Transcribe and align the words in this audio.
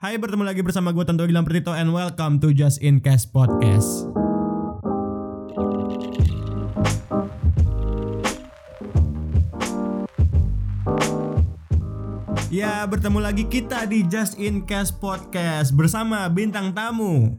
Hai, 0.00 0.16
bertemu 0.16 0.48
lagi 0.48 0.64
bersama 0.64 0.96
gue 0.96 1.04
Tonto 1.04 1.28
Gilang 1.28 1.44
Pertito 1.44 1.76
and 1.76 1.92
welcome 1.92 2.40
to 2.40 2.56
Just 2.56 2.80
In 2.80 3.04
Case 3.04 3.28
Podcast. 3.28 4.08
Ya, 12.48 12.80
bertemu 12.88 13.20
lagi 13.20 13.44
kita 13.44 13.84
di 13.84 14.00
Just 14.08 14.40
In 14.40 14.64
Case 14.64 14.88
Podcast 14.88 15.76
bersama 15.76 16.24
bintang 16.32 16.72
tamu. 16.72 17.36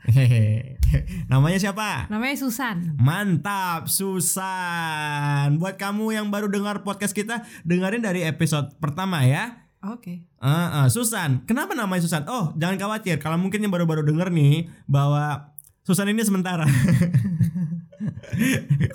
Hehehe. 0.00 0.80
Namanya 1.28 1.60
siapa? 1.60 2.08
namanya 2.08 2.40
Susan. 2.40 2.96
Mantap, 2.96 3.92
Susan. 3.92 5.60
Buat 5.60 5.76
kamu 5.76 6.16
yang 6.16 6.32
baru 6.32 6.48
dengar 6.48 6.88
podcast 6.88 7.12
kita, 7.12 7.44
dengerin 7.68 8.00
dari 8.00 8.24
episode 8.24 8.72
pertama 8.80 9.20
ya. 9.28 9.65
Oke. 9.94 10.26
Ah, 10.42 10.82
ah, 10.82 10.86
Susan, 10.90 11.46
kenapa 11.46 11.78
namanya 11.78 12.02
Susan? 12.02 12.26
Oh, 12.26 12.50
jangan 12.58 12.74
khawatir. 12.80 13.22
Kalau 13.22 13.38
mungkin 13.38 13.62
yang 13.62 13.70
baru-baru 13.70 14.02
denger 14.02 14.34
nih 14.34 14.66
bahwa 14.90 15.54
Susan 15.86 16.10
ini 16.10 16.26
sementara. 16.26 16.66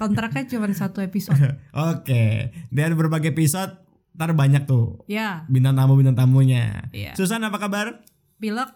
Kontraknya 0.02 0.44
cuma 0.52 0.68
satu 0.76 1.00
episode. 1.00 1.40
Oke, 1.72 2.52
dan 2.70 3.00
berbagai 3.00 3.32
episode 3.32 3.80
ntar 4.12 4.36
banyak 4.36 4.68
tuh 4.68 5.00
ya, 5.08 5.48
bintang 5.48 5.72
tamu 5.72 5.96
bintang 5.96 6.20
tamunya. 6.20 6.92
Iya. 6.92 7.16
Susan 7.16 7.40
apa 7.48 7.58
kabar? 7.58 8.04
pilek. 8.42 8.70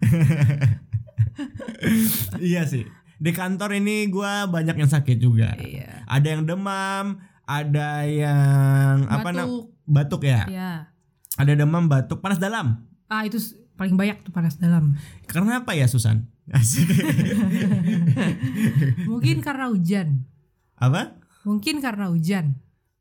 iya 2.50 2.64
sih. 2.66 2.88
Di 3.20 3.30
kantor 3.36 3.76
ini 3.78 4.08
gua 4.08 4.48
banyak 4.48 4.80
yang 4.80 4.90
sakit 4.90 5.20
juga. 5.20 5.54
Iya. 5.60 6.08
Ada 6.08 6.26
yang 6.34 6.42
demam, 6.48 7.20
ada 7.44 8.08
yang 8.08 9.04
apa 9.06 9.28
nam- 9.30 9.46
Batuk. 9.46 9.64
batuk 9.84 10.22
ya. 10.24 10.42
Ya. 10.48 10.72
Ada 11.40 11.56
demam, 11.56 11.88
batuk, 11.88 12.20
panas 12.20 12.36
dalam. 12.36 12.84
Ah, 13.08 13.24
itu 13.24 13.40
paling 13.80 13.96
banyak 13.96 14.20
tuh 14.20 14.28
panas 14.28 14.60
dalam. 14.60 14.92
Karena 15.24 15.64
apa 15.64 15.72
ya 15.72 15.88
Susan? 15.88 16.28
Asik. 16.52 16.84
Mungkin 19.10 19.40
karena 19.40 19.72
hujan. 19.72 20.28
apa? 20.76 21.16
Mungkin 21.48 21.80
karena 21.80 22.12
hujan. 22.12 22.60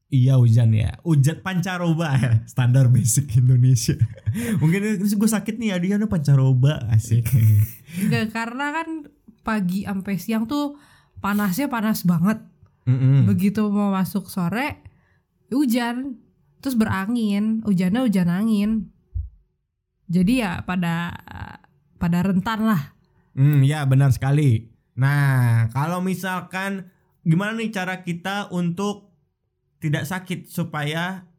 Iya 0.09 0.41
hujan 0.41 0.73
ya, 0.73 0.97
hujan 1.05 1.45
pancaroba 1.45 2.17
ya, 2.17 2.31
standar 2.51 2.89
basic 2.89 3.29
Indonesia. 3.37 3.93
Mungkin 4.61 4.97
terus 4.97 5.13
gue 5.13 5.29
sakit 5.29 5.61
nih, 5.61 5.77
Adiana 5.77 6.09
pancaroba 6.09 6.81
asik. 6.89 7.29
Enggak, 8.01 8.33
karena 8.33 8.73
kan 8.73 9.05
pagi 9.45 9.85
sampai 9.85 10.17
siang 10.17 10.49
tuh 10.49 10.81
panasnya 11.21 11.69
panas 11.69 12.09
banget. 12.09 12.41
Mm-mm. 12.89 13.29
Begitu 13.29 13.69
mau 13.69 13.93
masuk 13.93 14.33
sore 14.33 14.81
hujan, 15.53 16.17
terus 16.59 16.75
berangin, 16.75 17.63
hujannya 17.63 18.01
hujan 18.05 18.29
angin. 18.29 18.69
Jadi 20.09 20.41
ya 20.41 20.63
pada 20.65 21.13
pada 21.99 22.25
rentan 22.25 22.65
lah. 22.65 22.95
Hmm, 23.35 23.61
ya 23.61 23.85
benar 23.85 24.09
sekali. 24.15 24.71
Nah, 24.97 25.69
kalau 25.71 26.03
misalkan 26.03 26.91
gimana 27.23 27.55
nih 27.55 27.71
cara 27.71 28.01
kita 28.01 28.49
untuk 28.51 29.13
tidak 29.79 30.03
sakit 30.07 30.49
supaya 30.49 31.29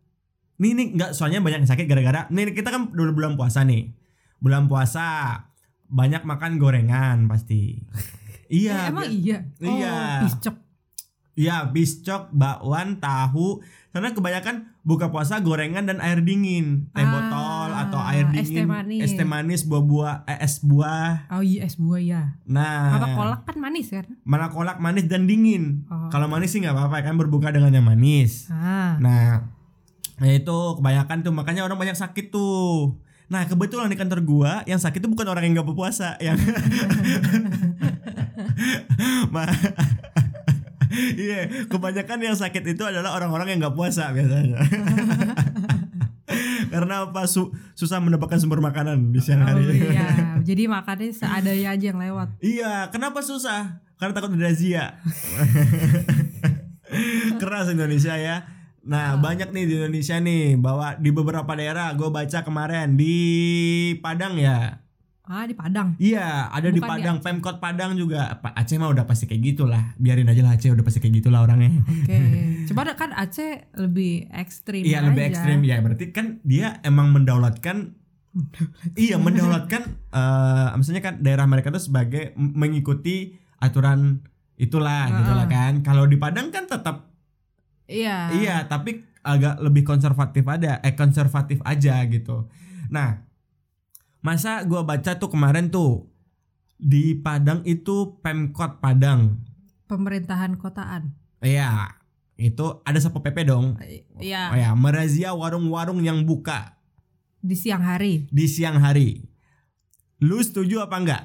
nih 0.61 0.73
nih 0.77 0.87
nggak 0.97 1.13
soalnya 1.17 1.41
banyak 1.45 1.65
yang 1.65 1.73
sakit 1.73 1.89
gara-gara 1.89 2.29
nih 2.29 2.53
kita 2.53 2.69
kan 2.73 2.93
udah 2.93 3.15
bulan 3.17 3.35
puasa 3.35 3.67
nih. 3.67 3.93
Bulan 4.41 4.71
puasa 4.71 5.37
banyak 5.91 6.23
makan 6.23 6.57
gorengan 6.57 7.27
pasti. 7.27 7.83
iya. 8.49 8.87
Eh, 8.87 8.91
emang 8.95 9.11
iya. 9.11 9.39
Iya. 9.59 9.97
Oh, 9.99 10.25
piscok. 10.25 10.57
Iya, 11.41 11.57
biscok, 11.73 12.23
bakwan, 12.37 13.01
tahu. 13.01 13.65
Karena 13.91 14.13
kebanyakan 14.13 14.70
buka 14.81 15.09
puasa 15.09 15.39
gorengan 15.39 15.85
dan 15.85 16.01
air 16.01 16.19
dingin, 16.19 16.89
teh 16.91 17.01
Ah, 17.01 17.11
botol 17.11 17.69
atau 17.71 18.01
air 18.03 18.25
es 18.33 18.49
teh 18.49 18.65
dingin, 18.65 18.67
manis. 18.67 19.01
es 19.03 19.13
teh 19.13 19.25
manis, 19.25 19.61
buah-buah, 19.63 20.25
eh, 20.25 20.41
es 20.41 20.59
buah. 20.59 21.29
Oh 21.31 21.41
iya 21.41 21.63
es 21.63 21.77
buah 21.77 22.01
ya. 22.01 22.23
Nah, 22.45 22.97
Apa 22.97 23.13
kolak 23.13 23.41
kan 23.45 23.57
manis 23.57 23.89
kan? 23.89 24.09
mana 24.23 24.49
kolak 24.49 24.79
manis 24.79 25.05
dan 25.05 25.25
dingin. 25.25 25.85
Oh. 25.87 26.09
Kalau 26.09 26.27
manis 26.27 26.51
sih 26.51 26.59
nggak 26.59 26.73
apa-apa 26.73 27.03
kan 27.03 27.15
berbuka 27.15 27.49
dengan 27.49 27.71
yang 27.71 27.85
manis. 27.85 28.49
Ah. 28.49 28.97
Nah, 28.97 29.53
nah 30.17 30.29
itu 30.29 30.59
kebanyakan 30.75 31.23
tuh 31.23 31.33
makanya 31.33 31.63
orang 31.63 31.77
banyak 31.77 31.95
sakit 31.95 32.29
tuh. 32.29 32.97
Nah 33.29 33.47
kebetulan 33.47 33.87
di 33.87 33.95
kantor 33.95 34.21
gua 34.23 34.53
yang 34.65 34.77
sakit 34.77 34.99
tuh 34.99 35.07
bukan 35.07 35.23
orang 35.25 35.45
yang 35.45 35.55
nggak 35.55 35.69
berpuasa, 35.69 36.19
yang 36.19 36.35
Iya, 40.93 41.67
kebanyakan 41.67 42.19
yang 42.21 42.35
sakit 42.35 42.67
itu 42.67 42.83
adalah 42.83 43.15
orang-orang 43.15 43.55
yang 43.55 43.59
nggak 43.63 43.75
puasa 43.75 44.11
biasanya. 44.11 44.59
Karena 46.71 47.07
apa 47.07 47.27
su- 47.27 47.51
susah 47.75 47.99
mendapatkan 47.99 48.39
sumber 48.39 48.59
makanan 48.59 49.11
di 49.11 49.19
siang 49.19 49.43
Oh 49.43 49.51
hari. 49.51 49.91
iya, 49.91 50.39
jadi 50.39 50.71
makannya 50.71 51.11
seadanya 51.11 51.75
aja 51.75 51.85
yang 51.91 51.99
lewat. 51.99 52.29
Iya, 52.39 52.87
kenapa 52.91 53.23
susah? 53.23 53.83
Karena 53.99 54.15
takut 54.15 54.31
dirazia. 54.33 54.95
Keras 57.41 57.71
Indonesia 57.71 58.15
ya. 58.15 58.47
Nah, 58.81 59.21
banyak 59.21 59.53
nih 59.53 59.65
di 59.67 59.75
Indonesia 59.77 60.17
nih 60.17 60.57
bahwa 60.57 60.97
di 60.97 61.11
beberapa 61.13 61.53
daerah 61.53 61.93
gue 61.93 62.09
baca 62.09 62.41
kemarin 62.41 62.97
di 62.97 63.15
Padang 64.01 64.39
ya. 64.39 64.81
Ah 65.31 65.47
di 65.47 65.55
Padang. 65.55 65.95
Iya, 66.03 66.51
ada 66.51 66.75
di 66.75 66.83
Bukan 66.83 66.91
di 66.91 67.07
Padang, 67.07 67.17
Pemkot 67.23 67.63
Padang 67.63 67.95
juga. 67.95 68.35
Pak 68.43 68.51
Aceh 68.51 68.75
mah 68.83 68.91
udah 68.91 69.07
pasti 69.07 69.31
kayak 69.31 69.55
gitulah. 69.55 69.95
Biarin 69.95 70.27
aja 70.27 70.43
lah 70.43 70.59
Aceh 70.59 70.75
udah 70.75 70.83
pasti 70.83 70.99
kayak 70.99 71.23
gitulah 71.23 71.47
orangnya. 71.47 71.71
Oke. 71.87 72.19
Coba 72.75 72.91
ada 72.91 72.99
kan 72.99 73.15
Aceh 73.15 73.71
lebih 73.79 74.27
ekstrim. 74.35 74.83
Iya, 74.83 75.07
lebih 75.07 75.31
ekstrim 75.31 75.63
ya. 75.63 75.79
Berarti 75.79 76.11
kan 76.11 76.43
dia 76.43 76.83
emang 76.83 77.15
mendaulatkan 77.15 77.95
iya, 78.99 79.23
mendaulatkan 79.23 79.83
eh 80.11 80.69
maksudnya 80.75 81.03
kan 81.03 81.23
daerah 81.23 81.47
mereka 81.47 81.71
tuh 81.71 81.83
sebagai 81.83 82.35
mengikuti 82.35 83.39
aturan 83.63 84.27
itulah 84.59 85.15
gitu 85.15 85.31
lah 85.31 85.47
Heeh. 85.47 85.55
kan. 85.55 85.73
Kalau 85.87 86.11
di 86.11 86.19
Padang 86.19 86.51
kan 86.51 86.67
tetap 86.67 87.07
Iya. 87.91 88.35
Iya, 88.35 88.57
tapi 88.71 89.03
agak 89.27 89.59
lebih 89.63 89.83
konservatif 89.83 90.47
ada, 90.47 90.79
eh 90.83 90.95
konservatif 90.95 91.59
aja 91.67 91.99
gitu. 92.07 92.47
Nah, 92.91 93.30
masa 94.21 94.63
gua 94.65 94.85
baca 94.85 95.17
tuh 95.17 95.29
kemarin 95.29 95.69
tuh 95.69 96.09
di 96.77 97.13
Padang 97.15 97.61
itu 97.65 98.17
Pemkot 98.21 98.81
Padang. 98.81 99.41
Pemerintahan 99.85 100.55
kotaan. 100.55 101.13
Iya, 101.41 101.97
itu 102.37 102.81
ada 102.85 102.97
Satpol 102.97 103.21
PP 103.21 103.45
dong. 103.45 103.77
Iya. 104.17 104.49
Oh 104.53 104.57
ya, 104.57 104.71
merazia 104.73 105.33
warung-warung 105.33 106.01
yang 106.01 106.25
buka 106.25 106.79
Di 107.41 107.57
siang 107.57 107.81
hari. 107.81 108.29
di 108.29 108.47
siang 108.47 108.79
hari. 108.79 109.25
Lu 110.21 110.37
setuju 110.39 110.85
apa 110.85 110.97
enggak? 111.01 111.23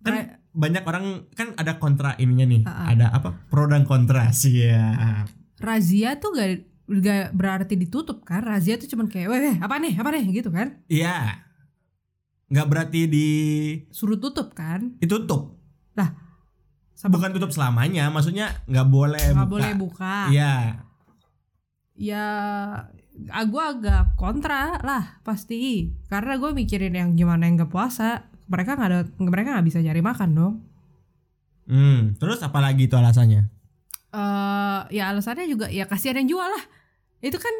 Kan 0.00 0.12
Re- 0.16 0.30
banyak 0.50 0.82
orang 0.82 1.04
kan 1.36 1.52
ada 1.54 1.76
kontra 1.76 2.16
ininya 2.16 2.48
nih. 2.48 2.62
Ha-ha. 2.64 2.84
Ada 2.96 3.06
apa? 3.12 3.28
Pro 3.46 3.68
dan 3.68 3.84
kontra 3.84 4.32
sih 4.32 4.64
ya. 4.64 5.24
razia 5.60 6.16
tuh 6.16 6.32
gak, 6.32 6.64
gak 6.88 7.36
berarti 7.36 7.76
ditutup 7.76 8.24
kan? 8.24 8.40
Razia 8.40 8.80
tuh 8.80 8.88
cuman 8.88 9.06
kayak, 9.12 9.28
weh, 9.28 9.40
weh, 9.42 9.56
apa 9.60 9.76
nih, 9.76 9.94
apa 9.94 10.08
nih, 10.10 10.24
gitu 10.32 10.48
kan? 10.48 10.80
Iya. 10.88 11.44
Nggak 12.48 12.66
berarti 12.68 13.00
di 13.08 13.28
Suruh 13.92 14.16
tutup 14.16 14.56
kan? 14.56 14.96
ditutup. 15.00 15.58
Sama 16.98 17.14
bukan 17.14 17.30
tutup 17.30 17.54
selamanya 17.54 18.10
maksudnya 18.10 18.50
nggak 18.66 18.88
boleh 18.90 19.30
nggak 19.30 19.46
buka. 19.46 19.54
boleh 19.54 19.72
buka. 19.78 20.16
iya. 20.34 20.82
Ya 21.94 22.26
ah, 23.30 23.44
gue 23.46 23.62
agak 23.62 24.18
kontra 24.18 24.82
lah 24.82 25.22
pasti. 25.22 25.94
Karena 26.10 26.34
gue 26.42 26.50
mikirin 26.50 26.98
yang 26.98 27.14
gimana 27.14 27.46
yang 27.46 27.62
gak 27.62 27.70
puasa 27.70 28.26
mereka 28.50 28.74
nggak 28.74 28.90
ada 28.90 29.00
mereka 29.22 29.54
nggak 29.54 29.66
bisa 29.70 29.78
cari 29.78 30.02
makan 30.02 30.30
dong. 30.34 30.54
Hmm, 31.70 32.18
terus 32.18 32.42
apalagi 32.42 32.90
itu 32.90 32.98
alasannya? 32.98 33.46
Eh 34.10 34.80
ya 34.90 35.14
alasannya 35.14 35.46
juga 35.46 35.70
ya 35.70 35.86
kasihan 35.86 36.18
yang 36.18 36.34
jual 36.34 36.50
lah. 36.50 36.64
Itu 37.22 37.38
kan 37.38 37.54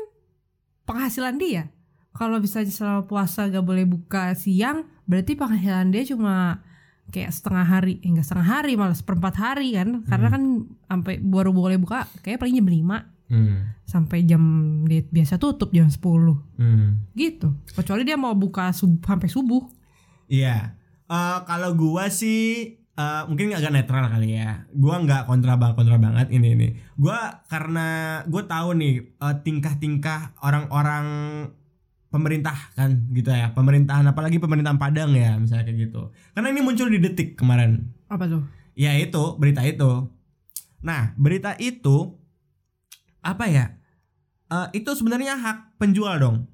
penghasilan 0.83 1.39
dia 1.39 1.71
kalau 2.19 2.43
bisa 2.43 2.67
selama 2.67 3.07
puasa 3.07 3.47
gak 3.47 3.63
boleh 3.63 3.87
buka 3.87 4.35
siang 4.35 4.91
berarti 5.07 5.39
penghasilan 5.39 5.95
dia 5.95 6.03
cuma 6.03 6.67
kayak 7.09 7.33
setengah 7.33 7.65
hari. 7.65 8.03
Eh, 8.05 8.11
enggak 8.11 8.27
setengah 8.27 8.49
hari 8.59 8.77
malah 8.77 8.93
seperempat 8.93 9.35
hari 9.39 9.73
kan. 9.79 10.03
Karena 10.05 10.29
Hmm. 10.29 10.35
kan 10.35 10.43
sampai 10.91 11.15
baru 11.23 11.55
boleh 11.55 11.79
buka 11.81 12.05
kayak 12.21 12.43
paling 12.43 12.59
jam 12.61 12.69
5 12.69 12.99
hmm, 13.33 13.87
sampai 13.89 14.29
jam 14.29 14.43
dia 14.85 15.07
biasa 15.09 15.41
tutup 15.41 15.73
jam 15.73 15.89
10 15.89 16.37
hmm. 16.61 17.15
gitu. 17.17 17.55
Kecuali 17.73 18.03
dia 18.05 18.21
mau 18.21 18.35
buka 18.37 18.75
sub 18.75 19.01
sampai 19.01 19.31
subuh. 19.31 19.65
Iya. 20.29 20.77
Eh, 21.09 21.39
kalau 21.49 21.73
gua 21.73 22.13
sih 22.13 22.77
eh, 22.77 23.23
mungkin 23.25 23.57
agak 23.57 23.73
netral 23.73 24.11
kali 24.11 24.37
ya. 24.37 24.69
Gua 24.77 25.01
nggak 25.01 25.25
kontra 25.25 25.57
banget 25.57 25.81
kontra 25.81 25.97
banget 25.97 26.29
ini 26.29 26.49
ini. 26.53 26.69
Gua 26.99 27.41
karena 27.49 28.21
gue 28.29 28.43
tahu 28.45 28.77
nih 28.77 28.95
eh, 29.17 29.37
tingkah-tingkah 29.41 30.37
orang-orang 30.45 31.07
pemerintah 32.09 32.57
kan 32.73 33.09
gitu 33.13 33.29
ya 33.29 33.53
pemerintahan 33.53 34.05
apalagi 34.09 34.41
pemerintahan 34.41 34.81
Padang 34.81 35.13
ya 35.13 35.37
misalnya 35.37 35.69
kayak 35.69 35.89
gitu 35.89 36.09
karena 36.33 36.49
ini 36.53 36.61
muncul 36.65 36.89
di 36.89 36.99
detik 37.01 37.37
kemarin 37.37 37.93
apa 38.09 38.25
tuh 38.25 38.43
Ya 38.79 38.95
itu 38.95 39.35
berita 39.43 39.67
itu. 39.67 40.07
Nah 40.87 41.11
berita 41.19 41.59
itu 41.59 42.15
apa 43.19 43.51
ya? 43.51 43.75
Eh, 44.49 44.79
itu 44.79 44.95
sebenarnya 44.95 45.35
hak 45.35 45.83
penjual 45.83 46.15
dong. 46.23 46.47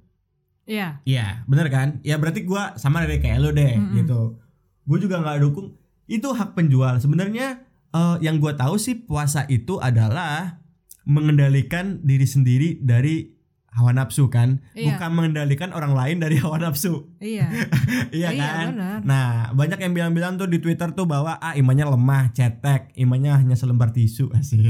Iya. 0.65 1.05
Iya, 1.05 1.45
bener 1.45 1.69
kan? 1.69 2.01
Ya 2.01 2.17
berarti 2.17 2.49
gua 2.49 2.73
sama 2.81 3.05
dari 3.05 3.21
kayak 3.21 3.45
lo 3.45 3.53
deh 3.53 3.77
Mm-mm. 3.77 4.01
gitu. 4.01 4.41
Gue 4.89 4.99
juga 5.05 5.21
nggak 5.21 5.45
dukung. 5.45 5.77
Itu 6.09 6.33
hak 6.33 6.56
penjual. 6.56 6.97
Sebenarnya 6.97 7.61
eh, 7.93 8.17
yang 8.25 8.41
gua 8.41 8.56
tahu 8.56 8.81
sih 8.81 9.05
puasa 9.05 9.45
itu 9.53 9.77
adalah 9.77 10.65
mengendalikan 11.05 12.01
diri 12.01 12.25
sendiri 12.25 12.81
dari 12.81 13.33
hawa 13.75 13.91
nafsu 13.91 14.31
kan, 14.31 14.62
Iya. 14.73 14.94
bukan 14.94 15.11
mengendalikan 15.11 15.75
orang 15.75 15.93
lain 15.93 16.23
dari 16.23 16.38
hawa 16.38 16.62
nafsu. 16.62 17.11
Iya. 17.19 17.50
iya 18.15 18.31
Iya, 18.31 18.38
kan? 18.38 18.67
benar. 18.71 18.99
Nah, 19.03 19.26
banyak 19.50 19.79
yang 19.79 19.93
bilang-bilang 19.93 20.38
tuh 20.38 20.47
di 20.47 20.62
Twitter 20.62 20.94
tuh 20.94 21.05
bahwa 21.05 21.35
ah 21.37 21.53
imannya 21.53 21.82
lemah, 21.85 22.31
cetek, 22.31 22.94
imannya 22.94 23.35
hanya 23.35 23.59
selembar 23.59 23.91
tisu 23.91 24.31
asik. 24.38 24.62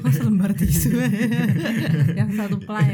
Kok 0.00 0.08
selembar 0.08 0.56
tisu? 0.56 0.88
yang 2.18 2.32
satu 2.32 2.56
ply. 2.58 2.88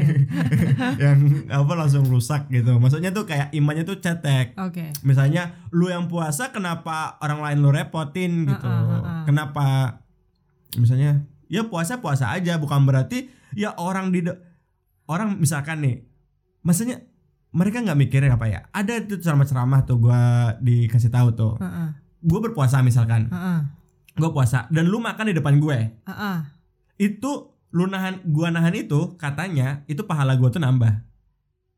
yang 0.99 1.19
apa 1.47 1.73
langsung 1.73 2.03
rusak 2.05 2.47
gitu. 2.47 2.75
Maksudnya 2.75 3.09
tuh 3.09 3.23
kayak 3.23 3.55
imannya 3.55 3.87
tuh 3.87 3.97
cetek. 3.97 4.59
Oke. 4.59 4.91
Misalnya 5.01 5.55
lu 5.71 5.87
yang 5.87 6.11
puasa 6.11 6.51
kenapa 6.51 7.15
orang 7.23 7.39
lain 7.39 7.57
lu 7.63 7.71
repotin 7.71 8.43
gitu. 8.45 8.67
Heeh, 8.67 8.99
heeh. 8.99 9.23
Kenapa 9.25 9.65
misalnya 10.75 11.23
ya 11.47 11.63
puasa 11.63 12.01
puasa 12.01 12.33
aja 12.33 12.57
bukan 12.57 12.83
berarti 12.83 13.29
ya 13.53 13.77
orang 13.77 14.09
di 14.09 14.25
orang 15.07 15.35
misalkan 15.39 15.83
nih 15.83 15.95
maksudnya 16.63 17.03
mereka 17.53 17.83
nggak 17.83 17.99
mikirin 17.99 18.33
apa 18.33 18.45
ya 18.49 18.59
ada 18.73 18.97
tuh 19.05 19.21
ceramah-ceramah 19.21 19.85
tuh 19.85 19.97
gua 20.01 20.53
dikasih 20.57 21.13
tahu 21.13 21.35
tuh 21.37 21.53
Heeh. 21.61 21.89
gue 22.23 22.39
berpuasa 22.39 22.81
misalkan 22.81 23.29
Heeh. 23.29 23.59
gue 24.15 24.29
puasa 24.33 24.65
dan 24.73 24.89
lu 24.89 24.97
makan 24.97 25.29
di 25.29 25.35
depan 25.37 25.59
gue 25.61 25.77
Heeh. 26.07 26.37
itu 26.97 27.31
lu 27.73 27.85
nahan 27.89 28.21
gua 28.29 28.49
nahan 28.49 28.73
itu 28.73 29.17
katanya 29.17 29.81
itu 29.85 30.01
pahala 30.05 30.33
gua 30.37 30.49
tuh 30.49 30.61
nambah 30.61 30.93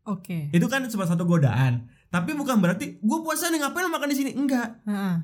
Oke. 0.06 0.54
itu 0.54 0.66
kan 0.69 0.86
cuma 0.86 1.10
satu 1.10 1.25
godaan 1.25 1.89
tapi 2.13 2.31
bukan 2.38 2.62
berarti 2.62 3.01
gue 3.01 3.19
puasa 3.25 3.51
nih 3.51 3.60
ngapain 3.60 3.83
lu 3.83 3.92
makan 3.92 4.10
di 4.12 4.18
sini 4.18 4.31
enggak 4.38 4.80
Heeh. 4.86 5.16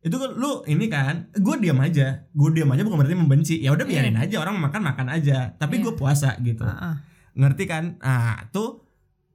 Itu 0.00 0.16
kan 0.16 0.32
lu 0.32 0.64
ini 0.64 0.88
kan 0.88 1.28
gue 1.30 1.54
diam 1.58 1.76
aja. 1.76 2.24
Gue 2.32 2.48
diam 2.50 2.68
aja 2.68 2.80
bukan 2.80 2.96
berarti 2.96 3.14
membenci. 3.14 3.54
Ya 3.60 3.70
udah 3.70 3.84
biarin 3.84 4.16
aja 4.16 4.40
orang 4.40 4.56
makan 4.56 4.80
makan 4.80 5.08
aja. 5.08 5.52
Tapi 5.54 5.76
Iya. 5.76 5.84
gue 5.84 5.94
puasa 5.94 6.36
gitu. 6.40 6.64
Heeh. 6.64 6.94
ngerti 7.30 7.64
kan? 7.64 8.00
Ah 8.00 8.48
tuh 8.48 8.88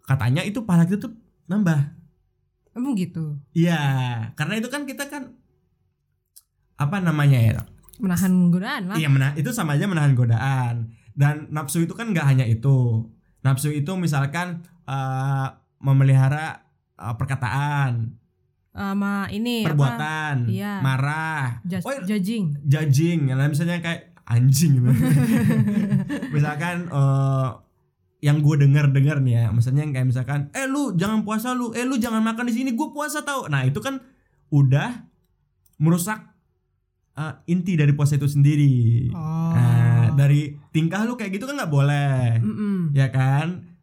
katanya 0.04 0.42
itu 0.42 0.66
pahala 0.66 0.84
itu 0.84 0.98
tuh 0.98 1.14
nambah. 1.46 1.94
Emang 2.76 2.92
gitu. 2.94 3.40
iya 3.54 3.80
karena 4.36 4.60
itu 4.60 4.68
kan 4.68 4.84
kita 4.84 5.08
kan 5.08 5.32
apa 6.76 7.00
namanya 7.00 7.40
ya? 7.40 7.54
Menahan 7.96 8.52
godaan 8.52 8.92
lah. 8.92 8.98
iya 9.00 9.08
mena- 9.08 9.32
itu 9.34 9.48
sama 9.50 9.80
aja 9.80 9.88
menahan 9.88 10.12
godaan. 10.12 10.92
Dan 11.16 11.48
nafsu 11.50 11.80
itu 11.80 11.96
kan 11.96 12.12
nggak 12.12 12.28
hanya 12.28 12.44
itu. 12.44 13.08
Nafsu 13.40 13.72
itu 13.72 13.88
misalkan 13.96 14.66
eh, 14.84 15.48
memelihara 15.80 16.68
eh, 16.96 17.16
perkataan 17.16 18.20
Sama 18.75 19.25
ini 19.30 19.63
apa? 19.63 19.72
perbuatan 19.72 20.36
Iya. 20.45 20.74
marah 20.80 21.63
Judge- 21.63 21.81
oh 21.81 21.95
judging. 22.04 22.60
judging 22.62 23.19
ya 23.25 23.39
misalnya 23.42 23.80
kayak 23.80 24.12
anjing 24.25 24.75
gitu 24.75 24.89
misalkan 26.30 26.86
eh, 26.86 27.48
yang 28.19 28.42
gue 28.42 28.56
denger 28.57 28.89
dengar 28.89 29.18
nih 29.19 29.33
ya 29.38 29.45
misalnya 29.50 29.81
yang 29.81 29.94
kayak 29.94 30.07
misalkan 30.07 30.39
eh 30.51 30.66
lu 30.66 30.92
jangan 30.94 31.22
puasa 31.22 31.54
lu 31.54 31.72
eh 31.72 31.83
lu 31.83 31.95
jangan 31.95 32.19
makan 32.19 32.45
di 32.45 32.54
sini 32.54 32.74
gue 32.74 32.89
puasa 32.89 33.22
tau 33.22 33.45
nah 33.45 33.62
itu 33.62 33.77
kan 33.77 34.01
udah 34.50 35.06
merusak 35.77 36.19
eh, 37.13 37.33
inti 37.45 37.74
dari 37.74 37.92
puasa 37.92 38.16
itu 38.16 38.25
sendiri 38.25 39.07
Oh. 39.12 39.51
nah 39.51 39.86
dari 40.12 40.51
tingkah 40.69 41.04
lu 41.04 41.13
kayak 41.13 41.31
gitu 41.31 41.45
kan 41.45 41.56
nggak 41.56 41.69
boleh 41.69 42.39
Mm-mm. 42.39 42.92
ya 42.92 43.07
kan 43.07 43.75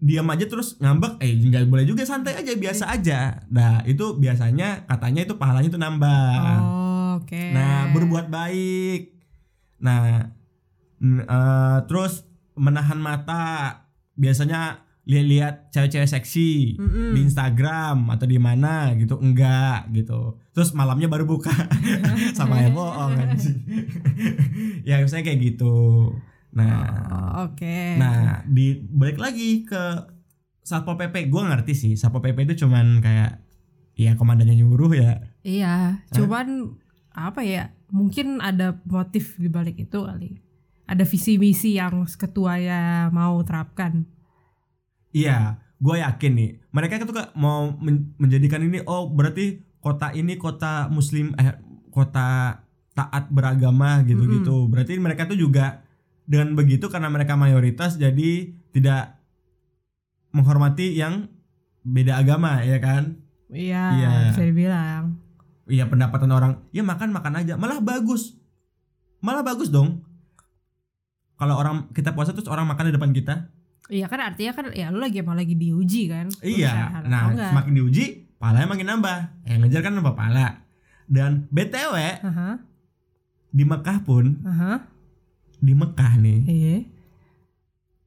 diam 0.00 0.24
aja 0.32 0.48
terus 0.48 0.80
ngambek 0.80 1.20
eh 1.20 1.36
nggak 1.36 1.68
boleh 1.68 1.84
juga 1.84 2.08
santai 2.08 2.40
aja 2.40 2.56
biasa 2.56 2.84
aja 2.88 3.44
nah 3.52 3.84
itu 3.84 4.16
biasanya 4.16 4.88
katanya 4.88 5.28
itu 5.28 5.36
pahalanya 5.36 5.68
itu 5.68 5.76
nambah 5.76 6.32
Oh, 6.60 6.90
Oke. 7.18 7.50
Nah, 7.50 7.90
berbuat 7.90 8.30
baik. 8.30 9.12
Nah, 9.82 10.30
mm, 11.02 11.20
eh, 11.26 11.78
terus 11.90 12.24
menahan 12.54 12.98
mata. 13.02 13.86
Biasanya 14.14 14.84
lihat-lihat 15.08 15.72
cewek-cewek 15.72 16.06
seksi 16.06 16.76
Mm-mm. 16.76 17.16
di 17.16 17.24
Instagram 17.24 18.12
atau 18.14 18.28
di 18.28 18.36
mana 18.36 18.92
gitu, 18.94 19.16
enggak 19.16 19.88
gitu. 19.96 20.38
Terus 20.52 20.76
malamnya 20.76 21.08
baru 21.08 21.24
buka. 21.24 21.50
Sama 22.36 22.60
ya 22.64 22.68
bohong 22.70 23.16
ya 24.84 25.00
misalnya 25.00 25.24
kayak 25.24 25.40
gitu. 25.40 26.14
Nah, 26.50 26.82
Oh, 27.06 27.46
Oke. 27.46 27.94
nah 27.94 28.42
di 28.42 28.74
balik 28.82 29.16
lagi 29.16 29.62
ke 29.62 29.82
Satpol 30.60 30.98
PP, 30.98 31.30
gue 31.30 31.42
ngerti 31.42 31.72
sih 31.72 31.92
Satpol 31.94 32.20
PP 32.20 32.44
itu 32.44 32.66
cuman 32.66 32.98
kayak 32.98 33.38
ya 33.94 34.14
komandannya 34.14 34.58
nyuruh 34.58 34.92
ya 34.92 35.22
Iya, 35.40 36.04
cuman 36.10 36.74
apa 37.10 37.40
ya? 37.42 37.70
Mungkin 37.90 38.38
ada 38.38 38.78
motif 38.86 39.34
di 39.34 39.48
balik 39.48 39.80
itu 39.80 40.04
kali. 40.04 40.38
Ada 40.86 41.02
visi 41.02 41.38
misi 41.38 41.74
yang 41.74 42.06
ketuanya 42.06 43.08
mau 43.10 43.38
terapkan. 43.42 44.04
Iya, 45.10 45.58
gue 45.78 45.96
yakin 45.98 46.32
nih. 46.34 46.50
Mereka 46.70 47.02
tuh 47.02 47.14
Kak, 47.14 47.34
mau 47.34 47.74
men- 47.78 48.14
menjadikan 48.14 48.62
ini 48.62 48.78
oh 48.84 49.10
berarti 49.10 49.58
kota 49.80 50.12
ini 50.12 50.36
kota 50.36 50.86
muslim 50.86 51.34
eh 51.34 51.56
kota 51.90 52.62
taat 52.92 53.24
beragama 53.30 54.02
gitu-gitu. 54.04 54.70
Berarti 54.70 54.98
mereka 54.98 55.26
tuh 55.26 55.38
juga 55.38 55.82
dengan 56.30 56.54
begitu 56.54 56.86
karena 56.86 57.10
mereka 57.10 57.34
mayoritas 57.34 57.98
jadi 57.98 58.54
tidak 58.70 59.18
menghormati 60.30 60.94
yang 60.94 61.26
beda 61.82 62.22
agama 62.22 62.62
ya 62.62 62.78
kan? 62.78 63.18
Iya, 63.50 63.82
Iya. 63.90 64.10
bisa 64.30 64.42
dibilang. 64.46 65.18
Iya 65.66 65.86
pendapatan 65.86 66.30
orang 66.30 66.52
ya 66.70 66.82
makan 66.82 67.10
makan 67.10 67.34
aja 67.36 67.54
malah 67.54 67.78
bagus 67.78 68.34
malah 69.22 69.46
bagus 69.46 69.70
dong 69.70 70.02
kalau 71.34 71.54
orang 71.54 71.86
kita 71.90 72.10
puasa 72.10 72.34
terus 72.34 72.50
orang 72.50 72.66
makan 72.66 72.90
di 72.90 72.94
depan 72.94 73.10
kita 73.10 73.34
Iya 73.86 74.06
kan 74.06 74.22
artinya 74.22 74.54
kan 74.54 74.66
ya 74.70 74.86
lu 74.94 75.02
lagi 75.02 75.18
emang 75.18 75.34
lagi 75.34 75.58
diuji 75.58 76.06
kan. 76.06 76.30
Iya. 76.38 77.02
Nah, 77.10 77.34
enggak. 77.34 77.50
semakin 77.50 77.72
diuji, 77.74 78.04
pahalanya 78.38 78.70
makin 78.70 78.86
nambah. 78.86 79.18
Yang 79.42 79.58
ngejar 79.66 79.80
kan 79.82 79.92
nambah 79.98 80.14
pahala. 80.14 80.62
Dan 81.10 81.50
BTW 81.50 81.94
Aha, 82.22 82.62
di 83.50 83.64
Mekah 83.66 83.98
pun, 84.06 84.38
aha, 84.46 84.86
di 85.60 85.72
Mekah 85.76 86.12
nih, 86.18 86.40
iya. 86.48 86.76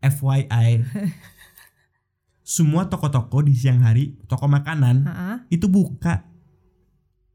FYI. 0.04 0.84
semua 2.44 2.92
toko-toko 2.92 3.40
di 3.40 3.56
siang 3.56 3.80
hari, 3.82 4.20
toko 4.28 4.52
makanan 4.52 5.08
Aha. 5.08 5.34
itu 5.48 5.72
buka. 5.72 6.28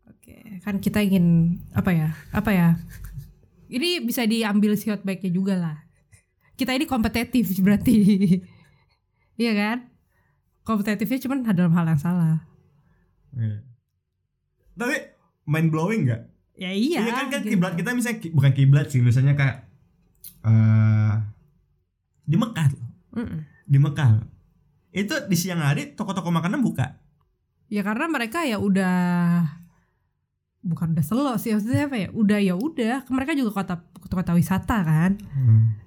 Oke, 0.04 0.60
kan 0.60 0.76
kita 0.78 1.00
ingin 1.00 1.58
apa 1.72 1.90
ya? 1.96 2.08
Apa 2.30 2.52
ya? 2.52 2.68
Ini 3.72 4.04
bisa 4.04 4.28
diambil 4.28 4.76
siot 4.76 5.00
baiknya 5.02 5.32
juga 5.32 5.54
lah. 5.56 5.76
Kita 6.60 6.76
ini 6.76 6.84
kompetitif 6.84 7.48
berarti. 7.64 7.96
iya 9.40 9.52
kan? 9.56 9.88
Kompetitifnya 10.62 11.25
cuman 11.25 11.48
dalam 11.56 11.72
hal 11.72 11.88
yang 11.88 12.00
salah. 12.00 12.44
Tapi 14.76 14.96
mind 15.48 15.68
blowing 15.72 16.04
nggak? 16.04 16.22
Ya 16.58 16.70
iya. 16.75 17.00
Iya 17.00 17.12
kan 17.16 17.26
kan 17.32 17.40
gitu. 17.46 17.56
kiblat 17.56 17.75
kita 17.80 17.90
misalnya 17.96 18.18
bukan 18.34 18.52
kiblat 18.52 18.87
sih, 18.92 19.00
misalnya 19.00 19.38
kayak 19.38 19.67
eh 20.44 21.14
di 22.28 22.37
Mekah, 22.37 22.66
tuh. 22.68 22.84
Mm-mm. 23.16 23.40
di 23.64 23.78
Mekah. 23.80 24.10
Itu 24.92 25.14
di 25.28 25.37
siang 25.37 25.60
hari 25.60 25.92
toko-toko 25.96 26.28
makanan 26.28 26.60
buka. 26.60 27.00
Ya 27.68 27.84
karena 27.84 28.08
mereka 28.08 28.44
ya 28.44 28.56
udah 28.56 29.44
bukan 30.64 30.92
udah 30.96 31.04
selo 31.04 31.32
sih 31.37 31.52
maksudnya 31.52 31.88
apa 31.88 31.96
ya? 31.96 32.08
Udah 32.12 32.38
ya 32.40 32.54
udah. 32.56 33.04
Mereka 33.08 33.37
juga 33.37 33.52
kota 33.52 33.75
kota 34.08 34.32
wisata 34.32 34.80
kan. 34.84 35.16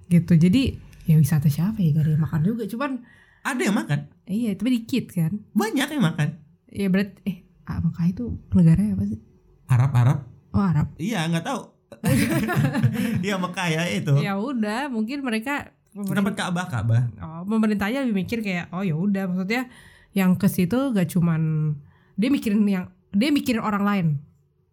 Gitu. 0.08 0.38
Jadi 0.38 0.78
ya 1.10 1.18
wisata 1.18 1.50
siapa 1.50 1.82
ya 1.82 1.94
gak 1.98 2.06
ada 2.06 2.12
yang 2.14 2.24
makan 2.24 2.42
juga. 2.46 2.64
Cuman 2.70 3.02
Ada 3.42 3.62
yang 3.66 3.74
makan, 3.74 4.06
iya 4.30 4.54
tapi 4.54 4.70
dikit 4.78 5.18
kan. 5.18 5.34
banyak 5.58 5.90
yang 5.90 6.06
makan. 6.06 6.38
Ya 6.70 6.86
berarti 6.94 7.18
eh 7.26 7.38
ah, 7.66 7.82
Mekah 7.82 8.06
itu 8.06 8.38
negaranya 8.54 8.94
apa 8.94 9.04
sih? 9.10 9.18
Arab-Arab 9.66 10.20
Oh 10.54 10.62
Arab. 10.62 10.94
Iya 11.02 11.26
nggak 11.26 11.50
tahu. 11.50 11.62
Iya 13.26 13.36
Mekah 13.38 13.68
ya 13.70 13.84
itu. 13.88 14.14
Ya 14.18 14.34
udah, 14.36 14.88
mungkin 14.88 15.22
mereka 15.22 15.72
Tempat 15.92 16.40
Ka'bah 16.40 16.66
Ka'bah. 16.66 17.04
oh, 17.20 17.44
pemerintahnya 17.44 18.08
lebih 18.08 18.24
mikir 18.24 18.40
kayak 18.40 18.72
oh 18.72 18.80
ya 18.80 18.96
udah 18.96 19.28
maksudnya 19.28 19.68
yang 20.12 20.40
ke 20.40 20.48
situ 20.48 20.96
gak 20.96 21.12
cuman 21.12 21.76
dia 22.16 22.32
mikirin 22.32 22.64
yang 22.64 22.86
dia 23.12 23.28
mikirin 23.28 23.60
orang 23.60 23.84
lain 23.84 24.08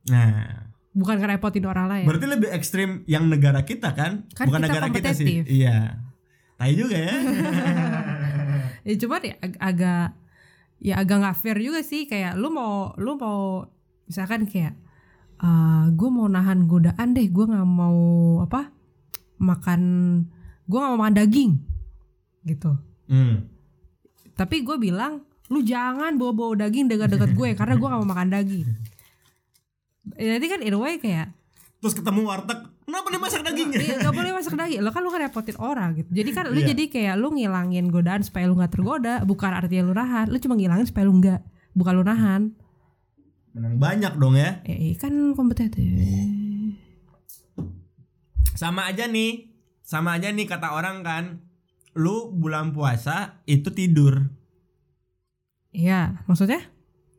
Nah, 0.07 0.63
bukan 0.95 1.19
ngerepotin 1.19 1.67
orang 1.67 1.91
lain 1.91 2.07
berarti 2.07 2.23
lebih 2.25 2.49
ekstrim 2.49 3.03
yang 3.05 3.27
negara 3.27 3.61
kita 3.61 3.93
kan, 3.93 4.31
Kan 4.31 4.47
bukan 4.47 4.63
kita 4.63 4.69
negara 4.71 4.87
kita 4.89 5.11
sih. 5.11 5.43
Iya. 5.43 5.99
Tai 6.55 6.73
juga 6.73 6.97
ya. 6.97 7.15
ya 8.87 8.95
cuman 8.97 9.21
ya 9.21 9.35
ag- 9.39 9.61
agak 9.61 10.07
ya 10.79 10.95
agak 10.97 11.17
nggak 11.19 11.37
fair 11.37 11.59
juga 11.59 11.83
sih 11.83 12.07
kayak 12.07 12.39
lu 12.39 12.49
mau 12.49 12.95
lu 12.95 13.19
mau 13.19 13.67
misalkan 14.07 14.47
kayak 14.47 14.79
gue 15.95 16.09
mau 16.11 16.27
nahan 16.27 16.67
godaan 16.67 17.15
deh 17.15 17.27
gue 17.31 17.45
nggak 17.47 17.69
mau 17.69 17.99
apa 18.43 18.75
makan 19.39 19.81
gue 20.67 20.79
nggak 20.79 20.93
mau 20.95 21.01
makan 21.07 21.17
daging 21.17 21.53
gitu 22.43 22.73
hmm. 23.07 23.59
Tapi 24.39 24.63
gue 24.63 24.79
bilang 24.79 25.27
lu 25.51 25.67
jangan 25.67 26.15
bawa-bawa 26.15 26.63
daging 26.63 26.87
dekat-dekat 26.87 27.35
gue 27.35 27.49
karena 27.59 27.75
gue 27.75 27.89
gak 27.91 28.01
mau 28.07 28.07
makan 28.07 28.31
daging. 28.31 28.71
Jadi 30.15 30.47
kan 30.47 30.61
in 30.63 30.73
a 30.73 30.79
way 30.79 31.03
kayak 31.03 31.35
Terus 31.79 31.95
ketemu 31.95 32.23
warteg, 32.27 32.59
kenapa 32.87 33.07
nih 33.11 33.21
masak 33.23 33.43
dagingnya? 33.43 33.79
Iya 33.83 33.95
gak 34.03 34.15
boleh 34.15 34.31
masak 34.35 34.55
daging 34.55 34.83
Lo 34.83 34.91
kan 34.95 35.03
lu 35.03 35.11
kan 35.11 35.21
repotin 35.27 35.59
orang 35.59 35.95
gitu 35.99 36.11
Jadi 36.11 36.31
kan 36.35 36.45
lu 36.51 36.59
Iya. 36.59 36.75
jadi 36.75 36.85
kayak 36.91 37.15
lu 37.19 37.29
ngilangin 37.35 37.87
godaan 37.91 38.23
supaya 38.23 38.47
lu 38.47 38.59
gak 38.59 38.73
tergoda 38.75 39.23
Bukan 39.27 39.51
artinya 39.51 39.83
lu 39.87 39.95
nahan 39.95 40.27
Lu 40.31 40.39
cuma 40.39 40.55
ngilangin 40.55 40.87
supaya 40.87 41.05
lu 41.07 41.19
gak 41.19 41.43
Bukan 41.75 41.93
lu 41.99 42.03
nahan 42.07 42.55
Menang 43.57 43.77
banyak 43.77 44.13
dong 44.17 44.35
ya. 44.35 44.61
Eh 44.65 44.95
kan 44.95 45.13
kompetitif 45.33 45.85
Sama 48.55 48.91
aja 48.91 49.07
nih, 49.07 49.55
sama 49.81 50.19
aja 50.19 50.35
nih 50.35 50.45
kata 50.45 50.75
orang 50.75 51.07
kan, 51.07 51.47
lu 51.95 52.31
bulan 52.31 52.75
puasa 52.75 53.43
itu 53.45 53.71
tidur. 53.71 54.35
Iya 55.69 56.25
maksudnya 56.25 56.65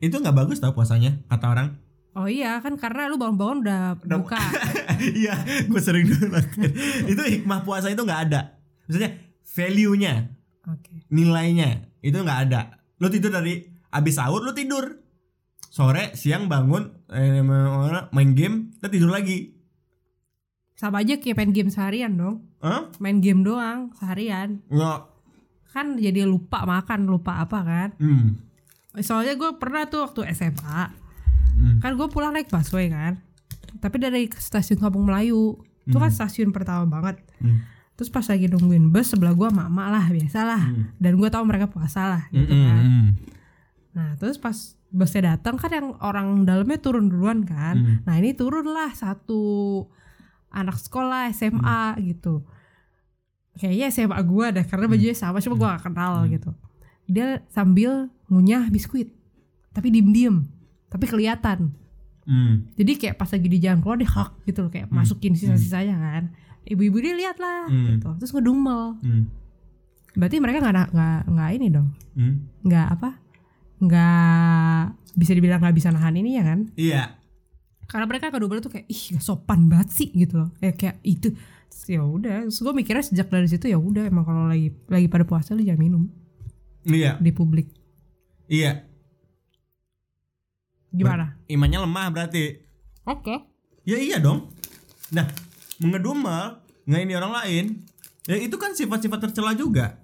Itu 0.00 0.18
nggak 0.18 0.34
bagus 0.34 0.58
tau 0.58 0.72
puasanya 0.72 1.22
kata 1.26 1.46
orang. 1.48 1.68
Oh 2.12 2.26
iya 2.26 2.58
kan 2.58 2.74
karena 2.74 3.06
lu 3.06 3.14
bangun-bangun 3.14 3.58
udah 3.62 3.80
Udah- 4.02 4.18
buka 4.18 4.36
Iya, 5.20 5.32
gue 5.64 5.80
sering 5.80 6.04
dulu 6.04 6.36
itu 7.06 7.22
hikmah 7.22 7.62
puasa 7.62 7.88
itu 7.88 8.02
nggak 8.02 8.22
ada. 8.28 8.60
Maksudnya 8.84 9.16
value-nya, 9.46 10.14
Oke 10.66 11.06
nilainya 11.08 11.88
itu 12.00 12.16
nggak 12.16 12.40
ada. 12.48 12.84
Lu 12.98 13.08
tidur 13.08 13.30
dari 13.30 13.64
abis 13.88 14.14
sahur 14.18 14.42
lu 14.42 14.52
tidur. 14.52 14.98
Sore, 15.70 16.12
siang 16.12 16.44
bangun 16.44 16.90
eh, 17.08 17.40
main 18.10 18.30
game, 18.34 18.74
lu 18.76 18.86
tidur 18.86 19.08
lagi. 19.08 19.54
Sama 20.74 21.00
aja 21.00 21.14
kayak 21.14 21.36
main 21.36 21.52
game 21.52 21.68
seharian 21.68 22.16
dong 22.16 22.40
Hah? 22.58 22.88
Main 22.98 23.20
game 23.20 23.44
doang 23.44 23.92
seharian 23.94 24.64
Nggak. 24.66 25.00
Kan 25.70 26.00
jadi 26.00 26.24
lupa 26.24 26.64
makan 26.64 27.04
Lupa 27.04 27.36
apa 27.38 27.60
kan 27.60 27.88
Hmm. 28.00 28.40
Soalnya 28.96 29.36
gue 29.36 29.50
pernah 29.54 29.84
tuh 29.84 30.02
waktu 30.02 30.32
SMA 30.32 30.96
Hmm. 31.52 31.76
Kan 31.78 32.00
gue 32.00 32.08
pulang 32.08 32.32
naik 32.32 32.48
busway 32.48 32.88
kan 32.88 33.20
Tapi 33.76 34.00
dari 34.00 34.24
stasiun 34.26 34.80
Kampung 34.80 35.04
Melayu 35.04 35.60
Itu 35.84 36.00
kan 36.00 36.08
stasiun 36.08 36.48
pertama 36.48 36.88
banget 36.88 37.20
Hmm. 37.36 37.60
Terus 37.92 38.08
pas 38.08 38.24
lagi 38.24 38.48
nungguin 38.48 38.88
bus 38.88 39.12
sebelah 39.12 39.36
gue 39.36 39.46
mak-mak 39.46 39.88
lah 39.90 40.04
biasalah 40.08 40.62
Hmm. 40.64 40.96
Dan 40.96 41.20
gue 41.20 41.28
tahu 41.28 41.44
mereka 41.44 41.68
puasa 41.68 42.08
lah 42.08 42.22
gitu 42.30 42.48
Mm-mm. 42.48 42.64
kan 42.64 42.82
Hmm. 42.82 43.08
Nah 43.92 44.08
terus 44.16 44.40
pas 44.40 44.56
busnya 44.90 45.22
datang 45.30 45.54
kan 45.54 45.70
yang 45.70 45.94
orang 45.98 46.42
dalamnya 46.42 46.76
turun 46.76 47.06
duluan 47.06 47.42
kan 47.42 47.76
Hmm. 47.76 47.96
Nah 48.02 48.14
ini 48.14 48.32
turun 48.32 48.66
lah 48.66 48.90
satu 48.90 49.86
anak 50.48 50.76
sekolah 50.76 51.30
SMA 51.30 51.62
Hmm. 51.92 52.02
gitu 52.04 52.42
Kayaknya 53.52 53.86
SMA 53.88 54.18
gue 54.20 54.46
dah 54.52 54.64
karena 54.64 54.86
bajunya 54.86 55.12
sama 55.12 55.38
cuma 55.38 55.54
gue 55.54 55.68
gak 55.68 55.84
kenal 55.84 56.12
Hmm. 56.20 56.30
gitu 56.32 56.50
Dia 57.06 57.26
sambil 57.46 58.08
ngunyah 58.26 58.66
biskuit 58.68 59.14
Tapi 59.70 59.90
diem-diem 59.90 60.46
Tapi 60.86 61.06
kelihatan 61.06 61.70
Hmm. 62.22 62.66
Jadi 62.74 62.92
kayak 62.96 63.16
pas 63.16 63.26
lagi 63.26 63.46
di 63.46 63.58
jalan 63.58 63.80
keluar 63.80 63.96
dia 63.96 64.06
hak 64.06 64.30
gitu 64.44 64.58
loh 64.60 64.70
Kayak 64.70 64.86
masukin 64.88 65.34
sisa-sisanya 65.34 65.96
kan 65.96 66.24
Ibu-ibu 66.62 66.98
dia 66.98 67.14
lihat 67.16 67.36
lah 67.36 67.66
Hmm. 67.66 67.86
gitu 67.90 68.10
Terus 68.16 68.30
ngedumel 68.32 68.98
Hmm. 68.98 69.30
Berarti 70.12 70.36
mereka 70.36 70.58
gak, 70.60 70.90
nggak 70.90 71.20
nggak 71.28 71.50
ini 71.54 71.66
dong 71.68 71.88
Hmm. 72.12 72.34
nggak 72.60 72.86
apa 72.90 73.10
nggak 73.80 74.84
bisa 75.14 75.32
dibilang 75.32 75.58
nggak 75.58 75.74
bisa 75.74 75.88
nahan 75.88 76.14
ini 76.14 76.36
ya 76.36 76.44
kan 76.44 76.68
Iya. 76.74 77.16
karena 77.84 78.06
mereka 78.06 78.28
kedua 78.28 78.60
tuh 78.60 78.70
kayak 78.70 78.86
ih 78.86 79.02
gak 79.12 79.24
sopan 79.24 79.66
banget 79.66 79.88
sih 79.90 80.08
gitu 80.12 80.38
loh 80.38 80.50
ya 80.58 80.70
kayak 80.70 81.00
itu 81.02 81.32
ya 81.84 82.00
udah 82.00 82.44
terus 82.44 82.60
gue 82.60 82.70
mikirnya 82.70 83.02
sejak 83.02 83.26
dari 83.26 83.46
situ 83.46 83.66
ya 83.66 83.74
udah 83.74 84.04
emang 84.04 84.22
kalau 84.22 84.46
lagi 84.46 84.70
lagi 84.86 85.06
pada 85.06 85.24
puasa 85.24 85.52
lu 85.52 85.60
jangan 85.60 85.80
minum 85.80 86.02
Iya. 86.82 87.16
di 87.16 87.30
publik 87.30 87.72
Iya. 88.46 88.84
gimana 90.90 91.38
Imannya 91.46 91.78
lemah 91.80 92.06
berarti. 92.10 92.44
oke 93.04 93.36
Ya 93.80 93.96
iya 93.96 94.20
dong. 94.20 94.52
Nah, 95.10 95.24
mengedumel 95.78 96.60
nggak 96.84 97.00
ini 97.00 97.12
orang 97.12 97.32
lain. 97.32 97.64
Ya 98.28 98.36
itu 98.36 98.54
kan 98.54 98.76
sifat-sifat 98.76 99.18
tercela 99.18 99.56
juga. 99.56 99.99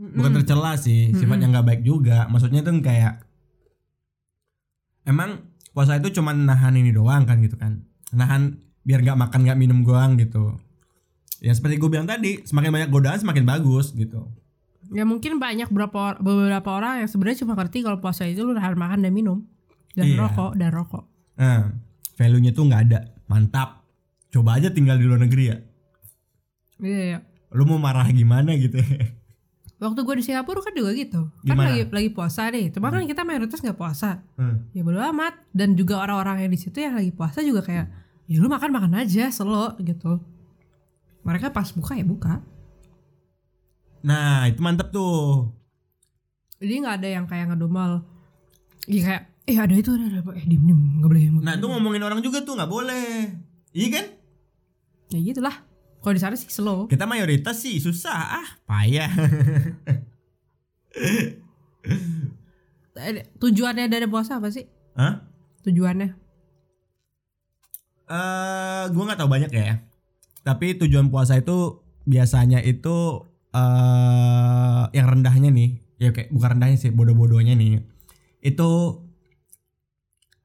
Bukan 0.00 0.32
tercela 0.34 0.72
sih, 0.74 1.12
sifat 1.12 1.38
yang 1.38 1.52
nggak 1.52 1.66
baik 1.66 1.82
juga. 1.82 2.24
Maksudnya 2.26 2.60
tuh 2.60 2.72
kayak 2.80 3.20
emang 5.04 5.44
puasa 5.70 5.96
itu 5.96 6.08
cuma 6.10 6.32
nahan 6.32 6.72
ini 6.74 6.90
doang 6.90 7.22
kan 7.22 7.36
gitu 7.38 7.54
kan. 7.54 7.84
Nahan 8.10 8.56
biar 8.80 9.00
nggak 9.00 9.18
makan 9.18 9.40
nggak 9.44 9.58
minum 9.58 9.84
doang 9.84 10.16
gitu. 10.16 10.56
Ya 11.38 11.52
seperti 11.52 11.76
gue 11.76 11.88
bilang 11.88 12.04
tadi, 12.04 12.40
semakin 12.42 12.68
banyak 12.70 12.90
godaan 12.90 13.18
semakin 13.18 13.44
bagus 13.44 13.92
gitu. 13.92 14.28
ya 14.90 15.06
mungkin 15.06 15.38
banyak 15.38 15.70
beberapa 15.70 16.18
beberapa 16.18 16.66
orang 16.72 16.98
yang 16.98 17.06
sebenarnya 17.06 17.46
cuma 17.46 17.54
ngerti 17.54 17.78
kalau 17.80 18.02
puasa 18.02 18.26
itu 18.26 18.42
lu 18.42 18.50
nahan 18.52 18.74
makan 18.74 19.00
dan 19.00 19.14
minum 19.14 19.46
dan 19.92 20.02
Iya. 20.04 20.18
rokok 20.18 20.58
dan 20.58 20.74
rokok 20.74 21.04
Nah, 21.38 21.70
value-nya 22.16 22.50
tuh 22.50 22.66
nggak 22.66 22.82
ada. 22.88 23.00
Mantap. 23.24 23.86
Coba 24.28 24.58
aja 24.58 24.74
tinggal 24.74 24.98
di 24.98 25.06
luar 25.06 25.22
negeri 25.22 25.44
ya. 25.46 25.56
iya 26.80 27.00
iya 27.06 27.18
Lu 27.50 27.64
mau 27.64 27.78
marah 27.78 28.10
gimana 28.10 28.50
gitu. 28.54 28.82
waktu 29.80 30.00
gue 30.04 30.14
di 30.20 30.24
Singapura 30.24 30.60
kan 30.60 30.76
juga 30.76 30.92
gitu. 30.92 31.32
Kan 31.48 31.56
lagi 31.56 31.88
lagi 31.88 32.10
puasa 32.12 32.52
nih. 32.52 32.68
Cuma 32.70 32.92
kan 32.92 33.02
kita 33.08 33.24
mayoritas 33.24 33.64
nggak 33.64 33.78
puasa. 33.80 34.20
Hmm. 34.36 34.68
ya 34.76 34.84
bodo 34.84 35.00
amat. 35.00 35.40
Dan 35.50 35.74
juga 35.74 36.04
orang-orang 36.04 36.44
yang 36.44 36.52
di 36.52 36.60
situ 36.60 36.78
yang 36.84 36.94
lagi 36.94 37.10
puasa 37.10 37.40
juga 37.40 37.64
kayak 37.64 37.86
ya 38.28 38.36
lu 38.38 38.46
makan 38.46 38.70
makan 38.70 38.92
aja 39.00 39.32
selo 39.32 39.74
gitu. 39.80 40.20
Mereka 41.24 41.50
pas 41.50 41.68
buka 41.72 41.96
ya 41.96 42.04
buka. 42.04 42.44
Nah, 44.00 44.48
itu 44.48 44.60
mantep 44.64 44.92
tuh. 44.92 45.52
jadi 46.60 46.84
nggak 46.84 46.96
ada 47.00 47.08
yang 47.08 47.24
kayak 47.24 47.52
ngedumel 47.52 48.04
Iya 48.84 49.00
kayak 49.00 49.22
eh 49.48 49.56
ada 49.56 49.74
itu 49.76 49.96
ada, 49.96 50.20
ada 50.20 50.20
eh 50.36 50.44
diem 50.44 50.60
diem 50.60 50.80
nggak 51.00 51.08
boleh. 51.08 51.22
Nah, 51.40 51.56
itu 51.56 51.66
ngomongin 51.68 52.04
orang 52.04 52.20
juga 52.20 52.44
tuh 52.44 52.56
nggak 52.56 52.68
boleh. 52.68 53.32
Iya 53.72 53.88
kan? 53.92 54.06
ya 55.10 55.18
gitulah 55.18 55.56
kalau 56.00 56.14
di 56.16 56.22
sana 56.22 56.34
sih 56.36 56.48
slow 56.48 56.88
Kita 56.88 57.04
mayoritas 57.04 57.60
sih 57.60 57.76
susah 57.76 58.40
ah, 58.40 58.48
payah. 58.64 59.12
Eh, 63.00 63.24
tujuannya 63.40 63.86
dari 63.88 64.04
puasa 64.10 64.36
apa 64.42 64.52
sih 64.52 64.66
Hah? 64.98 65.24
tujuannya 65.64 66.20
Eh, 68.10 68.84
gua 68.90 69.02
nggak 69.06 69.20
tahu 69.22 69.30
banyak 69.30 69.50
ya. 69.54 69.86
Tapi 70.42 70.74
tujuan 70.82 71.14
puasa 71.14 71.38
itu 71.38 71.78
biasanya 72.10 72.58
itu 72.58 73.22
eh 73.54 74.82
yang 74.90 75.06
rendahnya 75.06 75.54
nih, 75.54 75.78
ya 76.02 76.10
kayak 76.10 76.34
bukan 76.34 76.58
rendahnya 76.58 76.78
sih, 76.78 76.90
bodoh-bodohnya 76.90 77.54
nih. 77.54 77.86
Itu 78.42 79.02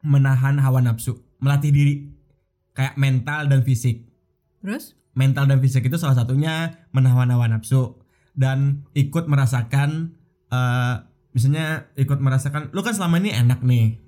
menahan 0.06 0.62
hawa 0.62 0.86
nafsu, 0.86 1.26
melatih 1.42 1.74
diri 1.74 1.94
kayak 2.78 3.02
mental 3.02 3.50
dan 3.50 3.66
fisik. 3.66 4.06
terus 4.66 4.98
mental 5.16 5.48
dan 5.48 5.64
fisik 5.64 5.88
itu 5.88 5.96
salah 5.96 6.14
satunya 6.14 6.86
menahan 6.92 7.32
hawa 7.32 7.48
nafsu 7.48 7.96
dan 8.36 8.86
ikut 8.92 9.26
merasakan 9.32 10.14
eh 10.52 10.96
misalnya 11.32 11.92
ikut 12.00 12.20
merasakan 12.20 12.72
lu 12.76 12.84
kan 12.84 12.94
selama 12.96 13.20
ini 13.20 13.32
enak 13.36 13.60
nih. 13.64 14.00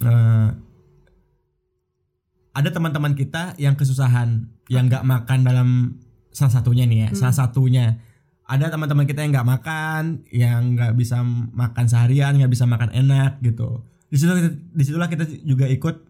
Eh, 0.00 0.50
ada 2.50 2.68
teman-teman 2.74 3.14
kita 3.14 3.54
yang 3.62 3.78
kesusahan 3.78 4.50
yang 4.66 4.90
nggak 4.90 5.06
makan 5.06 5.46
dalam 5.46 5.68
salah 6.34 6.62
satunya 6.62 6.86
nih 6.86 6.98
ya 7.06 7.08
salah 7.14 7.36
satunya. 7.36 7.98
Ada 8.50 8.74
teman-teman 8.74 9.06
kita 9.06 9.22
yang 9.22 9.30
nggak 9.30 9.46
makan 9.46 10.26
yang 10.34 10.74
nggak 10.74 10.98
bisa 10.98 11.22
makan 11.54 11.86
seharian 11.86 12.34
nggak 12.34 12.50
bisa 12.50 12.66
makan 12.66 12.90
enak 12.90 13.38
gitu. 13.46 13.86
Di 14.10 14.18
situ 14.18 14.34
di 14.74 14.82
situlah 14.82 15.06
kita 15.06 15.22
juga 15.46 15.70
ikut 15.70 16.02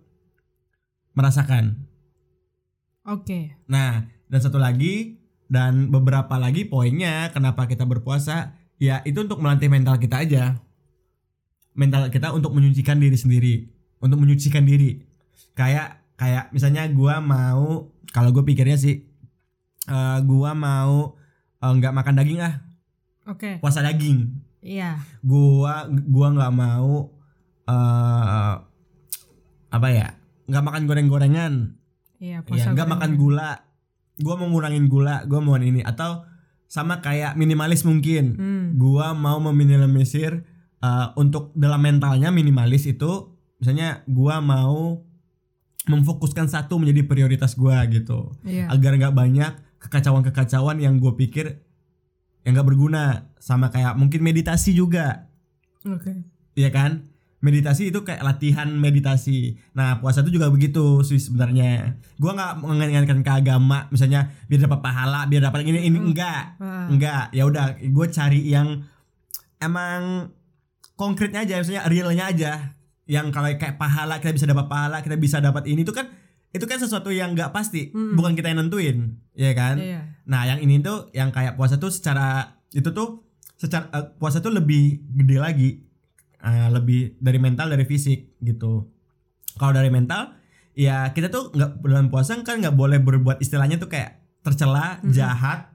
merasakan 1.12 1.89
oke 3.04 3.40
Nah, 3.66 4.04
dan 4.26 4.40
satu 4.40 4.58
lagi 4.58 5.18
dan 5.50 5.90
beberapa 5.90 6.38
lagi 6.38 6.62
poinnya 6.64 7.30
kenapa 7.34 7.66
kita 7.66 7.82
berpuasa 7.82 8.54
ya 8.78 9.02
itu 9.02 9.26
untuk 9.26 9.42
melatih 9.42 9.66
mental 9.66 9.98
kita 9.98 10.22
aja. 10.22 10.58
Mental 11.74 12.10
kita 12.10 12.34
untuk 12.34 12.50
menyucikan 12.54 12.98
diri 12.98 13.14
sendiri, 13.14 13.54
untuk 13.98 14.18
menyucikan 14.18 14.62
diri. 14.66 15.02
Kayak 15.54 16.02
kayak 16.14 16.50
misalnya 16.52 16.86
gua 16.90 17.18
mau 17.18 17.90
kalau 18.10 18.30
gue 18.30 18.42
pikirnya 18.44 18.76
sih 18.76 19.06
eh, 19.86 20.18
gua 20.22 20.52
mau 20.54 21.14
eh, 21.58 21.72
nggak 21.72 21.94
makan 21.94 22.14
daging 22.20 22.40
ah, 22.42 22.60
oke 23.26 23.58
puasa 23.62 23.80
daging. 23.80 24.34
iya 24.60 25.00
Gua 25.24 25.88
gua 25.88 26.28
nggak 26.30 26.52
mau 26.52 27.10
eh 27.66 28.54
apa 29.70 29.88
ya? 29.94 30.18
nggak 30.50 30.64
makan 30.66 30.82
goreng-gorengan, 30.90 31.78
iya 32.20 32.38
Iya, 32.38 32.46
puasa 32.46 32.68
nggak 32.70 32.86
goreng. 32.86 32.92
makan 32.94 33.12
gula. 33.16 33.50
Gua 34.20 34.34
mau 34.36 34.48
ngurangin 34.52 34.86
gula, 34.86 35.24
gua 35.24 35.40
mau 35.40 35.56
ini 35.56 35.80
atau 35.80 36.22
sama 36.68 37.00
kayak 37.00 37.34
minimalis 37.34 37.82
mungkin. 37.82 38.36
hmm. 38.36 38.64
Gua 38.76 39.16
mau 39.16 39.40
meminimalisir 39.40 40.44
uh, 40.78 41.16
untuk 41.16 41.50
dalam 41.56 41.80
mentalnya 41.80 42.28
minimalis 42.28 42.84
itu 42.84 43.32
misalnya 43.56 44.04
gua 44.06 44.38
mau 44.38 45.00
memfokuskan 45.84 46.46
satu 46.46 46.76
menjadi 46.76 47.08
prioritas 47.08 47.56
gua 47.56 47.82
gitu. 47.88 48.36
iya 48.44 48.68
Agar 48.68 48.94
nggak 48.94 49.16
banyak 49.16 49.52
kekacauan-kekacauan 49.80 50.76
yang 50.76 51.00
gue 51.00 51.08
pikir 51.16 51.64
yang 52.44 52.52
nggak 52.52 52.68
berguna 52.68 53.32
sama 53.40 53.72
kayak 53.72 53.96
mungkin 53.96 54.20
meditasi 54.20 54.76
juga 54.76 55.24
Oke. 55.80 56.12
Iya 56.52 56.68
kan? 56.68 57.08
Meditasi 57.40 57.88
itu 57.88 58.04
kayak 58.04 58.20
latihan 58.20 58.68
meditasi. 58.68 59.56
Nah, 59.72 59.96
puasa 59.96 60.20
itu 60.20 60.36
juga 60.36 60.52
begitu 60.52 61.00
sih 61.00 61.16
sebenarnya. 61.16 61.96
Gua 62.20 62.36
nggak 62.36 62.52
mengingatkan 62.60 63.24
ke 63.24 63.32
agama, 63.32 63.88
misalnya 63.88 64.28
biar 64.44 64.68
dapat 64.68 64.80
pahala, 64.84 65.24
biar 65.24 65.48
dapat 65.48 65.64
ini 65.64 65.88
ini 65.88 65.96
enggak. 65.96 66.60
Ah. 66.60 66.84
Enggak. 66.92 67.32
Ya 67.32 67.48
udah, 67.48 67.80
gue 67.80 68.06
cari 68.12 68.44
yang 68.44 68.84
emang 69.56 70.30
konkretnya 70.96 71.48
aja, 71.48 71.64
misalnya 71.64 71.88
realnya 71.88 72.24
aja. 72.28 72.52
Yang 73.08 73.26
kalau 73.32 73.48
kayak 73.56 73.80
pahala 73.80 74.20
kita 74.20 74.36
bisa 74.36 74.46
dapat 74.46 74.66
pahala, 74.68 75.00
kita 75.00 75.16
bisa 75.16 75.40
dapat 75.40 75.64
ini 75.64 75.82
itu 75.82 75.96
kan 75.96 76.12
itu 76.50 76.66
kan 76.66 76.76
sesuatu 76.76 77.08
yang 77.14 77.32
nggak 77.32 77.54
pasti, 77.54 77.94
Mm. 77.94 78.18
bukan 78.18 78.32
kita 78.34 78.50
yang 78.50 78.66
nentuin, 78.66 78.98
ya 79.32 79.54
kan? 79.54 79.78
Iya. 79.78 80.00
Nah, 80.26 80.42
yang 80.44 80.58
ini 80.60 80.82
tuh 80.82 81.08
yang 81.14 81.30
kayak 81.30 81.54
puasa 81.54 81.78
tuh 81.78 81.94
secara 81.94 82.58
itu 82.74 82.90
tuh 82.90 83.22
secara 83.54 83.86
eh, 83.94 84.06
puasa 84.18 84.42
tuh 84.42 84.52
lebih 84.52 84.98
gede 85.14 85.36
lagi. 85.38 85.70
Eh, 86.40 86.68
lebih 86.72 87.20
dari 87.20 87.36
mental 87.36 87.68
dari 87.68 87.84
fisik 87.84 88.40
gitu. 88.40 88.88
Kalau 89.54 89.76
dari 89.76 89.92
mental 89.92 90.32
ya 90.72 91.12
kita 91.12 91.28
tuh 91.28 91.52
nggak 91.52 91.84
bulan 91.84 92.08
puasa 92.08 92.40
kan 92.40 92.64
nggak 92.64 92.72
boleh 92.72 92.96
berbuat 92.96 93.44
istilahnya 93.44 93.76
tuh 93.76 93.92
kayak 93.92 94.24
tercela, 94.40 95.04
Mhm. 95.04 95.12
jahat, 95.12 95.68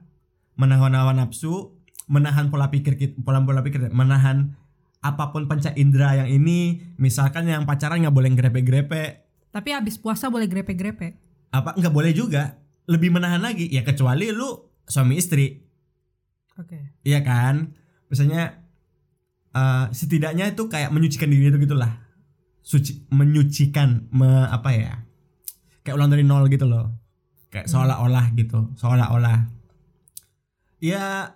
menahan 0.58 0.90
hawa 0.90 1.14
nafsu, 1.14 1.70
menahan 2.10 2.50
pola 2.50 2.66
pikir 2.66 2.98
pola 3.22 3.38
pola 3.40 3.62
pikir, 3.62 3.94
menahan 3.94 4.58
apa 4.98 5.30
pun 5.30 5.46
panca 5.46 5.70
indera 5.78 6.18
yang 6.18 6.26
ini, 6.26 6.82
misalkan 6.98 7.46
yang 7.46 7.62
pacaran 7.62 8.02
nggak 8.02 8.10
boleh 8.10 8.34
grepe-grepe, 8.34 9.22
Tapi 9.54 9.70
abis 9.70 9.96
puasa 9.96 10.26
boleh 10.26 10.50
grepe-grepe. 10.50 11.14
apa 11.54 11.78
nggak 11.78 11.94
boleh 11.94 12.10
juga, 12.10 12.58
lebih 12.90 13.14
menahan 13.14 13.38
lagi 13.38 13.70
ya 13.70 13.86
kecuali 13.86 14.34
lu 14.34 14.50
suami 14.82 15.14
istri 15.14 15.62
Oke. 16.58 16.96
Iya 17.04 17.20
kan? 17.22 17.76
Misalnya 18.08 18.65
eh 19.56 19.84
setidaknya 19.96 20.52
itu 20.52 20.68
kayak 20.68 20.92
menyucikan 20.92 21.32
diri 21.32 21.48
itu 21.48 21.58
gitulah. 21.64 22.04
Suci 22.60 23.08
menyucikan 23.08 24.10
me, 24.12 24.44
apa 24.52 24.70
ya? 24.74 24.94
Kayak 25.80 25.96
ulang 25.96 26.10
dari 26.12 26.26
nol 26.26 26.44
gitu 26.52 26.68
loh. 26.68 26.92
Kayak 27.48 27.72
seolah-olah 27.72 28.36
gitu, 28.36 28.74
seolah-olah. 28.76 29.48
Ya 30.82 31.32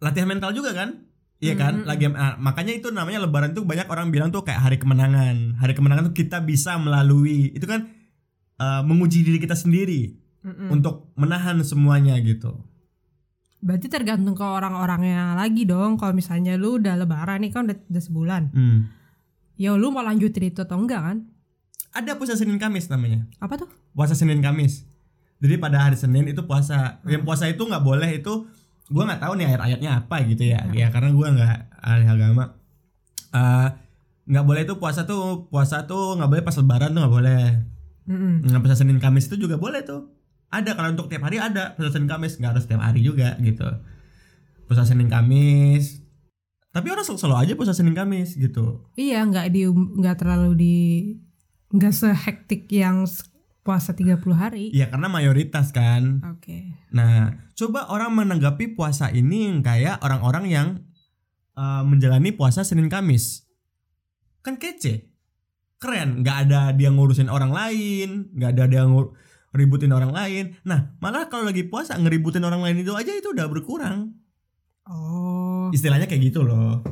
latihan 0.00 0.30
mental 0.30 0.56
juga 0.56 0.72
kan? 0.72 1.10
Iya 1.40 1.56
kan? 1.56 1.80
Mm, 1.80 1.82
mm, 1.84 1.88
Lagi 1.88 2.04
ah, 2.16 2.34
makanya 2.36 2.72
itu 2.76 2.88
namanya 2.92 3.24
lebaran 3.24 3.56
tuh 3.56 3.64
banyak 3.64 3.88
orang 3.88 4.12
bilang 4.12 4.28
tuh 4.32 4.44
kayak 4.44 4.60
hari 4.60 4.76
kemenangan. 4.80 5.60
Hari 5.60 5.72
kemenangan 5.76 6.12
tuh 6.12 6.16
kita 6.16 6.40
bisa 6.44 6.76
melalui 6.80 7.52
itu 7.52 7.64
kan 7.68 7.88
eh, 8.60 8.82
menguji 8.84 9.24
diri 9.24 9.40
kita 9.40 9.56
sendiri 9.56 10.16
Mm-mm. 10.44 10.72
untuk 10.72 11.12
menahan 11.16 11.60
semuanya 11.64 12.16
gitu. 12.20 12.60
Berarti 13.60 13.86
tergantung 13.92 14.32
ke 14.32 14.44
orang-orangnya 14.44 15.36
lagi 15.36 15.68
dong. 15.68 16.00
Kalau 16.00 16.16
misalnya 16.16 16.56
lu 16.56 16.80
udah 16.80 16.96
lebaran 16.96 17.44
nih 17.44 17.52
kan 17.52 17.68
udah, 17.68 17.76
udah 17.76 18.02
sebulan. 18.02 18.42
Hmm. 18.56 18.88
Ya 19.60 19.76
lu 19.76 19.92
mau 19.92 20.00
lanjutin 20.00 20.48
itu 20.48 20.64
atau 20.64 20.80
enggak 20.80 21.00
kan? 21.04 21.16
Ada 21.92 22.16
puasa 22.16 22.38
Senin 22.38 22.56
Kamis 22.56 22.88
namanya. 22.88 23.28
Apa 23.42 23.60
tuh? 23.60 23.68
puasa 23.94 24.14
Senin 24.14 24.40
Kamis. 24.40 24.86
Jadi 25.40 25.56
pada 25.56 25.88
hari 25.88 25.96
Senin 25.96 26.28
itu 26.28 26.44
puasa. 26.44 27.00
Yang 27.04 27.22
puasa 27.24 27.44
itu 27.48 27.62
nggak 27.64 27.84
boleh 27.84 28.10
itu 28.20 28.46
gua 28.90 29.06
nggak 29.06 29.22
tahu 29.22 29.32
nih 29.38 29.46
ayat-ayatnya 29.54 29.90
apa 30.04 30.16
gitu 30.28 30.44
ya. 30.46 30.60
Ya 30.72 30.88
karena 30.92 31.10
gua 31.12 31.32
nggak 31.32 31.56
ahli 31.80 32.06
agama. 32.06 32.44
Eh, 33.30 33.68
nggak 34.30 34.44
boleh 34.46 34.62
itu 34.62 34.74
puasa 34.76 35.08
tuh 35.08 35.48
puasa 35.48 35.88
tuh 35.88 36.18
nggak 36.20 36.30
boleh 36.30 36.42
pas 36.44 36.56
lebaran 36.56 36.90
tuh 36.92 37.00
nggak 37.02 37.14
boleh. 37.14 37.44
Mm-mm. 38.10 38.34
Nggak 38.46 38.60
puasa 38.62 38.76
Senin 38.78 39.00
Kamis 39.00 39.26
itu 39.26 39.36
juga 39.40 39.56
boleh 39.56 39.80
tuh. 39.82 40.19
Ada 40.50 40.74
kalau 40.74 40.90
untuk 40.90 41.06
tiap 41.06 41.22
hari 41.22 41.38
ada 41.38 41.78
puasa 41.78 41.94
Senin 41.94 42.10
Kamis 42.10 42.34
nggak 42.36 42.50
harus 42.58 42.66
tiap 42.66 42.82
hari 42.82 43.00
juga 43.00 43.38
gitu. 43.38 43.66
Puasa 44.66 44.82
Senin 44.82 45.06
Kamis. 45.06 46.02
Tapi 46.70 46.86
orang 46.90 47.02
sel- 47.02 47.18
selalu 47.18 47.36
aja 47.38 47.52
puasa 47.54 47.74
Senin 47.74 47.94
Kamis 47.94 48.34
gitu. 48.34 48.86
Iya, 48.94 49.22
nggak 49.26 49.46
di 49.50 49.66
nggak 49.70 50.16
terlalu 50.18 50.50
di 50.54 50.76
nggak 51.70 51.94
sehektik 51.94 52.66
yang 52.70 53.06
puasa 53.62 53.94
30 53.94 54.18
hari. 54.34 54.74
Ya 54.74 54.90
karena 54.90 55.06
mayoritas 55.06 55.70
kan. 55.70 56.18
Oke. 56.34 56.74
Nah, 56.90 57.30
coba 57.54 57.86
orang 57.86 58.10
menanggapi 58.14 58.74
puasa 58.74 59.10
ini 59.14 59.46
yang 59.46 59.62
kayak 59.62 60.02
orang-orang 60.02 60.44
yang 60.50 60.68
uh, 61.54 61.86
menjalani 61.86 62.34
puasa 62.34 62.66
Senin 62.66 62.90
Kamis. 62.90 63.46
Kan 64.42 64.58
kece. 64.58 65.10
Keren, 65.80 66.20
nggak 66.20 66.36
ada 66.48 66.76
dia 66.76 66.92
ngurusin 66.92 67.32
orang 67.32 67.54
lain, 67.54 68.28
nggak 68.36 68.50
ada 68.52 68.64
dia 68.68 68.82
ngur 68.84 69.16
ributin 69.50 69.90
orang 69.90 70.14
lain. 70.14 70.58
Nah, 70.62 70.94
malah 71.02 71.26
kalau 71.26 71.46
lagi 71.50 71.66
puasa 71.66 71.98
ngeributin 71.98 72.42
orang 72.46 72.62
lain 72.62 72.82
itu 72.82 72.94
aja 72.94 73.10
itu 73.10 73.34
udah 73.34 73.46
berkurang. 73.50 74.14
Oh. 74.86 75.70
Istilahnya 75.74 76.06
kayak 76.06 76.30
gitu 76.30 76.46
loh. 76.46 76.82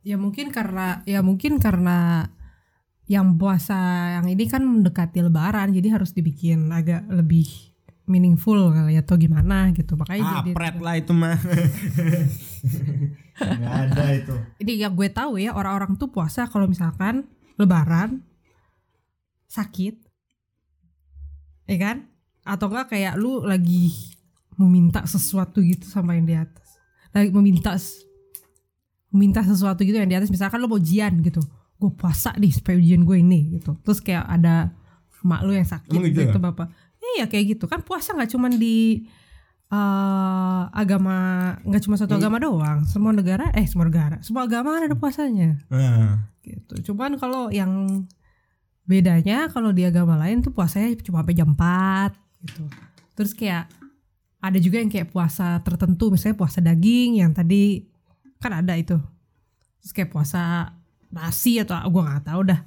Ya 0.00 0.16
mungkin 0.16 0.48
karena 0.48 1.04
ya 1.04 1.20
mungkin 1.20 1.60
karena 1.60 2.30
yang 3.10 3.36
puasa 3.36 3.76
yang 4.22 4.26
ini 4.30 4.46
kan 4.46 4.62
mendekati 4.62 5.18
lebaran 5.18 5.74
jadi 5.74 5.98
harus 5.98 6.14
dibikin 6.14 6.70
agak 6.70 7.04
lebih 7.10 7.70
meaningful 8.10 8.74
kali 8.74 8.98
ya, 8.98 9.06
atau 9.06 9.14
gimana 9.14 9.70
gitu. 9.70 9.94
Makanya 9.94 10.24
Ah, 10.26 10.34
jadi 10.42 10.50
pret 10.50 10.76
lah 10.82 10.94
itu 10.98 11.12
mah. 11.14 11.38
Nggak 13.40 13.74
ada 13.86 14.04
itu. 14.18 14.34
Ini 14.66 14.72
yang 14.86 14.92
gue 14.98 15.08
tahu 15.14 15.38
ya 15.38 15.54
orang-orang 15.54 15.94
tuh 15.94 16.10
puasa 16.10 16.50
kalau 16.50 16.66
misalkan 16.66 17.30
lebaran 17.54 18.26
sakit. 19.46 20.09
Ya 21.70 21.78
kan? 21.78 22.10
Atau 22.42 22.66
enggak 22.66 22.90
kayak 22.90 23.14
lu 23.14 23.40
lagi 23.40 23.94
meminta 24.58 25.06
sesuatu 25.06 25.62
gitu 25.62 25.86
sama 25.86 26.18
yang 26.18 26.26
di 26.26 26.34
atas. 26.34 26.66
Lagi 27.10 27.30
meminta 27.30 27.78
meminta 29.08 29.40
sesuatu 29.40 29.80
gitu 29.80 29.94
yang 29.94 30.06
di 30.06 30.18
atas 30.18 30.28
misalkan 30.28 30.58
lu 30.58 30.66
mau 30.66 30.76
ujian 30.76 31.14
gitu. 31.20 31.38
Gue 31.76 31.90
puasa 31.90 32.34
nih 32.34 32.50
supaya 32.50 32.74
ujian 32.74 33.02
gue 33.02 33.16
ini 33.16 33.54
gitu. 33.54 33.78
Terus 33.80 33.98
kayak 33.98 34.26
ada 34.26 34.74
mak 35.20 35.44
lu 35.44 35.52
yang 35.52 35.64
sakit 35.64 35.90
Emang 35.90 36.10
gitu 36.10 36.26
gitu, 36.26 36.36
ya? 36.36 36.42
bapak. 36.42 36.68
Iya 37.16 37.24
kayak 37.26 37.44
gitu 37.54 37.64
kan 37.64 37.80
puasa 37.80 38.12
nggak 38.12 38.30
cuman 38.30 38.52
di 38.54 39.06
eh 39.70 40.62
agama 40.74 41.16
nggak 41.62 41.82
cuma 41.86 41.94
satu 41.94 42.18
Hmm. 42.18 42.20
agama 42.20 42.36
doang 42.42 42.78
semua 42.84 43.14
negara 43.14 43.54
eh 43.54 43.62
semua 43.64 43.86
negara 43.86 44.18
semua 44.20 44.42
agama 44.42 44.74
kan 44.74 44.90
ada 44.90 44.98
puasanya 44.98 45.62
Nah, 45.70 46.26
gitu 46.42 46.90
cuman 46.90 47.14
kalau 47.16 47.54
yang 47.54 48.02
bedanya 48.90 49.46
kalau 49.54 49.70
di 49.70 49.86
agama 49.86 50.18
lain 50.18 50.42
tuh 50.42 50.50
puasanya 50.50 50.98
cuma 51.06 51.22
sampai 51.22 51.38
jam 51.38 51.54
4 51.54 52.10
gitu. 52.42 52.62
Terus 53.14 53.32
kayak 53.38 53.70
ada 54.42 54.58
juga 54.58 54.82
yang 54.82 54.90
kayak 54.90 55.14
puasa 55.14 55.62
tertentu 55.62 56.10
misalnya 56.10 56.34
puasa 56.34 56.58
daging 56.58 57.22
yang 57.22 57.30
tadi 57.30 57.86
kan 58.42 58.58
ada 58.58 58.74
itu. 58.74 58.98
Terus 59.78 59.92
kayak 59.94 60.10
puasa 60.10 60.74
nasi 61.14 61.62
atau 61.62 61.78
gue 61.86 62.02
nggak 62.02 62.26
tahu 62.26 62.40
dah. 62.50 62.60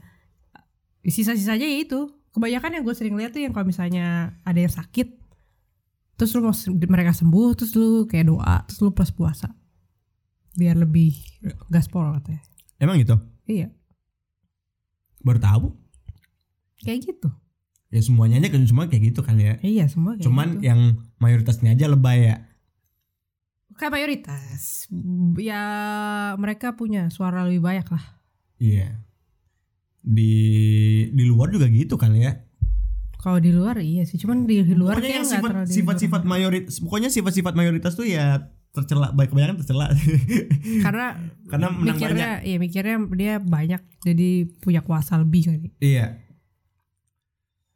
Sisa-sisanya 1.03 1.67
ya 1.67 1.83
itu. 1.83 2.07
Kebanyakan 2.33 2.79
yang 2.79 2.83
gue 2.88 2.95
sering 2.97 3.13
lihat 3.19 3.36
tuh 3.36 3.43
yang 3.43 3.53
kalau 3.53 3.67
misalnya 3.67 4.33
ada 4.41 4.57
yang 4.57 4.71
sakit 4.71 5.21
terus 6.13 6.29
lu 6.38 6.45
mau 6.45 6.53
mereka 6.88 7.09
sembuh 7.09 7.57
terus 7.57 7.73
lu 7.73 8.05
kayak 8.05 8.29
doa 8.29 8.63
terus 8.65 8.79
lu 8.79 8.89
pas 8.95 9.09
puasa. 9.12 9.51
Biar 10.55 10.77
lebih 10.77 11.17
gaspol 11.67 12.13
katanya. 12.21 12.41
Emang 12.79 13.01
gitu? 13.01 13.17
iya. 13.49 13.73
Baru 15.19 15.41
tahu. 15.41 15.83
Kayak 16.84 17.02
gitu 17.06 17.32
Ya 17.88 18.02
semuanya 18.02 18.38
aja 18.38 18.50
kan 18.50 18.62
semua 18.63 18.86
kayak 18.86 19.04
gitu 19.08 19.22
kan 19.22 19.38
ya. 19.38 19.62
iya 19.62 19.86
semua 19.86 20.13
kayak 20.13 20.26
Cuman 20.26 20.48
gitu. 20.56 20.65
yang 20.65 20.80
mayoritasnya 21.17 21.72
aja 21.72 21.86
lebay 21.88 22.26
ya. 22.26 22.38
kayak 23.74 23.89
mayoritas 23.91 24.86
ya 25.36 25.62
mereka 26.36 26.74
punya 26.74 27.08
suara 27.08 27.41
lebih 27.43 27.62
banyak 27.62 27.88
lah 27.88 28.06
Iya. 28.56 29.02
Di 30.00 30.34
di 31.10 31.24
luar 31.24 31.50
juga 31.50 31.65
gitu 31.67 31.96
kan 31.96 32.12
ya. 32.13 32.43
kalau 33.15 33.39
di 33.39 33.50
luar 33.50 33.80
iya 33.80 34.04
sih 34.04 34.17
cuman 34.17 34.43
di, 34.43 34.60
di 34.62 34.74
luar 34.74 35.00
pokoknya 35.00 35.15
yang 35.15 35.24
sifat 35.26 35.48
terlalu 35.48 35.63
di- 35.63 35.74
sifat-sifat 35.74 36.22
mayoritas 36.24 36.76
pokoknya 36.78 37.08
sifat-sifat 37.10 37.54
mayoritas 37.54 37.93
tuh 37.93 38.04
ya 38.04 38.52
tercela 38.69 39.10
baik 39.10 39.30
kebanyakan 39.30 39.58
tercela. 39.58 39.88
karena 40.84 41.08
Karena 41.46 41.67
menang 41.69 41.93
mikirnya 41.93 42.30
iya 42.41 42.58
mikirnya 42.58 42.98
dia 43.12 43.34
banyak 43.38 43.80
jadi 44.02 44.30
punya 44.58 44.82
kuasa 44.82 45.15
lebih 45.15 45.46
kali 45.46 45.69
iya. 45.80 46.19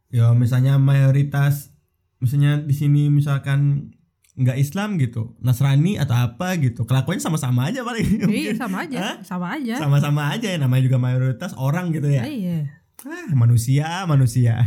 Ya 0.07 0.31
misalnya 0.31 0.79
mayoritas 0.79 1.75
misalnya 2.17 2.57
di 2.59 2.73
sini 2.73 3.11
misalkan 3.11 3.91
nggak 4.37 4.57
Islam 4.57 5.01
gitu, 5.01 5.33
Nasrani 5.41 5.97
atau 5.97 6.13
apa 6.13 6.55
gitu. 6.61 6.85
Kelakuannya 6.85 7.19
sama-sama 7.19 7.67
aja 7.67 7.81
paling. 7.81 8.29
iya 8.29 8.53
sama 8.53 8.85
aja 8.85 8.97
Hah? 9.01 9.15
sama 9.25 9.47
aja 9.57 9.73
Sama-sama 9.75 10.21
aja 10.29 10.47
ya 10.53 10.57
namanya 10.57 10.85
juga 10.85 10.97
mayoritas 10.97 11.57
orang 11.57 11.89
gitu 11.91 12.07
ya. 12.07 12.23
iya 12.23 12.69
Ah, 13.01 13.29
manusia, 13.33 14.05
manusia. 14.05 14.57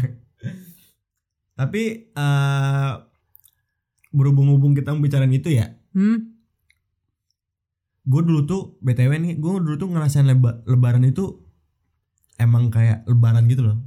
Tapi 1.54 1.82
eh 2.10 2.90
berhubung-hubung 4.10 4.74
kita 4.74 4.90
membicarain 4.90 5.30
itu 5.30 5.50
ya, 5.50 5.70
hmm 5.94 6.18
gue 8.00 8.22
dulu 8.26 8.42
tuh 8.42 8.62
btw 8.80 9.12
nih, 9.22 9.32
gue 9.38 9.50
dulu 9.60 9.76
tuh 9.76 9.86
ngerasain 9.86 10.26
leba- 10.26 10.64
lebaran 10.66 11.04
itu 11.04 11.46
emang 12.36 12.66
kayak 12.66 13.06
lebaran 13.06 13.46
gitu 13.46 13.62
loh. 13.62 13.78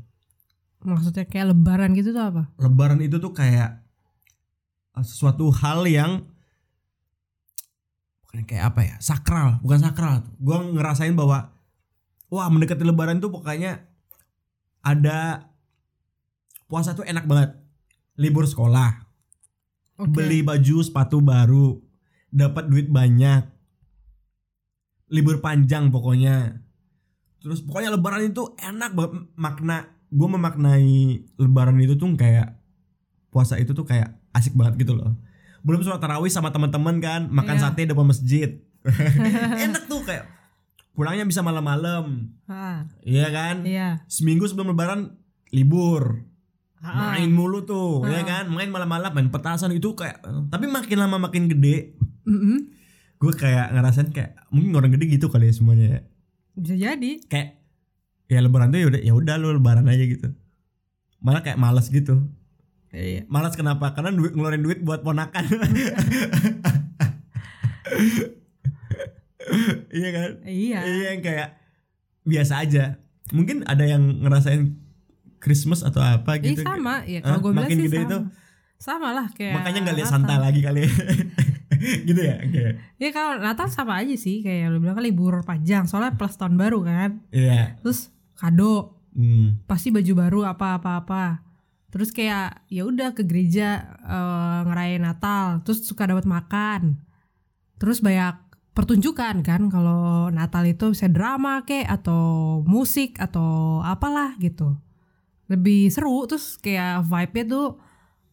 Maksudnya 0.83 1.25
kayak 1.25 1.55
lebaran 1.55 1.95
gitu 1.97 2.13
tuh 2.13 2.23
apa? 2.23 2.43
Lebaran 2.59 2.99
itu 2.99 3.17
tuh 3.17 3.31
kayak 3.31 3.83
eh, 4.95 5.05
sesuatu 5.05 5.49
hal 5.51 5.87
yang 5.87 6.27
kayak 8.33 8.73
apa 8.73 8.81
ya 8.81 8.95
sakral 8.97 9.61
bukan 9.61 9.79
sakral. 9.81 10.25
Gue 10.41 10.57
ngerasain 10.73 11.13
bahwa 11.13 11.53
wah 12.33 12.47
mendekati 12.49 12.81
lebaran 12.81 13.21
tuh 13.21 13.29
pokoknya 13.29 13.85
ada 14.81 15.49
puasa 16.65 16.97
tuh 16.97 17.05
enak 17.05 17.29
banget. 17.29 17.53
Libur 18.17 18.49
sekolah. 18.49 19.03
Oke. 19.93 20.09
beli 20.09 20.41
baju 20.41 20.81
sepatu 20.81 21.21
baru 21.21 21.77
dapat 22.33 22.65
duit 22.65 22.89
banyak. 22.89 23.45
Libur 25.13 25.37
panjang 25.37 25.93
pokoknya. 25.93 26.57
Terus 27.37 27.61
pokoknya 27.61 27.93
lebaran 27.93 28.33
itu 28.33 28.57
enak 28.57 28.97
banget 28.97 29.13
makna 29.37 29.92
gue 30.13 30.27
memaknai 30.29 30.93
lebaran 31.35 31.77
itu 31.77 31.93
tuh 31.93 32.13
kayak 32.13 32.61
puasa 33.27 33.57
itu 33.57 33.73
tuh 33.73 33.83
kayak 33.83 34.13
asik 34.31 34.53
banget 34.53 34.77
gitu 34.79 34.93
loh 34.93 35.17
belum 35.61 35.81
sholat 35.81 35.97
tarawih 35.97 36.29
sama 36.29 36.51
teman-teman 36.51 36.99
kan 36.99 37.21
makan 37.27 37.57
Iya. 37.57 37.63
sate 37.65 37.83
depan 37.83 38.05
masjid 38.05 38.61
enak 39.65 39.87
tuh 39.87 40.03
kayak 40.03 40.29
pulangnya 40.91 41.25
bisa 41.25 41.41
malam-malam 41.41 42.29
iya 43.01 43.27
kan 43.27 43.65
iya. 43.65 44.05
seminggu 44.05 44.45
sebelum 44.45 44.71
lebaran 44.71 45.17
libur 45.49 46.29
Ah, 46.77 47.15
main 47.15 47.31
mulu 47.31 47.63
tuh 47.63 48.03
ya 48.03 48.19
Ah. 48.19 48.23
kan 48.27 48.45
main 48.51 48.67
malam-malam 48.67 49.07
main 49.09 49.31
petasan 49.31 49.71
itu 49.71 49.95
kayak 49.95 50.19
tapi 50.51 50.67
makin 50.67 50.99
lama 50.99 51.15
makin 51.17 51.47
gede 51.47 51.95
mm-mm. 52.21 52.59
gue 53.17 53.33
kayak 53.33 53.71
ngerasain 53.71 54.11
kayak 54.11 54.35
mungkin 54.51 54.75
orang 54.75 54.91
gede 54.91 55.07
gitu 55.09 55.31
kali 55.31 55.47
ya 55.47 55.55
semuanya 55.55 55.87
ya 55.89 55.99
Bisa 56.53 56.75
jadi. 56.75 57.23
kayak 57.23 57.62
ya 58.33 58.41
lebaran 58.41 58.69
tuh 58.69 58.79
ya 58.79 58.87
udah 58.87 59.01
ya 59.01 59.13
udah 59.13 59.35
lu 59.37 59.53
lebaran 59.53 59.85
aja 59.85 60.03
gitu 60.03 60.27
malah 61.19 61.39
kayak 61.39 61.55
malas 61.55 61.87
gitu 61.87 62.25
Iya. 62.89 63.25
malas 63.25 63.53
kenapa 63.53 63.89
karena 63.91 64.09
duit 64.11 64.31
ngeluarin 64.31 64.61
duit 64.61 64.77
buat 64.79 65.01
ponakan 65.01 65.45
iya 69.91 70.09
kan 70.11 70.29
Iya. 70.43 70.79
iya 70.83 71.05
yang 71.11 71.21
kayak 71.21 71.49
biasa 72.23 72.53
aja 72.61 72.83
mungkin 73.29 73.65
ada 73.65 73.83
yang 73.83 74.21
ngerasain 74.21 74.77
Christmas 75.37 75.81
atau 75.81 75.99
apa 75.99 76.37
Iya 76.37 76.53
gitu 76.53 76.63
sama, 76.63 77.03
ya 77.03 77.19
kalau 77.19 77.41
gue 77.41 77.51
bilang 77.51 77.67
Makin 77.67 77.77
sih 77.77 77.85
gede 77.85 77.97
sama. 77.97 78.05
itu? 78.05 78.17
Sama 78.77 79.09
lah 79.11 79.27
kayak 79.29 79.53
makanya 79.57 79.79
nggak 79.81 79.97
lihat. 79.97 80.09
Santa 80.09 80.35
lagi 80.37 80.59
kali 80.59 80.79
ya. 80.81 80.91
gitu 82.07 82.21
ya 82.21 82.35
oke 82.37 82.63
Ya 82.95 83.09
kalau 83.11 83.41
Natal 83.41 83.67
sama 83.67 83.99
aja 83.99 84.15
sih 84.15 84.39
kayak 84.39 84.69
lu 84.69 84.79
bilang 84.79 84.95
kan 84.95 85.03
libur 85.03 85.33
panjang 85.41 85.83
soalnya 85.83 86.13
plus 86.13 86.37
tahun 86.37 86.55
baru 86.55 86.79
kan. 86.79 87.19
iya 87.29 87.75
Terus 87.81 88.12
kado, 88.37 89.03
hmm. 89.13 89.65
pasti 89.69 89.93
baju 89.93 90.13
baru 90.17 90.39
apa 90.49 90.81
apa 90.81 90.91
apa. 91.05 91.23
Terus 91.93 92.09
kayak 92.09 92.65
ya 92.73 92.89
udah 92.89 93.13
ke 93.13 93.21
gereja 93.21 93.97
eh, 94.01 94.59
ngerayain 94.65 95.05
Natal, 95.05 95.61
terus 95.61 95.85
suka 95.85 96.09
dapat 96.09 96.25
makan. 96.25 96.97
Terus 97.77 98.01
banyak 98.01 98.43
pertunjukan 98.73 99.45
kan 99.45 99.69
kalau 99.69 100.33
Natal 100.33 100.65
itu 100.65 100.89
bisa 100.97 101.05
drama 101.05 101.61
kek 101.61 101.85
atau 101.85 102.61
musik 102.65 103.21
atau 103.21 103.79
apalah 103.85 104.33
gitu. 104.41 104.73
Lebih 105.45 105.93
seru 105.93 106.25
terus 106.25 106.57
kayak 106.57 107.05
vibe-nya 107.05 107.45
tuh 107.45 107.67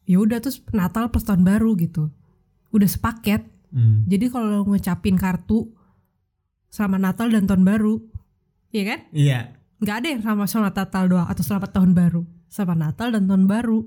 ya 0.09 0.17
udah 0.17 0.41
terus 0.41 0.65
Natal 0.73 1.13
plus 1.13 1.29
tahun 1.29 1.45
baru 1.45 1.77
gitu. 1.77 2.09
Udah 2.73 2.89
sepaket. 2.89 3.45
Hmm. 3.71 4.09
Jadi 4.09 4.33
kalau 4.33 4.65
ngucapin 4.65 5.21
kartu 5.21 5.71
sama 6.73 6.97
Natal 6.97 7.29
dan 7.31 7.47
tahun 7.47 7.63
baru, 7.67 8.03
iya 8.71 8.83
kan? 8.87 9.01
iya 9.11 9.60
Nggak 9.81 9.97
ada 9.97 10.09
yang 10.09 10.23
sama 10.23 10.45
selamat 10.45 10.75
Natal 10.77 11.05
doang 11.07 11.25
atau 11.25 11.41
selamat 11.41 11.71
tahun 11.73 11.91
baru, 11.93 12.23
sama 12.47 12.75
Natal 12.75 13.09
dan 13.11 13.25
tahun 13.25 13.45
baru. 13.47 13.81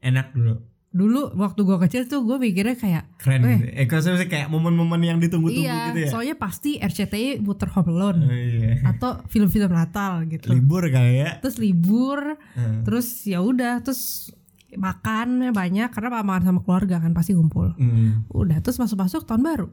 enak 0.00 0.30
dulu 0.32 0.54
Dulu 0.92 1.32
waktu 1.34 1.60
gua 1.62 1.80
kecil 1.80 2.04
tuh 2.04 2.20
gue 2.20 2.36
mikirnya 2.36 2.74
kayak 2.74 3.16
keren 3.16 3.40
Eh. 3.42 3.56
gitu. 3.56 3.96
eh 3.96 4.02
saya 4.04 4.28
kayak 4.28 4.46
momen-momen 4.46 5.00
yang 5.00 5.16
ditunggu-tunggu 5.16 5.64
iya, 5.64 5.88
gitu 5.88 6.04
ya 6.04 6.08
soalnya 6.10 6.36
pasti 6.36 6.76
RCTI 6.76 7.40
puter 7.40 7.72
Home 7.72 7.88
Alone 7.88 8.20
Oh, 8.20 8.28
iya. 8.28 8.76
atau 8.84 9.24
film-film 9.24 9.72
Natal 9.72 10.26
gitu. 10.26 10.52
libur 10.52 10.84
kali 10.84 11.22
ya 11.22 11.40
Terus 11.40 11.56
libur, 11.56 12.36
Hmm. 12.52 12.84
terus 12.84 13.24
ya 13.24 13.40
udah, 13.40 13.80
terus 13.80 14.34
makannya 14.74 15.52
banyak 15.52 15.88
karena 15.88 16.20
makan 16.20 16.44
sama 16.44 16.60
keluarga 16.60 16.98
kan 16.98 17.12
pasti 17.12 17.32
ngumpul. 17.32 17.72
Hmm. 17.72 18.28
Udah, 18.28 18.60
terus 18.60 18.76
masuk-masuk 18.76 19.24
tahun 19.24 19.40
baru. 19.40 19.68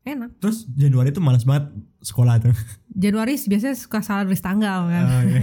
Enak. 0.00 0.40
terus 0.40 0.64
Januari 0.72 1.12
tuh 1.12 1.20
malas 1.20 1.44
banget 1.44 1.76
sekolah 2.00 2.40
tuh 2.40 2.56
Januari 2.96 3.36
biasanya 3.36 3.76
suka 3.76 4.00
salah 4.00 4.24
tulis 4.24 4.40
tanggal 4.40 4.88
kan. 4.88 5.04
Oh, 5.04 5.22
iya. 5.28 5.40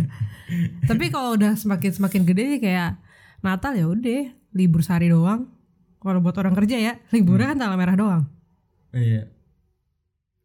Tapi 0.90 1.08
kalau 1.08 1.34
udah 1.34 1.56
semakin 1.56 1.90
semakin 1.96 2.22
gede 2.28 2.42
nih 2.56 2.60
kayak 2.60 2.90
Natal 3.40 3.72
ya 3.74 3.88
udah 3.88 4.36
libur 4.52 4.84
sehari 4.84 5.08
doang. 5.08 5.48
Kalau 6.00 6.20
buat 6.20 6.36
orang 6.40 6.52
kerja 6.56 6.76
ya 6.76 6.92
liburnya 7.12 7.56
kan 7.56 7.58
tanggal 7.60 7.78
merah 7.80 7.96
doang. 7.96 8.22
iya 8.90 9.30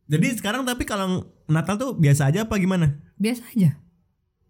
jadi 0.06 0.38
sekarang 0.38 0.69
tapi 0.69 0.86
kalau 0.86 1.26
Natal 1.50 1.82
tuh 1.82 1.98
biasa 1.98 2.30
aja 2.30 2.45
apa 2.45 2.62
gimana 2.62 3.02
Biasa 3.17 3.41
aja. 3.56 3.82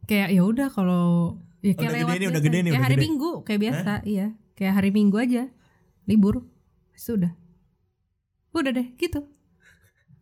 Kayak 0.05 0.29
ya 0.35 0.41
udah 0.43 0.67
kalau 0.69 1.37
ya 1.63 1.73
kayak 1.73 1.91
Udah 1.95 2.01
gede 2.05 2.17
nih, 2.17 2.27
udah 2.29 2.41
gede 2.43 2.57
nih, 2.57 2.71
kayak 2.71 2.75
udah 2.75 2.85
hari 2.85 2.95
gede. 2.95 3.05
Minggu 3.05 3.31
kayak 3.41 3.61
biasa, 3.61 3.91
iya. 4.05 4.27
Kayak 4.53 4.73
hari 4.81 4.89
Minggu 4.93 5.17
aja 5.17 5.43
libur. 6.09 6.45
Sudah. 6.95 7.33
Udah 8.55 8.71
deh 8.71 8.87
gitu. 8.95 9.27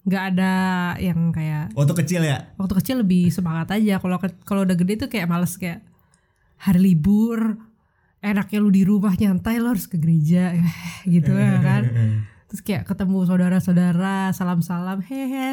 Nggak 0.04 0.24
ada 0.36 0.54
yang 1.00 1.32
kayak 1.32 1.72
waktu 1.78 1.94
kecil 2.04 2.22
ya? 2.26 2.52
Waktu 2.60 2.74
kecil 2.82 2.96
lebih 3.06 3.32
semangat 3.32 3.72
aja. 3.72 4.02
Kalau 4.02 4.18
kalau 4.44 4.62
udah 4.68 4.76
gede 4.76 5.06
tuh 5.06 5.10
kayak 5.10 5.30
males 5.30 5.56
kayak 5.56 5.86
hari 6.60 6.92
libur 6.92 7.56
enaknya 8.24 8.58
lu 8.64 8.72
di 8.72 8.84
rumah 8.88 9.16
nyantai 9.16 9.60
lo 9.60 9.72
harus 9.72 9.88
ke 9.88 9.96
gereja. 9.96 10.56
Gitu 11.14 11.32
ya 11.32 11.60
kan? 11.62 11.84
Terus 12.52 12.62
kayak 12.62 12.84
ketemu 12.86 13.26
saudara-saudara 13.26 14.30
salam-salam 14.36 15.02
hehe 15.02 15.50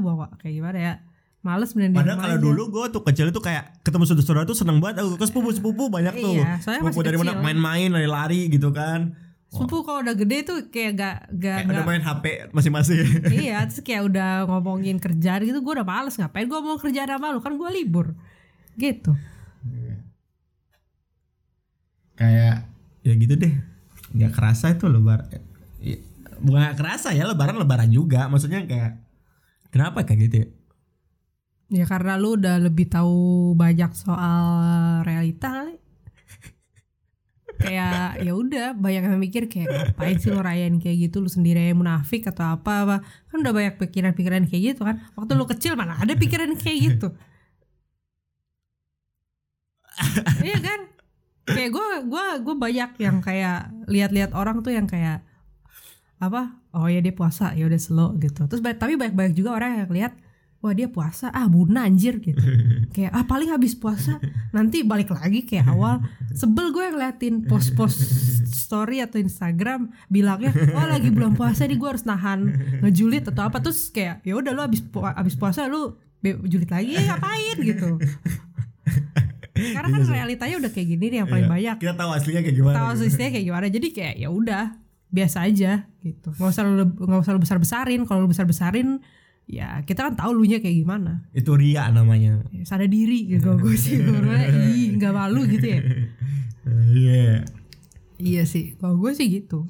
bawa 0.00 0.32
kayak 0.40 0.54
gimana 0.56 0.78
ya? 0.78 0.94
Males 1.38 1.70
di 1.70 1.94
Padahal 1.94 2.18
kalau 2.18 2.38
dulu 2.38 2.62
gue 2.72 2.86
tuh 2.90 3.02
kecil 3.06 3.30
itu 3.30 3.38
kayak 3.38 3.78
ketemu 3.86 4.04
saudara-saudara 4.10 4.44
tuh 4.46 4.58
seneng 4.58 4.82
banget. 4.82 5.06
Aku 5.06 5.14
ke 5.14 5.26
sepupu-sepupu 5.26 5.86
banyak 5.86 6.18
tuh. 6.18 6.34
Iya, 6.34 6.58
soalnya 6.58 6.90
Sepupu 6.90 7.00
dari 7.06 7.16
mana? 7.18 7.38
main-main 7.38 7.88
lari-lari 7.94 8.50
gitu 8.50 8.74
kan. 8.74 9.14
Sepupu 9.48 9.80
kalau 9.80 10.04
udah 10.04 10.12
gede 10.12 10.44
tuh 10.44 10.58
kayak 10.68 10.92
gak 10.96 11.16
gak, 11.40 11.56
Kayak 11.64 11.68
udah 11.72 11.82
gak 11.82 11.88
main 11.88 12.04
HP 12.04 12.24
masing-masing. 12.52 13.00
iya 13.48 13.64
terus 13.64 13.80
kayak 13.80 14.12
udah 14.12 14.44
ngomongin 14.44 15.00
kerjaan 15.00 15.40
gitu 15.48 15.64
gue 15.64 15.72
udah 15.80 15.88
males 15.88 16.14
ngapain 16.20 16.44
gue 16.44 16.60
mau 16.60 16.76
kerjaan 16.76 17.08
sama 17.08 17.32
lu 17.32 17.40
kan 17.40 17.56
gue 17.56 17.70
libur 17.72 18.12
gitu 18.76 19.16
kayak 22.18 22.66
ya 23.06 23.14
gitu 23.14 23.34
deh. 23.38 23.54
Nggak 24.12 24.32
kerasa 24.34 24.74
itu 24.74 24.90
lebaran. 24.90 25.30
Ya, 25.78 25.96
Bukan 26.42 26.60
nggak 26.60 26.76
kerasa 26.78 27.14
ya 27.14 27.24
lebaran 27.30 27.56
lebaran 27.62 27.90
juga. 27.94 28.26
Maksudnya 28.26 28.66
kayak 28.66 28.98
kenapa 29.70 30.02
kayak 30.02 30.20
gitu 30.28 30.36
ya? 30.42 30.48
Ya 31.68 31.84
karena 31.86 32.18
lu 32.18 32.34
udah 32.34 32.58
lebih 32.58 32.90
tahu 32.90 33.52
banyak 33.54 33.94
soal 33.94 34.44
realita 35.06 35.62
kali. 35.62 35.76
Kayak 37.58 38.22
ya 38.22 38.32
udah 38.32 38.66
banyak 38.78 39.02
yang 39.04 39.18
mikir 39.18 39.50
kayak 39.50 39.68
ngapain 39.68 40.16
sih 40.22 40.30
lu 40.30 40.40
rayain 40.40 40.78
kayak 40.78 41.10
gitu? 41.10 41.18
Lu 41.18 41.28
sendiri 41.28 41.68
yang 41.68 41.82
munafik 41.82 42.24
atau 42.30 42.54
apa 42.56 42.72
apa? 42.86 42.96
Kan 43.28 43.42
udah 43.42 43.52
banyak 43.52 43.74
pikiran-pikiran 43.82 44.46
kayak 44.46 44.62
gitu 44.74 44.82
kan. 44.86 45.02
Waktu 45.18 45.32
lu 45.34 45.44
kecil 45.44 45.74
mana 45.74 45.98
ada 45.98 46.14
pikiran 46.14 46.54
kayak 46.56 46.78
gitu? 46.78 47.08
Iya 50.46 50.58
kan? 50.62 50.80
Kayak 51.48 51.70
gue 51.74 51.86
gua 52.06 52.38
gue 52.38 52.54
banyak 52.54 52.90
yang 53.02 53.18
kayak 53.18 53.72
lihat-lihat 53.90 54.30
orang 54.36 54.62
tuh 54.62 54.70
yang 54.70 54.86
kayak 54.86 55.26
apa 56.18 56.60
oh 56.74 56.86
ya 56.86 57.02
dia 57.02 57.14
puasa 57.14 57.54
ya 57.58 57.66
udah 57.66 57.80
slow 57.80 58.14
gitu. 58.22 58.46
Terus 58.46 58.62
tapi 58.62 58.94
banyak-banyak 58.94 59.34
juga 59.34 59.58
orang 59.58 59.82
yang 59.82 59.90
lihat 59.90 60.12
wah 60.58 60.72
dia 60.72 60.86
puasa. 60.86 61.30
Ah 61.30 61.46
buna 61.46 61.82
anjir 61.82 62.18
gitu. 62.18 62.42
Kayak 62.94 63.12
ah 63.12 63.24
paling 63.24 63.48
habis 63.48 63.72
puasa. 63.72 64.18
Nanti 64.50 64.82
balik 64.82 65.08
lagi 65.08 65.42
kayak 65.42 65.68
awal. 65.68 66.02
Sebel 66.30 66.70
gue 66.70 66.88
ngeliatin 66.88 67.44
post-post 67.44 68.00
story 68.48 68.98
atau 68.98 69.16
Instagram 69.16 69.86
bilangnya 70.06 70.50
oh 70.72 70.86
lagi 70.86 71.08
belum 71.08 71.34
puasa 71.34 71.62
nih 71.62 71.74
gue 71.74 71.88
harus 71.88 72.02
nahan 72.02 72.48
ngejulit 72.80 73.22
atau 73.24 73.44
apa. 73.44 73.58
Terus 73.58 73.88
kayak 73.88 74.22
ya 74.22 74.34
udah 74.34 74.50
lu 74.50 74.60
habis 74.60 74.80
pu- 74.80 75.00
habis 75.00 75.34
puasa 75.34 75.64
lu 75.64 75.94
julit 76.44 76.66
lagi 76.66 76.96
ngapain? 76.96 77.56
Gitu. 77.56 77.90
Karena 79.54 79.88
kan 79.88 80.02
realitanya 80.04 80.56
udah 80.56 80.70
kayak 80.70 80.88
gini 80.88 81.04
nih 81.08 81.18
yang 81.18 81.28
paling 81.28 81.44
Iya. 81.44 81.52
banyak. 81.52 81.76
Kita 81.80 81.94
tahu 81.94 82.10
aslinya 82.12 82.40
kayak 82.40 82.56
gimana. 82.56 82.74
tahu 82.76 82.86
aslinya 82.94 83.30
kayak 83.32 83.46
gimana. 83.46 83.66
Jadi 83.68 83.86
kayak 83.90 84.14
ya 84.16 84.28
udah 84.28 84.64
biasa 85.08 85.38
aja 85.44 85.72
gitu. 86.00 86.28
Nggak 86.30 86.50
usah 86.50 86.62
lu 86.64 86.72
nggak 86.84 87.20
usah 87.20 87.32
lu 87.32 87.40
besar 87.40 87.58
besarin 87.58 88.00
kalau 88.04 88.22
lu 88.22 88.28
besar 88.28 88.44
besarin 88.44 89.02
ya 89.48 89.80
kita 89.82 90.04
kan 90.04 90.14
tahu 90.14 90.30
lu 90.34 90.44
nya 90.44 90.60
kayak 90.60 90.76
gimana 90.78 91.24
Itu 91.32 91.56
ria 91.56 91.88
namanya. 91.88 92.44
ya, 92.50 92.62
sadar 92.62 92.84
diri 92.86 93.24
gitu 93.26 93.56
gue 93.58 93.74
sih 93.74 93.96
gue 93.96 94.38
ih 94.70 94.94
nggak 94.94 95.10
malu 95.10 95.42
gitu 95.44 95.66
ya 95.66 95.80
Iya. 96.68 97.48
iya 98.18 98.42
sih 98.44 98.76
kalau 98.76 98.98
gue 98.98 99.12
sih 99.12 99.24
gitu 99.26 99.64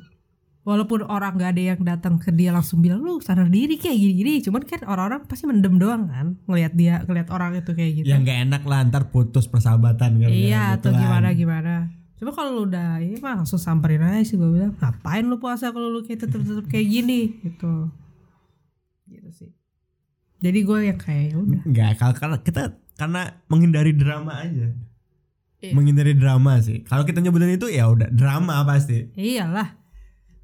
walaupun 0.64 1.00
orang 1.02 1.38
nggak 1.38 1.50
ada 1.54 1.62
yang 1.64 1.80
datang 1.80 2.18
ke 2.18 2.28
dia 2.28 2.50
langsung 2.50 2.82
bilang 2.82 3.00
lu 3.00 3.16
sadar 3.18 3.46
diri 3.46 3.78
kayak 3.78 3.94
gini-gini 3.94 4.42
cuman 4.42 4.62
kan 4.62 4.82
orang-orang 4.82 5.22
pasti 5.24 5.46
mendem 5.46 5.78
doang 5.78 6.04
kan 6.04 6.36
ngelihat 6.44 6.72
dia 6.74 6.94
ngelihat 7.02 7.28
orang 7.30 7.56
itu 7.56 7.70
kayak 7.70 7.92
gitu 7.94 8.06
Yang 8.06 8.20
gak 8.26 8.38
enak 8.44 8.62
lah 8.64 8.78
ntar 8.84 9.02
putus 9.08 9.46
persahabatan 9.46 10.18
kan. 10.18 10.28
iya 10.28 10.74
gitu 10.74 10.76
atau 10.76 10.90
kan. 10.90 11.00
gimana 11.00 11.28
gimana 11.32 11.74
Coba 12.18 12.34
kalau 12.34 12.50
lu 12.52 12.62
udah 12.66 12.98
ini 12.98 13.14
mah 13.16 13.38
langsung 13.38 13.56
samperin 13.56 14.02
aja 14.02 14.26
sih 14.26 14.34
gue 14.34 14.50
bilang 14.50 14.74
ngapain 14.74 15.22
lu 15.22 15.38
puasa 15.38 15.70
kalau 15.70 15.86
lu 15.88 16.02
kayak 16.02 16.26
tetep 16.26 16.42
tetep 16.42 16.66
kayak 16.66 16.82
gini 16.84 17.38
gitu. 17.38 17.46
Gitu. 17.46 17.74
Jadi 20.38 20.58
gue 20.62 20.78
yang 20.86 20.98
kayak 20.98 21.24
ya 21.30 21.36
udah. 21.36 21.60
Enggak, 21.66 21.90
kalau 21.98 22.14
karena 22.14 22.36
kita 22.40 22.62
karena 22.94 23.22
menghindari 23.46 23.92
drama 23.94 24.38
aja. 24.38 24.70
Iya. 25.58 25.72
Menghindari 25.74 26.14
drama 26.14 26.62
sih. 26.62 26.86
Kalau 26.86 27.02
kita 27.02 27.18
nyebutin 27.18 27.58
itu 27.58 27.66
ya 27.66 27.90
udah 27.90 28.06
drama 28.14 28.62
pasti. 28.62 29.10
Iyalah. 29.18 29.74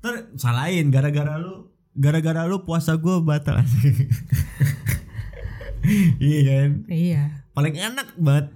Ntar 0.02 0.34
salahin 0.34 0.90
gara-gara 0.90 1.38
lu 1.38 1.70
gara-gara 1.94 2.42
lu 2.44 2.66
puasa 2.66 2.98
gue 2.98 3.22
batal 3.22 3.62
iya 6.18 6.40
kan 6.42 6.70
Iya. 6.90 7.22
paling 7.54 7.74
enak 7.78 8.18
banget 8.18 8.46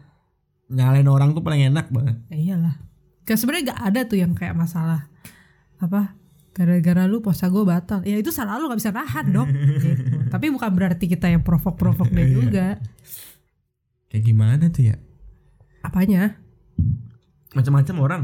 nyalain 0.69 1.07
orang 1.07 1.33
tuh 1.33 1.41
paling 1.41 1.63
enak 1.71 1.87
banget 1.89 2.19
Iyalah. 2.29 2.83
Kayak 3.23 3.39
sebenarnya 3.39 3.65
gak 3.73 3.83
ada 3.93 4.01
tuh 4.09 4.19
yang 4.19 4.33
kayak 4.35 4.57
masalah 4.57 5.07
apa 5.79 6.17
gara-gara 6.53 7.07
lu 7.07 7.23
puasa 7.23 7.47
gue 7.47 7.63
batal. 7.63 8.03
Ya 8.03 8.19
itu 8.19 8.31
salah 8.31 8.59
lu 8.59 8.67
gak 8.67 8.81
bisa 8.81 8.91
nahan 8.91 9.27
dong. 9.31 9.49
Gitu. 9.49 9.89
tapi 10.35 10.51
bukan 10.51 10.71
berarti 10.75 11.07
kita 11.07 11.31
yang 11.31 11.43
provok-provok 11.43 12.11
dia 12.11 12.25
Iya. 12.25 12.35
juga. 12.35 12.67
Kayak 14.09 14.25
gimana 14.25 14.65
tuh 14.69 14.85
ya? 14.91 14.97
Apanya? 15.83 16.35
Macam-macam 17.55 17.97
orang. 18.01 18.23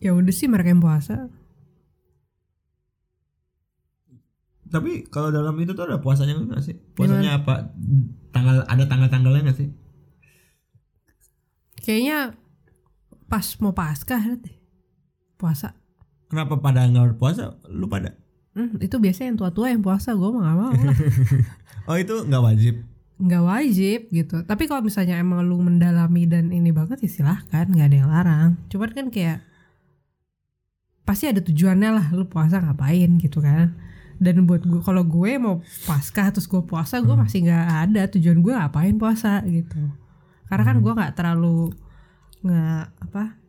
Ya 0.00 0.12
udah 0.12 0.32
sih 0.32 0.48
mereka 0.48 0.72
yang 0.72 0.80
puasa. 0.80 1.28
Tapi 4.66 5.06
kalau 5.06 5.30
dalam 5.30 5.54
itu 5.62 5.72
tuh 5.72 5.86
ada 5.86 6.02
puasanya 6.02 6.34
nggak 6.36 6.62
sih? 6.64 6.74
Puasanya 6.94 7.38
apa? 7.38 7.70
Tanggal 8.34 8.66
ada 8.66 8.84
tanggal-tanggalnya 8.84 9.42
nggak 9.46 9.58
sih? 9.58 9.68
Kayaknya 11.78 12.34
pas 13.26 13.46
mau 13.62 13.74
paskah 13.74 14.22
deh 14.38 14.54
puasa 15.34 15.74
kenapa 16.30 16.58
pada 16.58 16.86
nggak 16.86 17.18
puasa 17.18 17.58
lu 17.70 17.86
pada? 17.86 18.14
Hmm, 18.56 18.80
itu 18.80 18.96
biasanya 18.96 19.36
yang 19.36 19.38
tua-tua 19.38 19.66
yang 19.68 19.84
puasa 19.84 20.16
gue 20.16 20.28
mah 20.32 20.42
gak 20.48 20.56
mau. 20.56 20.72
Lah 20.72 20.96
oh 21.92 21.96
itu 22.00 22.14
nggak 22.24 22.42
wajib? 22.42 22.74
Nggak 23.20 23.44
wajib 23.44 24.00
gitu. 24.08 24.36
Tapi 24.48 24.64
kalau 24.64 24.80
misalnya 24.80 25.20
emang 25.20 25.44
lu 25.44 25.60
mendalami 25.60 26.24
dan 26.24 26.48
ini 26.48 26.72
banget 26.72 27.04
ya 27.04 27.10
silahkan 27.12 27.68
nggak 27.68 27.86
ada 27.92 27.96
yang 28.00 28.08
larang. 28.08 28.50
Cuman 28.72 28.90
kan 28.96 29.06
kayak 29.12 29.44
pasti 31.04 31.28
ada 31.28 31.44
tujuannya 31.44 31.90
lah 32.00 32.06
lu 32.16 32.24
puasa 32.24 32.64
ngapain 32.64 33.20
gitu 33.20 33.44
kan. 33.44 33.76
Dan 34.16 34.48
buat 34.48 34.64
gue 34.64 34.80
kalau 34.80 35.04
gue 35.04 35.36
mau 35.36 35.60
paskah 35.84 36.32
terus 36.32 36.48
gue 36.48 36.64
puasa 36.64 37.04
gue 37.04 37.12
masih 37.12 37.44
nggak 37.44 37.92
ada 37.92 38.08
tujuan 38.08 38.40
gue 38.40 38.56
ngapain 38.56 38.96
puasa 38.96 39.44
gitu. 39.44 39.84
Karena 40.48 40.64
kan 40.64 40.76
gue 40.80 40.92
nggak 40.96 41.12
terlalu 41.12 41.76
nggak 42.40 42.84
apa 43.04 43.45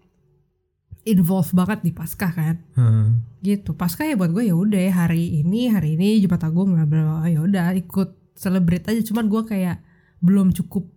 involve 1.08 1.48
banget 1.56 1.80
di 1.88 1.92
paskah 1.96 2.32
kan? 2.36 2.56
Hmm. 2.76 3.24
gitu. 3.40 3.72
Pasca 3.78 4.04
ya 4.04 4.20
buat 4.20 4.36
gue 4.36 4.52
ya 4.52 4.56
udah 4.58 4.82
ya 4.82 4.94
hari 5.08 5.40
ini 5.40 5.72
hari 5.72 5.96
ini 5.96 6.20
Jumat 6.20 6.44
Agung 6.44 6.76
bla 6.76 6.84
bla 6.84 7.24
ya 7.32 7.40
udah 7.40 7.72
ikut 7.80 8.36
celebrate 8.36 8.84
aja. 8.92 9.00
Cuman 9.02 9.32
gue 9.32 9.42
kayak 9.48 9.80
belum 10.20 10.52
cukup 10.52 10.90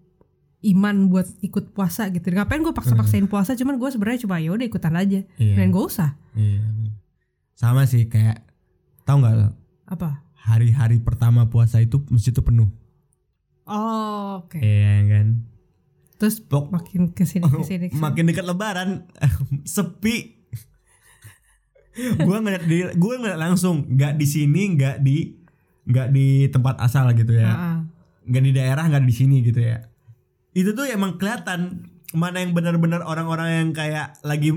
iman 0.60 1.08
buat 1.08 1.28
ikut 1.40 1.72
puasa 1.72 2.10
gitu. 2.12 2.28
Ngapain 2.28 2.60
gue 2.60 2.74
paksa-paksain 2.74 3.24
puasa? 3.30 3.56
Cuman 3.56 3.80
gue 3.80 3.88
sebenarnya 3.88 4.26
cuma 4.28 4.36
ya 4.42 4.50
udah 4.52 4.66
ikutan 4.66 4.94
aja. 4.98 5.20
Iya. 5.40 5.54
dan 5.56 5.72
gak 5.72 5.84
usah. 5.84 6.10
Iya. 6.36 6.60
Sama 7.56 7.84
sih 7.84 8.08
kayak 8.08 8.44
tahu 9.04 9.20
nggak 9.20 9.34
lo? 9.36 9.48
Apa? 9.88 10.24
Hari-hari 10.40 11.00
pertama 11.04 11.48
puasa 11.52 11.80
itu 11.80 12.00
masjid 12.08 12.32
itu 12.32 12.40
penuh. 12.40 12.68
oh 13.68 14.44
oke. 14.44 14.58
Iya 14.58 15.04
kan. 15.06 15.26
Terus 16.20 16.36
Pok- 16.38 16.68
makin 16.68 17.10
ke 17.10 17.24
sini 17.24 17.48
ke 17.48 17.64
sini, 17.64 17.88
ke 17.88 17.96
sini. 17.96 17.96
Makin 17.96 18.28
dekat 18.28 18.44
lebaran 18.44 19.08
sepi. 19.64 20.36
gua 22.22 22.38
ngeliat 22.38 22.64
di 22.64 22.76
gua 22.94 23.18
ngeliat 23.18 23.40
langsung 23.40 23.88
nggak 23.88 24.14
di 24.14 24.26
sini 24.26 24.76
nggak 24.76 24.96
di 25.00 25.34
nggak 25.84 26.08
di 26.10 26.26
tempat 26.48 26.76
asal 26.78 27.10
gitu 27.12 27.34
ya. 27.34 27.82
Nggak 28.22 28.42
di 28.44 28.52
daerah 28.52 28.84
nggak 28.84 29.02
di 29.02 29.14
sini 29.14 29.40
gitu 29.40 29.58
ya. 29.58 29.80
Itu 30.52 30.72
tuh 30.72 30.86
emang 30.86 31.16
kelihatan 31.16 31.88
mana 32.12 32.42
yang 32.42 32.52
benar-benar 32.52 33.00
orang-orang 33.00 33.48
yang 33.50 33.68
kayak 33.70 34.18
lagi 34.20 34.50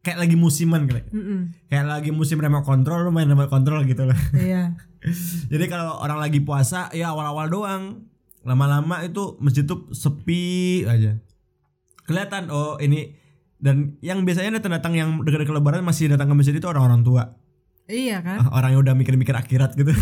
kayak 0.00 0.18
lagi 0.18 0.32
musiman 0.32 0.88
kayak 0.88 1.12
Mm-mm. 1.12 1.52
kayak 1.68 1.84
lagi 1.84 2.08
musim 2.08 2.40
remote 2.40 2.64
control 2.64 3.10
main 3.10 3.28
remote 3.28 3.50
control 3.50 3.84
gitu 3.84 4.08
loh. 4.08 4.16
iya 4.32 4.72
Jadi 5.52 5.64
kalau 5.66 5.96
orang 5.96 6.16
lagi 6.18 6.40
puasa 6.40 6.88
ya 6.90 7.12
awal-awal 7.12 7.46
doang. 7.48 8.09
Lama-lama 8.42 9.02
itu 9.02 9.36
masjid 9.38 9.62
tuh 9.62 9.88
sepi 9.90 10.82
aja. 10.84 11.16
Kelihatan 12.04 12.48
oh 12.48 12.76
ini 12.76 13.12
dan 13.60 14.00
yang 14.00 14.24
biasanya 14.24 14.56
datang-datang 14.56 14.96
yang 14.96 15.10
dekat-dekat 15.20 15.52
lebaran 15.52 15.84
masih 15.84 16.08
datang 16.08 16.26
ke 16.26 16.34
masjid 16.34 16.54
itu 16.54 16.64
orang-orang 16.64 17.04
tua. 17.04 17.24
iya 17.84 18.22
kan 18.22 18.38
Ah, 18.40 18.56
Orang 18.56 18.72
yang 18.72 18.80
udah 18.80 18.94
mikir-mikir 18.94 19.34
akhirat 19.34 19.74
gitu. 19.74 19.90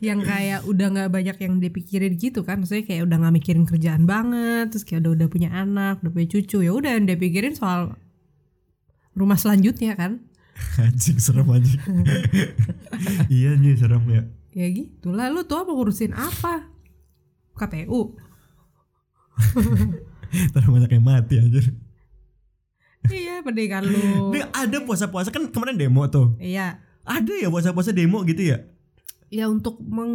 yang 0.00 0.22
kayak 0.22 0.62
udah 0.62 0.86
nggak 0.88 1.10
banyak 1.10 1.36
yang 1.36 1.58
dipikirin 1.58 2.14
gitu 2.14 2.42
kan 2.42 2.58
maksudnya 2.58 2.84
kayak 2.84 3.06
udah 3.06 3.16
nggak 3.18 3.34
mikirin 3.34 3.64
kerjaan 3.64 4.02
banget 4.04 4.70
terus 4.70 4.82
kayak 4.82 5.02
udah 5.02 5.12
udah 5.18 5.28
punya 5.28 5.50
anak 5.50 5.98
udah 6.00 6.10
punya 6.10 6.28
cucu 6.28 6.62
ya 6.62 6.70
udah 6.70 6.90
yang 6.94 7.06
dia 7.06 7.18
pikirin 7.18 7.54
soal 7.54 7.94
rumah 9.12 9.34
selanjutnya 9.34 9.94
kan 9.94 10.22
anjing 10.78 11.18
serem 11.18 11.48
anjing. 11.48 11.80
iya 13.34 13.56
nih 13.56 13.74
serem 13.74 14.04
ya. 14.06 14.22
Ya 14.52 14.66
gitu 14.68 15.10
lah 15.10 15.28
lu 15.28 15.42
tuh 15.42 15.64
mau 15.64 15.74
ngurusin 15.74 16.12
apa 16.12 16.68
KPU 17.54 18.16
Terus 20.52 20.68
banyak 20.72 20.90
yang 20.90 21.02
mati 21.02 21.34
anjir. 21.36 21.72
iya 23.08 23.40
mendingan 23.40 23.82
lu 23.82 24.30
Ini 24.30 24.46
ada 24.48 24.78
puasa-puasa 24.80 25.28
kan 25.28 25.48
kemarin 25.48 25.74
demo 25.74 26.04
tuh. 26.06 26.36
iya 26.36 26.78
Ada 27.02 27.32
ya 27.38 27.48
puasa-puasa 27.48 27.90
demo 27.90 28.22
gitu 28.22 28.46
ya? 28.46 28.62
ya 29.26 29.48
untuk 29.48 29.80
meng, 29.80 30.12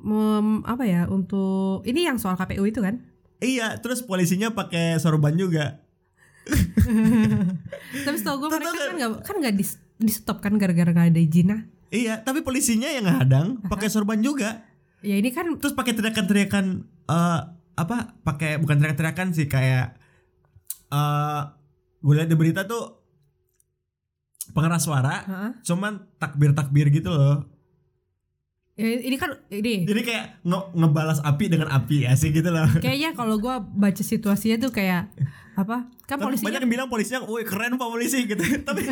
mem- 0.00 0.62
apa 0.62 0.86
ya 0.86 1.04
untuk 1.06 1.82
ini 1.82 2.06
yang 2.06 2.16
soal 2.16 2.34
KPU 2.34 2.62
itu 2.64 2.78
kan 2.78 3.02
Iya, 3.36 3.76
terus 3.76 4.00
polisinya 4.00 4.48
pakai 4.50 4.96
sorban 4.96 5.36
juga. 5.36 5.84
tapi 8.00 8.16
setahu 8.16 8.38
gue 8.40 8.48
mereka 8.48 8.72
kan 8.72 8.94
nggak 8.94 9.10
kan 9.20 9.36
nggak 9.36 9.54
di 9.54 9.64
di 9.98 10.08
stop 10.08 10.38
kan 10.38 10.54
gara-gara 10.54 10.88
nggak 10.88 11.10
ada 11.10 11.20
izinnya 11.20 11.66
Iya, 11.90 12.22
tapi 12.22 12.42
polisinya 12.42 12.90
yang 12.90 13.06
ngadang 13.06 13.62
pakai 13.70 13.86
sorban 13.86 14.18
juga. 14.18 14.66
ya 15.04 15.14
ini 15.14 15.30
kan 15.30 15.46
Terus 15.60 15.76
pakai 15.76 15.94
teriakan-teriakan 15.94 16.66
eh 17.06 17.40
apa? 17.76 17.96
Pakai 18.26 18.58
bukan 18.58 18.76
teriakan-teriakan 18.80 19.28
sih 19.36 19.46
kayak 19.46 19.94
eh 20.90 21.42
gue 22.02 22.14
lihat 22.14 22.30
di 22.30 22.36
berita 22.38 22.66
tuh 22.66 23.02
pengeras 24.54 24.86
suara, 24.86 25.26
Heeh. 25.26 25.50
cuman 25.66 26.06
takbir-takbir 26.22 26.88
gitu 26.94 27.10
loh. 27.10 27.44
Ya, 28.76 28.86
ini 28.86 29.16
kan 29.16 29.30
ini 29.48 29.82
Jadi 29.82 30.00
kayak 30.02 30.24
nge- 30.42 30.68
ngebalas 30.74 31.18
api 31.20 31.44
dengan 31.46 31.68
api 31.70 32.04
ya 32.04 32.12
sih 32.12 32.30
gitu 32.30 32.46
loh. 32.46 32.68
kayaknya 32.76 33.12
kalau 33.12 33.36
gue 33.36 33.50
baca 33.72 34.02
situasinya 34.02 34.56
tuh 34.58 34.70
kayak 34.70 35.08
apa 35.54 35.88
kan 36.04 36.20
polisinya 36.20 36.52
banyak 36.52 36.62
yang 36.62 36.70
bilang 36.70 36.86
polisinya, 36.86 37.24
woi 37.24 37.40
keren 37.42 37.74
pak 37.74 37.88
polisi 37.88 38.24
gitu. 38.24 38.38
Tapi 38.68 38.84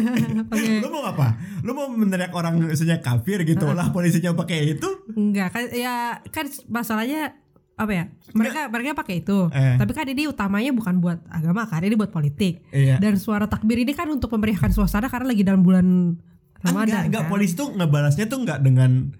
Pakai- 0.43 0.81
lu 0.81 0.89
mau 0.89 1.05
apa? 1.05 1.37
Lu 1.61 1.71
mau 1.71 1.87
meneriak 1.87 2.33
orang 2.33 2.57
misalnya 2.59 2.99
kafir 2.99 3.45
gitu 3.45 3.69
lah 3.69 3.89
polisinya 3.91 4.33
pakai 4.35 4.75
itu? 4.75 4.89
enggak 5.07 5.49
kan 5.51 5.63
ya 5.71 5.95
kan 6.27 6.49
masalahnya 6.67 7.37
apa 7.75 7.93
ya 7.93 8.05
mereka 8.33 8.67
mereka 8.69 8.95
pakai 8.97 9.21
itu 9.21 9.51
Eh. 9.51 9.75
tapi 9.75 9.91
kan 9.93 10.07
ini 10.07 10.25
utamanya 10.25 10.71
bukan 10.71 10.99
buat 10.99 11.19
agama 11.29 11.67
kan 11.67 11.83
ini 11.83 11.93
buat 11.93 12.09
politik 12.09 12.63
Iya. 12.71 12.97
dan 12.97 13.15
suara 13.15 13.45
takbir 13.45 13.77
ini 13.77 13.93
kan 13.93 14.07
untuk 14.07 14.31
memeriahkan 14.31 14.71
suasana 14.71 15.07
karena 15.07 15.29
lagi 15.29 15.43
dalam 15.43 15.61
bulan 15.61 16.15
enggak, 16.15 16.63
Ramadan 16.65 17.03
enggak 17.05 17.23
kan? 17.23 17.31
polisi 17.31 17.53
tuh 17.53 17.69
ngebalasnya 17.73 18.25
tuh 18.25 18.39
enggak 18.41 18.59
dengan 18.61 19.11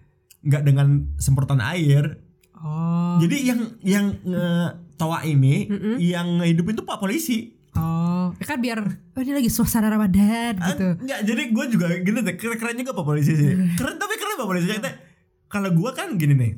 enggak 0.45 0.63
dengan 0.63 0.87
semprotan 1.17 1.61
air. 1.61 2.21
oh 2.55 3.17
Jadi 3.17 3.37
yang 3.43 3.61
yang 3.81 4.07
ngetawa 4.21 5.23
ini 5.23 5.69
yang 5.99 6.39
ngehidupin 6.39 6.75
tuh 6.75 6.85
Pak 6.85 6.99
polisi. 6.99 7.53
oh 7.73 8.31
ya 8.35 8.47
kan 8.47 8.59
biar 8.59 8.79
oh 9.11 9.21
ini 9.21 9.33
lagi 9.33 9.49
suasana 9.49 9.89
Ramadan 9.89 10.55
Ah, 10.57 10.71
gitu 10.71 10.95
Enggak, 10.97 11.21
jadi 11.25 11.43
gue 11.49 11.65
juga 11.69 11.87
gini 11.97 12.19
deh, 12.21 12.35
keren, 12.35 12.57
keren 12.57 12.77
juga 12.77 12.93
Pak 12.93 13.05
polisi 13.05 13.33
sih. 13.33 13.51
Keren 13.79 13.97
tapi 13.97 14.15
keren 14.15 14.37
Pak 14.37 14.47
polisi. 14.47 14.67
Kita- 14.71 14.99
Kalau 15.47 15.71
gue 15.71 15.91
kan 15.93 16.15
gini 16.15 16.35
nih. 16.35 16.53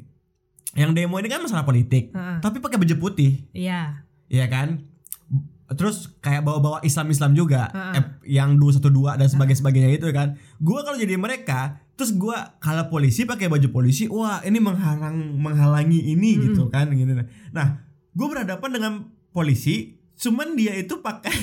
Yang 0.75 0.91
demo 0.95 1.17
ini 1.17 1.27
kan 1.27 1.41
masalah 1.41 1.65
politik, 1.65 2.13
Heeh. 2.13 2.37
tapi 2.39 2.61
pakai 2.61 2.77
baju 2.77 2.95
putih. 2.99 3.49
iya 3.51 4.05
Iya 4.27 4.45
kan? 4.47 4.85
Terus 5.67 6.15
kayak 6.23 6.47
bawa-bawa 6.47 6.79
Islam-Islam 6.81 7.35
juga, 7.35 7.67
Heeh. 7.75 7.99
eh, 7.99 8.05
yang 8.39 8.55
212 8.55 9.19
dan 9.19 9.27
sebagainya 9.27 9.59
sebagainya 9.59 9.91
itu 9.99 10.07
kan. 10.15 10.39
Gua 10.63 10.87
kalau 10.87 10.95
jadi 10.95 11.19
mereka, 11.19 11.83
terus 11.99 12.15
gua 12.15 12.55
kalau 12.63 12.87
polisi 12.87 13.27
pakai 13.27 13.51
baju 13.51 13.67
polisi, 13.75 14.07
wah 14.07 14.39
ini 14.47 14.63
menghalang 14.63 15.35
menghalangi 15.35 16.07
ini 16.07 16.39
gitu 16.39 16.71
kan 16.71 16.87
gitu. 16.95 17.19
Nah, 17.51 17.83
gua 18.15 18.27
berhadapan 18.31 18.71
dengan 18.71 18.93
polisi, 19.35 19.99
cuman 20.15 20.55
dia 20.55 20.71
itu 20.79 21.03
pakai 21.03 21.35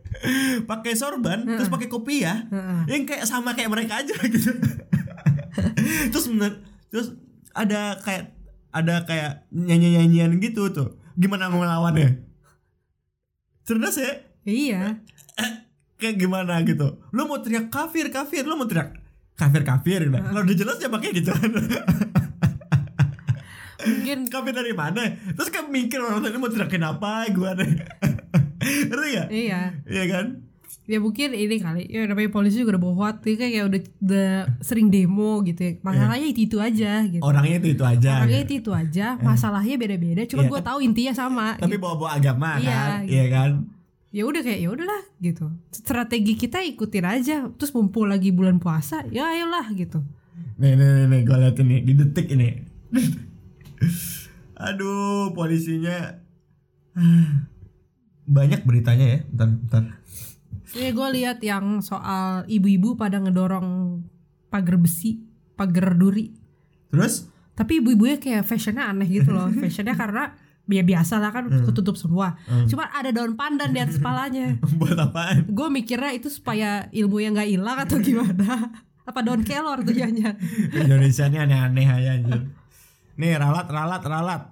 pakai 0.70 0.92
sorban, 0.96 1.44
terus 1.44 1.68
pakai 1.68 1.92
kopiah, 1.92 2.48
Heeh. 2.48 2.80
yang 2.88 3.04
kayak 3.04 3.28
sama 3.28 3.52
kayak 3.52 3.68
mereka 3.68 4.00
aja 4.00 4.16
gitu. 4.32 4.48
terus 6.08 6.24
bener, 6.32 6.64
terus 6.88 7.12
ada 7.52 8.00
kayak 8.00 8.32
ada 8.72 9.04
kayak 9.04 9.44
nyanyi-nyanyian 9.52 10.40
gitu 10.40 10.72
tuh. 10.72 10.96
Gimana 11.20 11.52
ngelawannya? 11.52 12.31
Cerdas 13.62 13.96
ya? 13.98 14.12
Iya. 14.42 14.82
Kayak 15.98 16.16
gimana 16.18 16.58
gitu? 16.66 16.98
Lu 17.14 17.30
mau 17.30 17.38
teriak 17.38 17.70
kafir 17.70 18.10
kafir. 18.10 18.42
Lu 18.42 18.58
mau 18.58 18.66
teriak 18.66 18.98
kafir 19.38 19.62
kafir. 19.62 20.10
Nah. 20.10 20.34
kalau 20.34 20.42
udah 20.44 20.56
jelas 20.56 20.76
ya 20.82 20.90
makanya 20.90 21.14
gitu. 21.22 21.30
Mungkin 23.82 24.18
kafir 24.32 24.52
dari 24.54 24.74
mana? 24.74 25.14
Terus 25.14 25.50
kan 25.50 25.70
mikir 25.70 26.02
orang 26.02 26.22
tadi 26.22 26.38
mau 26.38 26.50
teriakin 26.50 26.84
apa 26.86 27.30
gue 27.30 27.50
ngerti 28.62 29.08
gak 29.18 29.28
iya. 29.34 29.60
Iya 29.86 30.04
kan 30.06 30.26
ya 30.82 30.98
mungkin 30.98 31.30
ini 31.30 31.62
kali 31.62 31.86
ya 31.86 32.02
namanya 32.10 32.34
polisi 32.34 32.58
juga 32.58 32.74
udah 32.74 32.82
bawa 32.82 33.08
dia 33.22 33.38
kayak 33.38 33.70
udah, 33.70 33.80
udah 34.02 34.32
sering 34.58 34.90
demo 34.90 35.38
gitu 35.46 35.60
ya. 35.62 35.72
Masalahnya 35.80 36.26
itu 36.26 36.40
itu 36.50 36.56
aja 36.58 37.06
gitu. 37.06 37.22
Orangnya 37.22 37.62
itu 37.62 37.68
itu 37.78 37.84
aja. 37.86 38.10
Orangnya 38.26 38.42
gitu. 38.42 38.54
itu 38.58 38.62
itu 38.66 38.70
aja 38.74 39.06
masalahnya 39.22 39.74
beda 39.78 39.96
beda 39.96 40.22
cuma 40.26 40.42
Iya. 40.42 40.50
gue 40.50 40.60
tahu 40.66 40.78
intinya 40.82 41.12
sama 41.14 41.54
tapi 41.54 41.78
gitu. 41.78 41.84
bawa 41.86 41.94
bawa 41.96 42.10
agama 42.18 42.50
Iya, 42.58 42.66
kan 42.74 42.90
gitu. 43.06 43.12
iya 43.14 43.24
kan? 43.30 43.50
Ya 44.12 44.22
udah 44.28 44.40
kayak 44.44 44.60
ya 44.60 44.68
udahlah 44.68 45.02
gitu. 45.22 45.46
Strategi 45.70 46.32
kita 46.36 46.58
ikutin 46.66 47.06
aja 47.06 47.36
terus 47.54 47.70
mumpul 47.72 48.10
lagi 48.10 48.28
bulan 48.34 48.58
puasa 48.58 49.06
ya 49.08 49.30
ayolah 49.30 49.70
gitu. 49.72 50.02
Nih 50.58 50.74
nih 50.74 50.84
nih, 50.84 51.06
nih 51.08 51.20
gue 51.22 51.36
liatin 51.38 51.66
nih 51.70 51.80
di 51.86 51.92
detik 51.94 52.26
ini. 52.34 52.48
Aduh 54.66 55.30
polisinya. 55.32 56.18
Banyak 58.22 58.62
beritanya 58.62 59.06
ya 59.06 59.18
bentar 59.30 59.48
bentar 59.48 59.82
ya 60.72 60.90
gue 60.92 61.08
lihat 61.20 61.38
yang 61.44 61.80
soal 61.84 62.48
ibu-ibu 62.48 62.96
pada 62.96 63.20
ngedorong 63.20 64.00
pagar 64.52 64.76
besi 64.76 65.32
pagar 65.62 65.94
duri. 65.94 66.32
Terus? 66.90 67.28
Tapi 67.52 67.78
ibu-ibunya 67.78 68.16
kayak 68.18 68.42
fashionnya 68.42 68.88
aneh 68.88 69.08
gitu 69.08 69.30
loh. 69.30 69.48
Fashionnya 69.62 69.94
karena 69.94 70.32
ya 70.66 70.80
biasa 70.80 71.20
lah 71.20 71.30
kan 71.30 71.52
ketutup 71.68 72.00
semua. 72.00 72.38
Hmm. 72.48 72.64
cuma 72.64 72.88
ada 72.88 73.12
daun 73.12 73.36
pandan 73.36 73.70
di 73.70 73.80
atas 73.80 74.00
kepalanya. 74.00 74.56
Buat 74.80 74.98
apaan? 74.98 75.46
Gue 75.52 75.68
mikirnya 75.68 76.16
itu 76.16 76.32
supaya 76.32 76.88
ilmunya 76.90 77.30
nggak 77.30 77.48
hilang 77.52 77.78
atau 77.84 78.00
gimana? 78.00 78.72
Apa 79.08 79.18
daun 79.18 79.42
kelor 79.42 79.82
tujuannya 79.82 80.30
Indonesia 80.78 81.26
ini 81.26 81.38
aneh-aneh 81.42 81.86
aja 81.90 82.10
anjir. 82.14 82.40
Nih 83.18 83.34
ralat 83.34 83.66
ralat 83.66 84.02
ralat. 84.06 84.42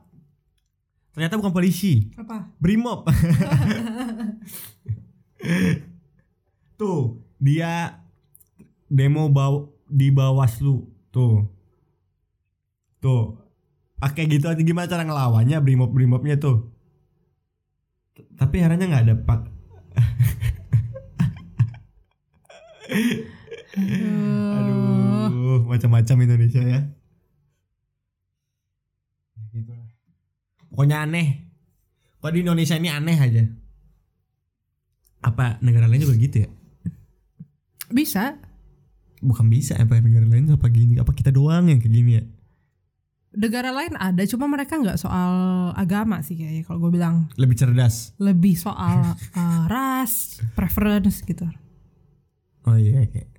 Ternyata 1.15 1.39
bukan 1.39 1.55
polisi. 1.55 2.11
Apa? 2.19 2.51
Brimob. 2.59 3.07
Tuh, 6.81 7.21
dia 7.37 8.01
demo 8.89 9.29
baw 9.29 9.69
di 9.85 10.09
Bawaslu. 10.09 10.89
Tuh. 11.13 11.45
Tuh. 13.05 13.37
Pakai 14.01 14.25
gitu 14.25 14.49
aja 14.49 14.65
gimana 14.65 14.89
cara 14.89 15.05
ngelawannya 15.05 15.61
Brimob 15.61 15.93
Brimobnya 15.93 16.41
tuh. 16.41 16.73
T- 18.17 18.25
Tapi 18.33 18.65
herannya 18.65 18.89
nggak 18.89 19.05
ada 19.05 19.17
pak. 19.21 19.41
Aduh, 25.29 25.69
macam-macam 25.69 26.17
Indonesia 26.25 26.65
ya. 26.65 26.81
Gitu 29.53 29.69
lah. 29.69 29.85
Pokoknya 30.73 31.05
aneh. 31.05 31.45
Kok 32.25 32.33
di 32.33 32.41
Indonesia 32.41 32.81
ini 32.81 32.89
aneh 32.89 33.21
aja. 33.21 33.45
Apa 35.21 35.61
negara 35.61 35.85
lain 35.85 36.09
juga 36.09 36.17
gitu 36.17 36.49
ya? 36.49 36.51
Bisa 37.91 38.39
Bukan 39.21 39.47
bisa 39.47 39.77
apa 39.77 40.01
negara 40.01 40.25
lain 40.25 40.49
apa 40.49 40.65
gini? 40.67 40.97
Apa 40.97 41.13
kita 41.13 41.29
doang 41.29 41.69
yang 41.69 41.77
kayak 41.77 41.93
gini 41.93 42.13
ya? 42.15 42.25
negara 43.31 43.71
lain 43.71 43.95
ada 43.95 44.27
cuma 44.27 44.51
mereka 44.51 44.75
nggak 44.75 44.99
soal 44.99 45.31
agama 45.75 46.19
sih 46.19 46.35
kayaknya 46.35 46.67
kalau 46.67 46.83
gue 46.83 46.91
bilang 46.91 47.31
Lebih 47.39 47.55
cerdas. 47.55 48.11
lebih 48.19 48.59
soal 48.59 49.15
uh, 49.15 49.63
ras 49.71 50.43
preference 50.55 51.23
gitu 51.23 51.47
Oh 52.67 52.75
iya 52.75 53.07
kayak. 53.07 53.31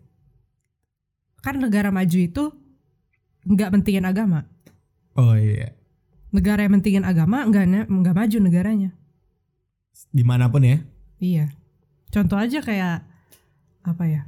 kan 1.42 1.60
negara 1.60 1.92
maju 1.92 2.18
itu 2.18 2.44
nggak 3.44 3.70
mentingin 3.70 4.08
agama 4.08 4.48
Oh 5.12 5.36
iya. 5.36 5.76
negara 6.32 6.64
yang 6.64 6.72
mentingin 6.72 7.04
agama 7.04 7.44
nggak 7.44 7.92
nggak 7.92 8.16
maju 8.16 8.38
negaranya 8.40 8.96
Di 10.08 10.24
mana 10.24 10.48
pun 10.48 10.64
ya. 10.64 10.80
iya 11.20 11.52
contoh 12.08 12.40
aja 12.40 12.64
kayak 12.64 13.04
apa 13.84 14.04
ya 14.08 14.22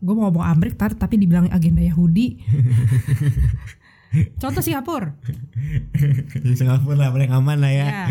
gue 0.00 0.12
mau 0.12 0.26
ngomong 0.26 0.42
Amrik 0.42 0.74
tar 0.74 0.92
tapi 0.92 1.16
dibilang 1.16 1.46
agenda 1.48 1.80
Yahudi 1.80 2.40
contoh 4.36 4.58
Singapura 4.58 5.14
Di 6.34 6.52
Singapura 6.52 6.96
lah 6.96 7.08
paling 7.10 7.30
aman 7.30 7.56
lah 7.56 7.70
ya. 7.70 7.86
ya 7.86 8.06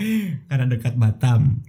Karena 0.48 0.66
dekat 0.66 0.96
Batam. 0.96 1.60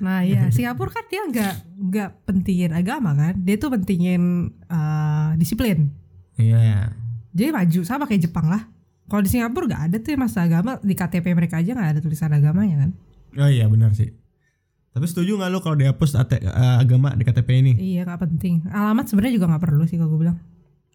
nah 0.00 0.20
iya 0.20 0.48
Singapura 0.54 0.88
kan 0.88 1.04
dia 1.06 1.22
nggak 1.22 1.54
nggak 1.78 2.10
pentingin 2.24 2.72
agama 2.72 3.12
kan 3.12 3.36
dia 3.36 3.54
tuh 3.54 3.70
pentingin 3.70 4.22
uh, 4.66 5.36
disiplin 5.36 5.92
Iya. 6.34 6.92
jadi 7.30 7.48
maju 7.48 7.80
sama 7.82 8.04
kayak 8.04 8.24
Jepang 8.24 8.48
lah 8.48 8.68
kalau 9.06 9.20
di 9.20 9.28
Singapura 9.28 9.64
nggak 9.66 9.82
ada 9.84 9.96
tuh 10.00 10.10
yang 10.10 10.22
masa 10.22 10.42
agama 10.42 10.80
di 10.80 10.92
KTP 10.92 11.30
mereka 11.30 11.60
aja 11.60 11.70
nggak 11.70 11.90
ada 11.92 12.00
tulisan 12.00 12.28
agamanya 12.30 12.76
kan 12.78 12.90
Oh 13.36 13.46
iya 13.46 13.68
benar 13.68 13.92
sih. 13.92 14.16
Tapi 14.96 15.04
setuju 15.04 15.36
nggak 15.36 15.50
lu 15.50 15.60
kalau 15.60 15.76
dihapus 15.76 16.16
ate- 16.16 16.40
eh, 16.40 16.76
agama 16.80 17.12
di 17.12 17.20
KTP 17.20 17.48
ini? 17.60 17.72
iya 17.76 18.00
nggak 18.02 18.16
penting. 18.18 18.64
Alamat 18.66 19.04
sebenarnya 19.06 19.36
juga 19.36 19.46
nggak 19.52 19.62
perlu 19.62 19.84
sih 19.84 20.00
kalau 20.00 20.16
gue 20.16 20.24
bilang. 20.24 20.40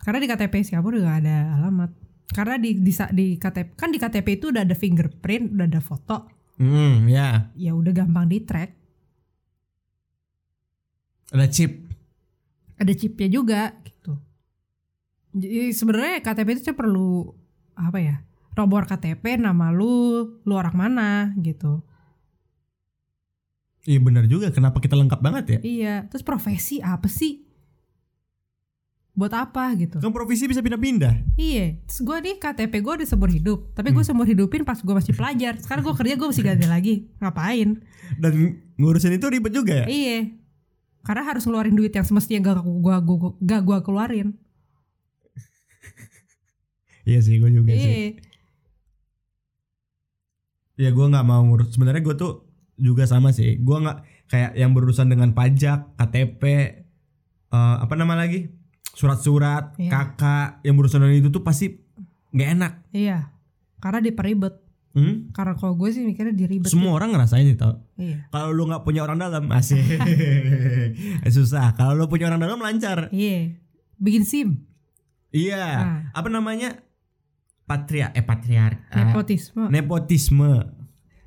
Karena 0.02 0.18
di 0.18 0.28
KTP 0.28 0.54
Singapura 0.66 0.98
juga 0.98 1.14
ada 1.16 1.38
alamat. 1.56 1.94
Karena 2.34 2.58
di 2.58 2.74
di, 2.76 2.90
di 2.90 3.28
KTP 3.38 3.78
kan 3.78 3.94
di 3.94 4.02
KTP 4.02 4.28
itu 4.34 4.50
udah 4.50 4.66
ada 4.66 4.74
fingerprint 4.74 5.54
udah 5.54 5.68
ada 5.70 5.78
foto. 5.80 6.18
Hmm, 6.58 7.06
ya. 7.06 7.54
ya 7.54 7.74
udah 7.74 7.90
gampang 7.92 8.26
di 8.26 8.38
track 8.42 8.70
Ada 11.32 11.48
chip. 11.48 11.74
ada 12.76 12.92
chipnya 12.92 13.30
juga 13.30 13.62
gitu. 13.82 14.14
Jadi 15.32 15.72
sebenarnya 15.72 16.20
KTP 16.20 16.48
itu 16.52 16.62
cuma 16.70 16.78
perlu 16.78 17.10
apa 17.72 17.98
ya 17.98 18.16
nomor 18.52 18.84
KTP 18.84 19.38
nama 19.38 19.70
lu 19.70 20.26
lu 20.42 20.54
orang 20.54 20.76
mana 20.76 21.10
gitu 21.38 21.86
Iya 23.84 24.00
benar 24.00 24.26
juga. 24.26 24.50
Kenapa 24.50 24.78
kita 24.78 24.94
lengkap 24.94 25.20
banget 25.20 25.46
ya? 25.48 25.60
iya 25.62 25.96
terus 26.06 26.22
profesi 26.22 26.78
apa 26.80 27.06
sih 27.06 27.42
buat 29.12 29.30
apa 29.30 29.76
gitu 29.76 29.98
Kan 29.98 30.10
profesi 30.10 30.48
bisa 30.48 30.60
pindah-pindah. 30.60 31.36
iya 31.36 31.76
terus 31.84 32.00
gue 32.00 32.18
nih 32.22 32.36
KTP 32.38 32.80
gue 32.80 32.94
udah 32.96 33.06
seumur 33.06 33.28
hidup 33.28 33.60
tapi 33.72 33.92
gue 33.92 34.00
seumur 34.02 34.24
hidupin 34.24 34.64
pas 34.64 34.80
gue 34.80 34.94
masih 34.94 35.12
pelajar 35.12 35.60
sekarang 35.60 35.84
gue 35.84 35.94
kerja 35.94 36.16
gue 36.16 36.28
mesti 36.28 36.42
ganti 36.42 36.64
lagi 36.66 36.96
ngapain 37.18 37.84
Dan 38.16 38.34
ngurusin 38.76 39.12
itu 39.14 39.28
ribet 39.28 39.52
juga 39.52 39.84
ya? 39.84 39.86
iya 39.86 40.32
karena 41.02 41.26
harus 41.26 41.44
ngeluarin 41.44 41.74
duit 41.74 41.92
yang 41.92 42.08
semestinya 42.08 42.40
gak 42.48 42.64
gua 42.64 42.98
gua 43.00 43.36
gak 43.38 43.62
gua 43.62 43.78
keluarin 43.82 44.32
Iya 47.04 47.20
sih, 47.20 47.36
gue 47.36 47.50
juga 47.50 47.74
sih. 47.74 47.82
iya 47.82 48.10
Ya 50.78 50.90
gue 50.90 51.02
nggak 51.04 51.22
mau 51.24 51.42
ngurus. 51.42 51.70
Sebenarnya 51.72 52.00
gue 52.00 52.16
tuh 52.16 52.46
juga 52.82 53.06
sama 53.06 53.30
sih. 53.30 53.56
Gue 53.58 53.78
nggak 53.78 53.98
kayak 54.28 54.52
yang 54.56 54.74
berurusan 54.74 55.06
dengan 55.06 55.32
pajak, 55.32 55.94
KTP, 55.96 56.44
eh, 57.48 57.76
apa 57.78 57.94
nama 57.94 58.18
lagi, 58.18 58.50
surat-surat, 58.92 59.78
Iya. 59.78 59.88
kakak, 59.88 60.48
yang 60.62 60.74
berurusan 60.74 61.00
dengan 61.00 61.16
itu 61.16 61.30
tuh 61.30 61.42
pasti 61.42 61.78
nggak 62.32 62.50
enak. 62.52 62.74
iya 62.92 63.30
karena 63.78 64.00
diperibet 64.00 64.56
Hmm? 64.92 65.32
karena 65.32 65.56
kalau 65.56 65.74
gue 65.74 65.88
sih 65.88 66.04
mikirnya 66.04 66.32
diribet 66.32 66.68
Semua 66.68 66.92
orang 66.94 67.12
ngerasain 67.12 67.48
itu. 67.48 67.72
iya 67.96 68.28
Kalau 68.28 68.52
lu 68.52 68.68
nggak 68.68 68.84
punya 68.84 69.02
orang 69.02 69.18
dalam, 69.18 69.48
asik. 69.50 69.80
Susah. 71.32 71.72
Kalau 71.74 71.96
lu 71.96 72.08
punya 72.08 72.28
orang 72.28 72.40
dalam 72.40 72.60
lancar. 72.60 73.08
iya 73.10 73.56
bikin 73.96 74.24
sim 74.24 74.68
Iya. 75.32 75.64
Nah. 75.64 76.00
Apa 76.12 76.28
namanya? 76.28 76.84
Patria, 77.64 78.12
eh 78.12 78.20
patriar. 78.20 78.84
ah, 78.92 79.00
nepotisme 79.02 79.72
nepotisme. 79.72 80.52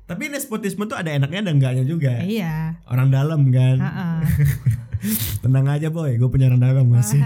Tapi 0.05 0.29
nepotisme 0.29 0.85
tuh 0.85 0.93
ada 0.93 1.09
enaknya 1.09 1.49
dan 1.49 1.57
enggaknya 1.57 1.83
juga. 1.85 2.21
iya 2.21 2.77
Orang 2.85 3.09
dalam 3.09 3.49
kan. 3.49 3.77
Heeh. 3.81 4.17
Tenang 5.45 5.65
aja 5.69 5.89
boy, 5.89 6.17
gue 6.17 6.29
punya 6.29 6.49
orang 6.49 6.61
dalam 6.61 6.85
masih. 6.89 7.21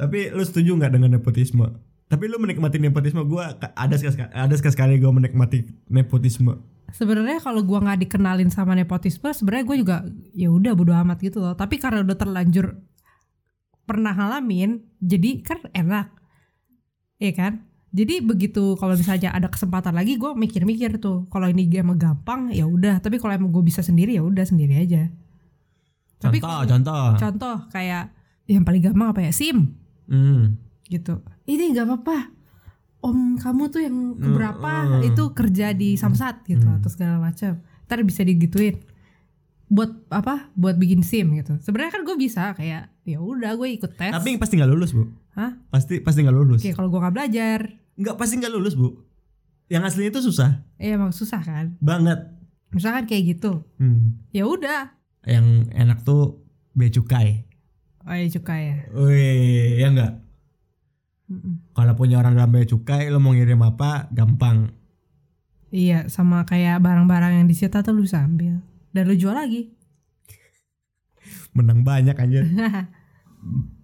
Tapi 0.00 0.34
lu 0.34 0.42
setuju 0.42 0.74
nggak 0.78 0.92
dengan 0.94 1.18
nepotisme? 1.18 1.66
Tapi 2.06 2.24
lu 2.28 2.36
menikmati 2.38 2.76
nepotisme 2.78 3.24
gue 3.24 3.44
ada 3.58 3.94
sekali 3.96 4.28
ada 4.30 4.54
sekali 4.54 5.00
gue 5.00 5.10
menikmati 5.10 5.64
nepotisme. 5.88 6.58
sebenarnya 6.92 7.40
kalau 7.40 7.64
gua 7.64 7.80
nggak 7.80 8.04
dikenalin 8.04 8.52
sama 8.52 8.76
nepotisme 8.76 9.24
sebenarnya 9.32 9.64
gue 9.64 9.76
juga 9.80 9.96
ya 10.36 10.52
udah 10.52 10.76
bodo 10.76 10.92
amat 10.92 11.24
gitu 11.24 11.40
loh 11.40 11.56
tapi 11.56 11.80
karena 11.80 12.04
udah 12.04 12.20
terlanjur 12.20 12.76
pernah 13.88 14.12
ngalamin 14.12 14.76
jadi 15.00 15.40
kan 15.40 15.64
enak 15.72 16.12
Iya 17.16 17.32
kan 17.32 17.52
jadi 17.92 18.18
begitu 18.18 18.74
kalau 18.74 18.96
misalnya 18.96 19.30
ada 19.30 19.46
kesempatan 19.46 19.92
lagi 19.92 20.16
gue 20.16 20.32
mikir-mikir 20.32 20.96
tuh 20.96 21.28
kalau 21.28 21.44
ini 21.46 21.68
emang 21.70 21.96
gampang 21.96 22.48
ya 22.48 22.64
udah 22.64 22.98
tapi 22.98 23.16
kalau 23.16 23.32
emang 23.32 23.50
gue 23.50 23.60
bisa 23.62 23.80
sendiri 23.80 24.16
ya 24.16 24.22
udah 24.22 24.42
sendiri 24.42 24.76
aja 24.78 25.12
Tapi 26.16 26.38
Contoh, 26.38 26.48
kalau- 26.48 26.68
contoh. 26.68 27.06
contoh 27.18 27.56
kayak 27.68 28.14
yang 28.44 28.62
paling 28.62 28.80
gampang 28.80 29.10
apa 29.10 29.20
ya 29.20 29.30
sim 29.30 29.76
Hmm. 30.06 30.56
gitu 30.84 31.20
ini 31.44 31.72
nggak 31.72 31.84
apa-apa 31.84 32.30
om 33.02 33.34
kamu 33.34 33.62
tuh 33.68 33.80
yang 33.80 33.96
Hmm, 34.14 34.38
hmm. 34.38 35.02
itu 35.04 35.22
kerja 35.32 35.72
di 35.72 35.94
Samsat 35.94 36.42
gitu 36.44 36.62
Hmm. 36.62 36.78
atau 36.78 36.88
segala 36.88 37.18
macam 37.18 37.58
ntar 37.84 37.98
bisa 38.02 38.22
digituin 38.22 38.78
buat 39.66 39.88
apa 40.08 40.52
buat 40.52 40.76
bikin 40.76 41.00
sim 41.02 41.32
gitu 41.34 41.56
sebenarnya 41.58 41.92
kan 41.92 42.02
gue 42.04 42.16
bisa 42.16 42.52
kayak 42.52 42.92
ya 43.02 43.18
udah 43.18 43.52
gue 43.52 43.68
ikut 43.72 43.92
tes 43.92 44.12
Tapi 44.12 44.36
pasti 44.36 44.56
nggak 44.56 44.70
lulus 44.70 44.92
bu. 44.92 45.08
Hah? 45.32 45.56
Pasti 45.68 45.98
pasti 45.98 46.22
nggak 46.22 46.36
lulus. 46.36 46.60
Oke 46.60 46.70
kalau 46.70 46.86
gue 46.86 47.00
nggak 47.00 47.14
belajar 47.14 47.58
Nggak 47.94 48.16
pasti 48.16 48.36
nggak 48.36 48.50
lulus 48.50 48.72
bu. 48.72 48.96
Yang 49.66 49.82
aslinya 49.88 50.10
itu 50.10 50.22
susah 50.22 50.50
ya 50.76 50.94
emang 50.94 51.10
susah 51.10 51.40
kan 51.40 51.78
banget. 51.78 52.18
misalkan 52.68 53.04
kayak 53.04 53.24
gitu 53.30 53.64
Hmm. 53.76 54.20
ya 54.28 54.44
udah 54.44 54.92
Yang 55.22 55.46
enak 55.72 55.98
tuh 56.02 56.42
bea 56.72 56.88
cukai. 56.88 57.46
oh 58.02 58.12
ya 58.12 58.26
cukai 58.28 58.60
ya 58.64 58.76
Wih, 58.92 59.78
ya 59.78 59.88
nggak. 59.88 60.12
Mm-mm. 61.28 61.54
Kalau 61.70 61.94
punya 61.94 62.18
orang 62.18 62.34
dalam 62.34 62.50
bea 62.50 62.64
cukai, 62.64 63.08
lo 63.08 63.16
mau 63.16 63.30
ngirim 63.30 63.56
apa, 63.58 64.10
gampang. 64.10 64.74
iya 65.70 66.04
sama 66.06 66.42
kayak 66.42 66.78
barang-barang 66.78 67.32
yang 67.34 67.46
disita 67.46 67.80
tuh 67.80 67.92
lu 67.92 68.02
bisa 68.02 68.20
ambil 68.20 68.60
dan 68.90 69.02
lu 69.04 69.14
jual 69.14 69.32
lagi 69.32 69.72
Menang 71.52 71.80
banyak 71.80 72.12
anjir. 72.14 72.44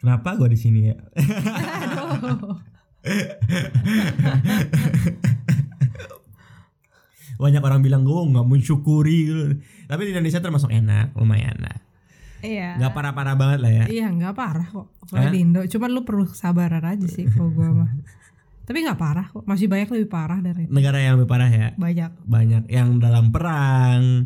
Kenapa 0.00 0.32
gua 0.34 0.48
di 0.48 0.56
sini 0.56 0.88
ya? 0.88 0.96
Banyak 7.40 7.62
orang 7.64 7.80
bilang 7.80 8.04
gue 8.04 8.12
nggak 8.12 8.46
mensyukuri 8.46 9.18
gitu. 9.24 9.42
Tapi 9.88 10.00
di 10.04 10.10
Indonesia 10.12 10.38
termasuk 10.38 10.68
enak, 10.68 11.16
lumayan 11.16 11.56
lah. 11.56 11.78
iya 12.40 12.76
Nggak 12.76 12.92
parah-parah 12.92 13.36
banget 13.36 13.58
lah 13.60 13.68
ya. 13.68 13.84
iya 13.92 14.08
nggak 14.08 14.32
parah 14.32 14.64
kok 14.64 14.88
kalau 15.12 15.28
di 15.28 15.44
Indo 15.44 15.60
cuman 15.60 15.92
lu 15.92 16.08
perlu 16.08 16.24
kesabaran 16.24 16.80
aja 16.80 17.04
sih 17.04 17.28
kalau 17.28 17.52
gue 17.52 17.68
mah 17.68 17.92
tapi 18.64 18.80
nggak 18.80 18.96
parah 18.96 19.28
kok 19.28 19.44
masih 19.44 19.68
banyak 19.68 19.92
lebih 19.92 20.08
parah 20.08 20.40
dari 20.40 20.64
itu 20.64 20.72
Negara 20.72 21.04
yang 21.04 21.20
lebih 21.20 21.28
parah 21.28 21.52
ya. 21.52 21.68
banyak 21.76 22.16
Banyak 22.24 22.64
yang 22.72 22.96
dalam 22.96 23.28
perang, 23.28 24.24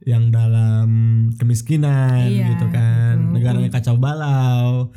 yang 0.00 0.30
dalam 0.30 0.88
kemiskinan 1.34 2.26
Iya, 2.26 2.54
gitu 2.54 2.66
kan. 2.68 3.14
gitu. 3.18 3.32
Negaranya 3.34 3.70
kacau 3.70 3.96
balau. 3.96 4.94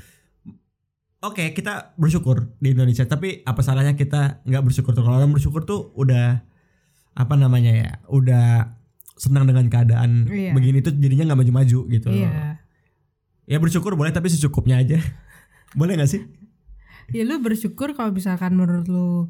Oke, 1.21 1.53
kita 1.53 1.93
bersyukur 1.95 2.49
di 2.57 2.73
Indonesia, 2.73 3.05
tapi 3.05 3.41
apa 3.41 3.61
salahnya 3.61 3.93
kita 3.93 4.41
nggak 4.41 4.63
bersyukur 4.63 4.91
tuh? 4.91 5.01
Kalau 5.01 5.17
orang 5.17 5.29
bersyukur 5.29 5.61
tuh 5.63 5.93
udah 5.93 6.41
apa 7.13 7.33
namanya 7.35 7.71
ya? 7.71 7.89
Udah 8.07 8.73
senang 9.13 9.45
dengan 9.45 9.69
keadaan 9.69 10.25
Iya. 10.25 10.49
begini 10.51 10.81
tuh 10.81 10.93
jadinya 10.93 11.29
nggak 11.29 11.39
maju-maju 11.39 11.79
gitu. 11.87 12.09
iya 12.09 12.57
Ya 13.45 13.57
bersyukur 13.57 13.93
boleh 13.93 14.09
tapi 14.09 14.29
secukupnya 14.29 14.81
aja. 14.81 14.97
boleh 15.79 15.93
nggak 15.95 16.09
sih? 16.09 16.21
ya 17.11 17.27
lu 17.27 17.37
bersyukur 17.37 17.91
kalau 17.91 18.15
misalkan 18.15 18.55
menurut 18.55 18.87
lu 18.87 19.27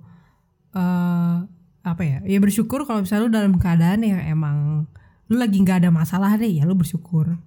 eh 0.72 1.36
apa 1.82 2.04
ya 2.06 2.22
ya 2.22 2.38
bersyukur 2.38 2.86
kalau 2.86 3.02
misalnya 3.02 3.26
lu 3.26 3.32
dalam 3.34 3.54
keadaan 3.58 4.06
yang 4.06 4.22
emang 4.22 4.86
lu 5.32 5.40
lagi 5.40 5.58
nggak 5.58 5.80
ada 5.80 5.90
masalah 5.90 6.36
deh 6.36 6.52
ya 6.52 6.64
lu 6.64 6.76
bersyukur 6.76 7.40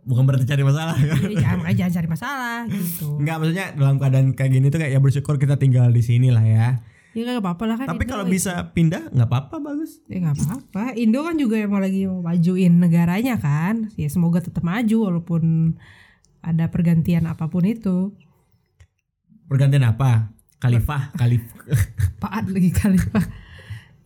Bukan 0.00 0.22
berarti 0.22 0.46
cari 0.46 0.62
masalah. 0.62 0.94
kan? 0.94 1.18
ya, 1.26 1.34
jangan 1.36 1.56
makanya 1.60 1.76
jangan 1.76 1.92
cari 1.92 2.08
masalah 2.08 2.58
gitu 2.68 3.08
Enggak 3.18 3.36
maksudnya 3.36 3.66
dalam 3.74 3.96
keadaan 3.98 4.26
kayak 4.32 4.50
gini 4.52 4.66
tuh 4.68 4.78
kayak 4.78 4.92
ya 4.94 5.00
bersyukur 5.02 5.34
kita 5.34 5.58
tinggal 5.58 5.90
di 5.90 5.98
sini 6.00 6.30
lah 6.30 6.40
ya. 6.40 6.78
ya 7.10 7.20
nggak 7.26 7.42
apa-apa 7.42 7.64
lah 7.66 7.76
kan 7.76 7.86
Tapi 7.90 8.00
Indo 8.00 8.12
kalau 8.14 8.24
bisa 8.24 8.52
pindah 8.70 9.10
nggak 9.10 9.26
apa-apa 9.26 9.56
bagus. 9.58 9.98
ya 10.06 10.22
nggak 10.22 10.36
apa-apa 10.38 10.94
Indo 10.94 11.20
kan 11.20 11.34
juga 11.34 11.58
emang 11.58 11.82
lagi 11.82 12.06
mau 12.06 12.22
majuin 12.22 12.78
negaranya 12.78 13.34
kan 13.36 13.90
ya 13.92 14.06
semoga 14.06 14.38
tetap 14.38 14.62
maju 14.62 14.96
walaupun 15.04 15.74
ada 16.40 16.70
pergantian 16.70 17.26
apa 17.26 17.44
pun 17.46 17.66
itu 17.66 18.14
Pergantian 19.46 19.86
apa? 19.86 20.30
Khalifah, 20.56 21.14
khalif. 21.14 21.42
Apaan 22.18 22.50
lagi 22.50 22.70
kali 22.70 22.98
Pak 22.98 23.45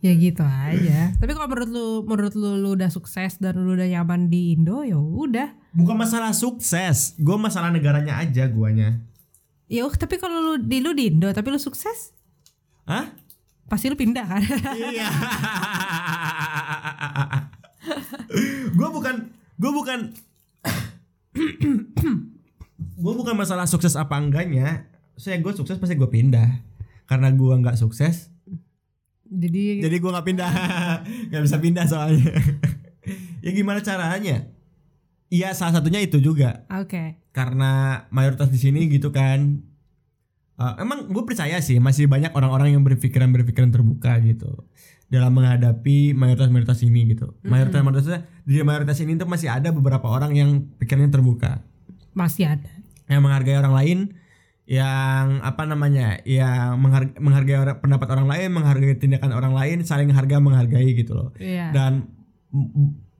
ya 0.01 0.11
gitu 0.11 0.41
aja 0.41 1.11
tapi 1.21 1.31
kalau 1.31 1.47
menurut 1.47 1.69
lu 1.69 1.87
menurut 2.03 2.33
lu 2.33 2.57
lu 2.57 2.69
udah 2.73 2.89
sukses 2.89 3.37
dan 3.37 3.55
lu 3.55 3.73
udah 3.73 3.87
nyaman 3.87 4.27
di 4.27 4.53
Indo 4.53 4.81
ya 4.81 4.97
udah 4.97 5.61
Bukan 5.71 5.95
masalah 5.95 6.35
sukses, 6.35 7.15
gue 7.15 7.37
masalah 7.39 7.71
negaranya 7.71 8.19
aja 8.19 8.43
guanya. 8.51 8.99
ya 9.71 9.87
uh, 9.87 9.93
tapi 9.95 10.19
kalau 10.19 10.43
lu 10.43 10.53
di 10.59 10.83
lu 10.83 10.91
di 10.91 11.07
Indo 11.07 11.31
tapi 11.31 11.47
lu 11.47 11.55
sukses 11.55 12.11
Hah? 12.83 13.15
pasti 13.71 13.87
lu 13.87 13.95
pindah 13.95 14.27
kan 14.27 14.43
Iya. 14.75 15.07
gue 18.77 18.89
bukan, 18.91 19.15
gue 19.55 19.71
bukan, 19.71 19.99
gue 23.01 23.13
bukan 23.15 23.35
masalah 23.35 23.65
sukses 23.65 23.95
apa 23.95 24.19
enggaknya. 24.19 24.87
Saya 25.15 25.39
gue 25.39 25.53
sukses 25.53 25.77
pasti 25.77 25.95
gue 25.95 26.09
pindah. 26.09 26.61
Karena 27.07 27.31
gue 27.31 27.53
nggak 27.53 27.79
sukses, 27.79 28.31
jadi 29.31 29.87
jadi 29.87 29.95
gue 29.95 30.11
nggak 30.11 30.27
pindah, 30.27 30.51
nggak 31.31 31.43
bisa 31.47 31.57
pindah 31.63 31.85
soalnya. 31.87 32.35
ya 33.45 33.49
gimana 33.55 33.79
caranya? 33.79 34.51
Iya 35.31 35.55
salah 35.55 35.79
satunya 35.79 36.03
itu 36.03 36.19
juga. 36.19 36.67
oke. 36.67 37.31
Karena 37.31 38.03
mayoritas 38.11 38.51
di 38.51 38.59
sini 38.59 38.91
gitu 38.91 39.15
kan. 39.15 39.63
Eh, 40.59 40.73
emang 40.83 41.07
gue 41.07 41.23
percaya 41.23 41.63
sih 41.63 41.79
masih 41.79 42.11
banyak 42.11 42.35
orang-orang 42.35 42.75
yang 42.75 42.83
berpikiran 42.83 43.31
berpikiran 43.31 43.71
terbuka 43.71 44.19
gitu. 44.19 44.67
Dalam 45.07 45.31
menghadapi 45.31 46.11
mayoritas 46.11 46.51
mayoritas 46.51 46.79
ini 46.83 47.15
gitu. 47.15 47.31
Mayoritas 47.47 47.79
mayoritasnya 47.79 48.27
di 48.43 48.59
mayoritas 48.59 48.99
ini 48.99 49.15
tuh 49.15 49.27
masih 49.31 49.47
ada 49.47 49.71
beberapa 49.71 50.11
orang 50.11 50.35
yang 50.35 50.67
pikirannya 50.75 51.07
terbuka. 51.07 51.63
Masih 52.11 52.51
ada. 52.51 52.71
Yang 53.07 53.21
menghargai 53.23 53.55
orang 53.55 53.75
lain 53.79 53.97
yang 54.65 55.41
apa 55.41 55.65
namanya 55.65 56.21
yang 56.23 56.77
menghargai, 56.77 57.17
menghargai 57.17 57.57
orang- 57.59 57.79
pendapat 57.81 58.07
orang 58.13 58.27
lain 58.29 58.49
menghargai 58.53 58.95
tindakan 58.95 59.33
orang 59.33 59.51
lain 59.51 59.77
saling 59.81 60.13
harga 60.13 60.37
menghargai 60.37 60.93
gitu 60.93 61.17
loh 61.17 61.29
Iya. 61.35 61.73
dan 61.73 62.07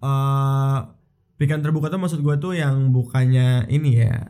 eh 0.02 0.80
pikiran 1.36 1.62
terbuka 1.62 1.90
tuh 1.90 1.98
maksud 1.98 2.22
gue 2.22 2.36
tuh 2.38 2.54
yang 2.54 2.94
bukannya 2.94 3.66
ini 3.68 3.92
ya 4.00 4.30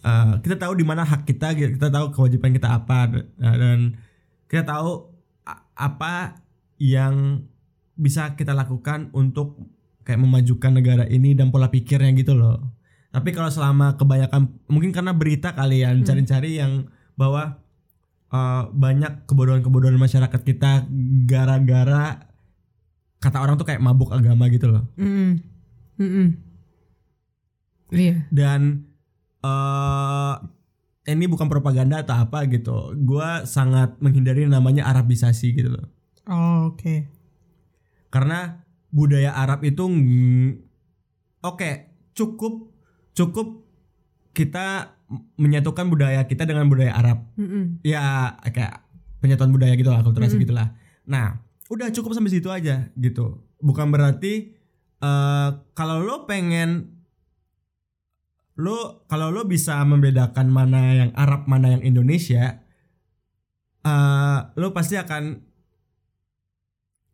eh, 0.00 0.32
kita 0.42 0.58
tahu 0.58 0.74
di 0.74 0.84
mana 0.84 1.06
hak 1.06 1.22
kita 1.22 1.54
kita 1.54 1.88
tahu 1.88 2.10
kewajiban 2.10 2.50
kita 2.50 2.74
apa 2.74 3.08
nah, 3.38 3.54
dan 3.54 3.94
kita 4.50 4.66
tahu 4.66 5.14
apa 5.74 6.42
yang 6.78 7.46
bisa 7.94 8.34
kita 8.34 8.54
lakukan 8.54 9.10
untuk 9.10 9.58
kayak 10.02 10.18
memajukan 10.18 10.72
negara 10.72 11.04
ini 11.04 11.34
dan 11.34 11.50
pola 11.50 11.68
pikirnya 11.68 12.14
gitu 12.14 12.34
loh 12.34 12.77
tapi 13.18 13.34
kalau 13.34 13.50
selama 13.50 13.98
kebanyakan 13.98 14.46
mungkin 14.70 14.94
karena 14.94 15.10
berita 15.10 15.50
kalian 15.58 16.06
cari-cari 16.06 16.62
yang 16.62 16.86
bahwa 17.18 17.58
eh, 18.30 18.62
banyak 18.70 19.26
kebodohan-kebodohan 19.26 19.98
masyarakat 19.98 20.40
kita 20.46 20.86
gara-gara 21.26 22.30
kata 23.18 23.42
orang 23.42 23.58
tuh 23.58 23.66
kayak 23.66 23.82
mabuk 23.82 24.14
agama 24.14 24.46
gitu 24.46 24.70
loh. 24.70 24.86
Mm-mm. 24.94 25.42
Mm-mm. 25.98 26.28
iya. 27.90 28.22
Dan 28.30 28.86
eh 29.42 30.34
ini 31.10 31.26
bukan 31.26 31.50
propaganda 31.50 32.06
atau 32.06 32.22
apa 32.22 32.46
gitu. 32.46 32.94
Gua 33.02 33.42
sangat 33.42 33.98
menghindari 33.98 34.46
namanya 34.46 34.86
Arabisasi 34.86 35.58
gitu 35.58 35.74
loh. 35.74 35.90
Oh, 36.30 36.70
oke. 36.70 37.10
Karena 38.14 38.62
budaya 38.94 39.34
Arab 39.34 39.66
itu 39.66 39.82
oke 41.42 41.70
cukup 42.16 42.67
cukup 43.18 43.66
kita 44.30 44.94
menyatukan 45.40 45.90
budaya 45.90 46.22
kita 46.30 46.46
dengan 46.46 46.70
budaya 46.70 46.94
Arab 46.94 47.26
Mm-mm. 47.34 47.82
ya 47.82 48.38
kayak 48.46 48.86
penyatuan 49.18 49.50
budaya 49.50 49.74
gitu 49.74 49.90
lah 49.90 50.06
akulturasi 50.06 50.38
Mm-mm. 50.38 50.44
gitulah 50.46 50.68
nah 51.02 51.42
udah 51.66 51.90
cukup 51.90 52.14
sampai 52.14 52.30
situ 52.30 52.46
aja 52.46 52.94
gitu 52.94 53.42
bukan 53.58 53.90
berarti 53.90 54.54
eh 55.02 55.50
kalau 55.74 55.98
lo 55.98 56.30
pengen 56.30 56.94
lo 58.58 59.02
kalau 59.10 59.34
lo 59.34 59.46
bisa 59.50 59.82
membedakan 59.82 60.46
mana 60.50 60.94
yang 60.94 61.10
Arab 61.18 61.50
mana 61.50 61.74
yang 61.74 61.82
Indonesia 61.82 62.62
eh 63.82 64.38
lo 64.54 64.70
pasti 64.70 64.94
akan 64.94 65.42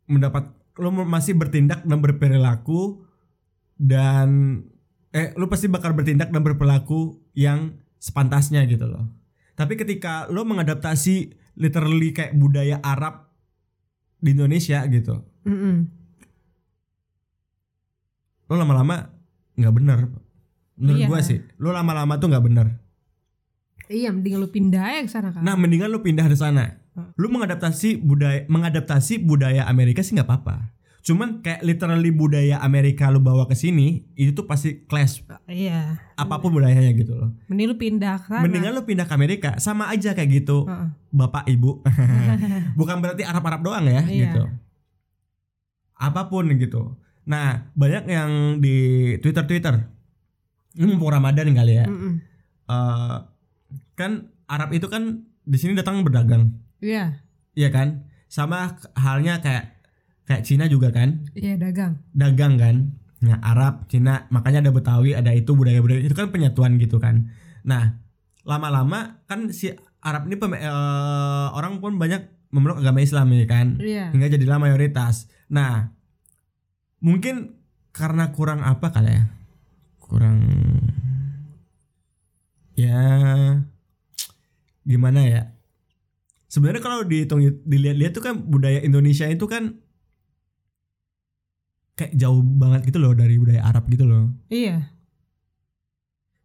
mendapat 0.05 0.53
lo 0.77 0.91
masih 0.91 1.33
bertindak 1.39 1.81
dan 1.87 1.97
berperilaku 2.03 3.01
dan 3.79 4.59
eh 5.15 5.31
lo 5.33 5.47
pasti 5.47 5.65
bakal 5.65 5.95
bertindak 5.95 6.27
dan 6.27 6.43
berperilaku 6.43 6.99
yang 7.33 7.73
sepantasnya 7.97 8.67
gitu 8.67 8.85
loh 8.85 9.07
tapi 9.55 9.73
ketika 9.73 10.27
lo 10.27 10.43
mengadaptasi 10.43 11.31
literally 11.55 12.11
kayak 12.11 12.35
budaya 12.35 12.83
Arab 12.83 13.31
di 14.19 14.35
Indonesia 14.35 14.83
gitu, 14.85 15.23
Mm-mm. 15.47 15.87
lo 18.45 18.55
lama-lama 18.55 19.15
nggak 19.55 19.73
bener. 19.73 19.99
Menurut 20.75 20.99
Iya. 20.99 21.07
gua 21.07 21.19
sih, 21.23 21.39
lo 21.55 21.71
lama-lama 21.71 22.19
tuh 22.19 22.27
nggak 22.29 22.45
bener. 22.45 22.67
iya 23.85 24.09
mending 24.09 24.41
lu 24.41 24.49
pindah 24.49 24.81
aja 24.81 25.05
ke 25.05 25.11
sana 25.13 25.29
kan 25.29 25.45
Nah, 25.45 25.53
mendingan 25.53 25.93
lo 25.93 26.01
pindah 26.01 26.25
ke 26.25 26.33
sana. 26.33 26.81
Lo 27.15 27.29
mengadaptasi 27.29 28.01
budaya 28.01 28.41
mengadaptasi 28.49 29.21
budaya 29.21 29.69
Amerika 29.69 30.01
sih 30.01 30.17
nggak 30.17 30.25
apa-apa. 30.25 30.73
Cuman 31.05 31.39
kayak 31.39 31.61
literally 31.61 32.09
budaya 32.09 32.57
Amerika 32.59 33.07
lu 33.07 33.21
bawa 33.21 33.45
ke 33.45 33.53
sini 33.53 34.09
itu 34.13 34.33
tuh 34.33 34.43
pasti 34.43 34.83
clash 34.83 35.21
Iya. 35.45 36.01
apa 36.11 36.35
pun 36.35 36.49
budayanya 36.51 36.89
gitu 36.91 37.13
loh 37.13 37.29
Mending 37.45 37.67
lu 37.67 37.75
pindah 37.75 38.17
ke 38.17 38.27
sana. 38.27 38.41
mendingan 38.41 38.73
lu 38.73 38.81
pindah 38.81 39.05
ke 39.05 39.13
Amerika 39.13 39.49
sama 39.57 39.85
aja 39.87 40.11
kayak 40.11 40.33
gitu 40.35 40.65
Heeh. 40.65 40.89
bapak 41.11 41.45
ibu 41.45 41.85
bukan 42.79 42.97
berarti 42.99 43.21
Arab-Arab 43.21 43.61
doang 43.61 43.85
ya 43.85 44.01
Iya. 44.01 44.21
gitu 44.27 44.43
apa 45.95 46.25
pun 46.25 46.49
gitu 46.51 46.97
nah 47.23 47.69
banyak 47.71 48.03
yang 48.05 48.31
di 48.57 48.75
Twitter 49.19 49.45
Twitter 49.45 49.75
ini 50.73 50.85
mumpung 50.87 51.09
Ramadan 51.09 51.53
kali 51.53 51.73
ya 51.75 51.85
Mm-mm. 51.85 52.13
Eh, 52.65 53.17
kan 53.93 54.11
Arab 54.45 54.73
itu 54.73 54.85
kan 54.85 55.21
di 55.39 55.55
sini 55.55 55.73
datang 55.73 56.01
berdagang 56.01 56.49
Iya. 56.77 57.21
iya 57.53 57.69
kan 57.69 58.09
sama 58.25 58.73
halnya 58.93 59.37
kayak 59.37 59.74
kayak 60.25 60.43
Cina 60.45 60.65
juga 60.65 60.89
kan? 60.89 61.25
Iya 61.37 61.55
dagang. 61.57 62.01
dagang 62.11 62.57
kan? 62.57 62.75
Nah 63.21 63.37
Arab 63.41 63.85
Cina 63.89 64.25
makanya 64.33 64.65
ada 64.65 64.71
Betawi 64.73 65.13
ada 65.17 65.31
itu 65.33 65.53
budaya 65.53 65.79
budaya 65.81 66.01
itu 66.01 66.13
kan 66.17 66.33
penyatuan 66.33 66.77
gitu 66.81 66.97
kan. 66.97 67.29
Nah 67.65 68.01
lama-lama 68.45 69.25
kan 69.25 69.49
si 69.53 69.73
Arab 70.01 70.29
ini 70.29 70.37
pem- 70.37 70.57
eh, 70.61 71.47
orang 71.53 71.81
pun 71.81 71.97
banyak 71.97 72.29
memeluk 72.53 72.81
agama 72.81 73.01
Islam 73.01 73.33
ya 73.33 73.47
kan? 73.49 73.67
Iya. 73.81 74.13
hingga 74.13 74.33
jadilah 74.33 74.57
mayoritas. 74.61 75.29
Nah 75.49 75.93
mungkin 77.01 77.57
karena 77.93 78.33
kurang 78.33 78.61
apa 78.65 78.91
kali 78.93 79.13
ya? 79.13 79.23
Kurang 80.01 80.41
ya 82.75 83.01
gimana 84.85 85.21
ya? 85.25 85.41
Sebenarnya 86.45 86.81
kalau 86.83 87.03
dihitung 87.03 87.41
dilihat-lihat 87.65 88.13
tuh 88.15 88.23
kan 88.23 88.35
budaya 88.47 88.79
Indonesia 88.85 89.25
itu 89.27 89.43
kan 89.49 89.84
kayak 91.95 92.13
jauh 92.13 92.39
banget 92.39 92.85
gitu 92.85 92.99
loh 92.99 93.11
dari 93.11 93.35
budaya 93.35 93.63
Arab 93.63 93.87
gitu 93.87 94.03
loh 94.03 94.31
Iya. 94.47 94.91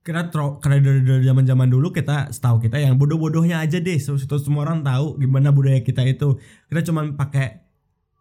karena 0.00 0.26
tro, 0.26 0.56
karena 0.58 0.80
dari, 0.80 1.00
dari 1.02 1.22
zaman 1.22 1.44
zaman 1.44 1.68
dulu 1.68 1.90
kita 1.90 2.30
setahu 2.30 2.58
kita 2.58 2.78
yang 2.78 2.96
bodoh-bodohnya 2.96 3.60
aja 3.60 3.78
deh 3.78 3.98
so- 3.98 4.16
semua 4.16 4.64
orang 4.64 4.80
tahu 4.80 5.18
gimana 5.18 5.50
budaya 5.50 5.78
kita 5.80 6.02
itu 6.04 6.40
kita 6.66 6.80
cuman 6.82 7.14
pakai 7.14 7.60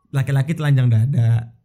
laki-laki 0.10 0.54
telanjang 0.54 0.90
dada 0.90 1.56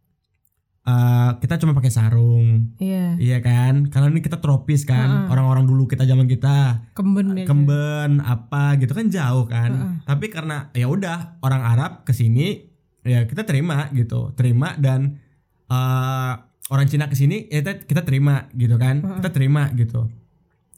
Eh, 0.85 1.31
kita 1.41 1.57
cuma 1.57 1.73
pakai 1.73 1.89
sarung 1.89 2.77
Iya. 2.77 3.17
iya 3.17 3.37
kan 3.41 3.89
karena 3.89 4.05
ini 4.07 4.21
kita 4.21 4.37
tropis 4.37 4.85
kan 4.85 5.25
Heeh. 5.25 5.33
orang-orang 5.33 5.65
dulu 5.65 5.89
kita 5.89 6.05
zaman 6.05 6.29
kita 6.29 6.85
Kemben 6.93 7.33
ya. 7.33 7.41
kemben 7.43 8.21
apa 8.21 8.77
gitu 8.77 8.93
kan 8.93 9.09
jauh 9.09 9.49
kan 9.49 9.73
Heeh. 9.73 9.93
tapi 10.05 10.29
karena 10.29 10.69
ya 10.71 10.85
udah 10.85 11.41
orang 11.41 11.65
Arab 11.65 12.05
ke 12.05 12.13
sini 12.13 12.69
ya 13.01 13.25
kita 13.25 13.49
terima 13.49 13.89
gitu 13.91 14.29
terima 14.37 14.77
dan 14.77 15.17
eh, 15.67 16.33
orang 16.65 16.87
Cina 16.89 17.05
ke 17.05 17.13
sini 17.13 17.45
ya 17.47 17.61
kita, 17.61 17.85
kita 17.85 18.01
terima 18.01 18.49
gitu 18.53 18.75
kan 18.75 19.01
Heeh. 19.01 19.15
kita 19.21 19.29
terima 19.31 19.69
gitu 19.73 20.09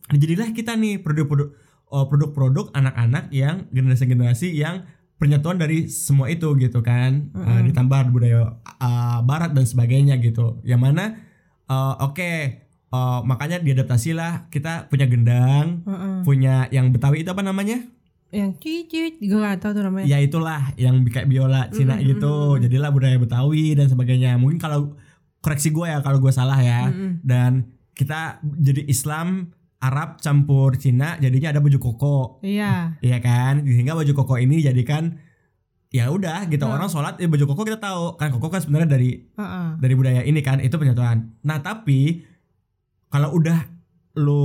Nah, 0.08 0.16
jadilah 0.16 0.56
kita 0.56 0.80
nih 0.80 1.04
produk-produk 1.04 1.52
oh, 1.92 2.08
produk-produk 2.08 2.72
anak-anak 2.72 3.28
yang 3.28 3.68
generasi-generasi 3.72 4.56
yang 4.56 4.88
penyatuan 5.20 5.60
dari 5.60 5.92
semua 5.92 6.32
itu 6.32 6.48
gitu 6.56 6.80
kan 6.80 7.28
Eh, 7.36 7.44
Heeh. 7.44 7.62
ditambah 7.68 8.16
budaya 8.16 8.56
eh, 8.64 9.20
Barat 9.24 9.52
dan 9.52 9.68
sebagainya 9.68 10.16
gitu 10.24 10.64
yang 10.64 10.80
mana 10.80 11.20
eh, 11.68 11.94
oke 12.00 12.32
eh, 12.88 13.20
makanya 13.28 13.60
diadaptasi 13.60 14.16
lah 14.16 14.48
kita 14.48 14.88
punya 14.88 15.12
gendang 15.12 15.84
Heeh. 15.84 16.24
punya 16.24 16.72
yang 16.72 16.96
Betawi 16.96 17.28
itu 17.28 17.32
apa 17.32 17.44
namanya? 17.44 17.84
Yang 18.30 18.52
cicit 18.60 19.14
gue 19.18 19.38
gak 19.38 19.60
tahu 19.60 19.72
tuh 19.72 19.84
namanya. 19.84 20.06
Ya 20.06 20.20
itulah 20.20 20.76
yang 20.76 21.00
kayak 21.04 21.26
biola 21.26 21.68
Cina 21.70 21.96
Mm, 21.96 22.02
mm, 22.02 22.10
gitu. 22.12 22.34
mm, 22.34 22.52
mm. 22.52 22.62
Jadilah 22.68 22.90
budaya 22.92 23.18
Betawi 23.18 23.66
dan 23.74 23.88
sebagainya. 23.88 24.36
Mungkin 24.36 24.58
kalau 24.58 24.96
koreksi 25.40 25.72
gue 25.72 25.88
ya 25.88 26.00
kalau 26.00 26.18
gue 26.18 26.30
salah 26.30 26.60
ya. 26.60 26.92
Mm-mm. 26.92 27.24
Dan 27.24 27.52
kita 27.92 28.38
jadi 28.44 28.84
Islam 28.86 29.52
Arab 29.78 30.18
campur 30.18 30.76
Cina 30.76 31.16
jadinya 31.18 31.50
ada 31.50 31.62
baju 31.62 31.78
koko. 31.78 32.18
Iya. 32.42 33.00
Iya 33.00 33.18
kan? 33.20 33.64
Sehingga 33.64 33.94
baju 33.94 34.12
koko 34.14 34.36
ini 34.36 34.60
dijadikan 34.60 35.18
ya 35.88 36.12
udah 36.12 36.52
gitu 36.52 36.68
Hmm. 36.68 36.76
orang 36.76 36.92
sholat 36.92 37.16
ya 37.16 37.26
baju 37.26 37.48
koko 37.48 37.64
kita 37.64 37.80
tahu 37.80 38.20
kan 38.20 38.28
koko 38.28 38.52
kan 38.52 38.60
sebenarnya 38.60 38.92
dari 38.92 39.24
Heeh. 39.24 39.68
dari 39.80 39.94
budaya 39.96 40.20
ini 40.22 40.44
kan 40.44 40.60
itu 40.60 40.76
penyatuan. 40.76 41.32
Nah 41.42 41.64
tapi 41.64 42.28
kalau 43.08 43.32
udah 43.32 43.56
lu 44.20 44.44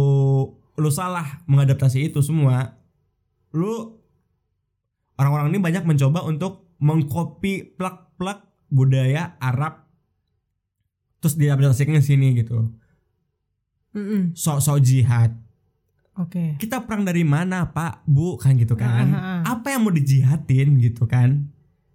lu 0.73 0.89
salah 0.89 1.43
mengadaptasi 1.45 2.09
itu 2.09 2.23
semua, 2.23 2.79
lu 3.53 4.01
orang-orang 5.21 5.53
ini 5.53 5.59
banyak 5.61 5.85
mencoba 5.85 6.25
untuk 6.25 6.73
mengcopy 6.83 7.77
plak-plak 7.79 8.49
budaya 8.73 9.37
Arab 9.39 9.87
terus 11.23 11.39
diadaptasikan 11.39 11.95
ke 11.95 12.03
sini 12.03 12.35
gitu. 12.35 12.75
Mm-mm. 13.95 14.35
Sok-sok 14.35 14.83
jihad. 14.83 15.37
Oke. 16.19 16.59
Kita 16.61 16.85
perang 16.85 17.07
dari 17.07 17.25
mana, 17.25 17.71
Pak? 17.73 18.05
Bu 18.05 18.37
kan 18.37 18.59
gitu 18.59 18.77
kan. 18.77 19.09
Ah, 19.13 19.17
ah, 19.17 19.29
ah. 19.47 19.57
Apa 19.57 19.73
yang 19.73 19.87
mau 19.87 19.95
dijihadin 19.95 20.77
gitu 20.83 21.09
kan? 21.09 21.49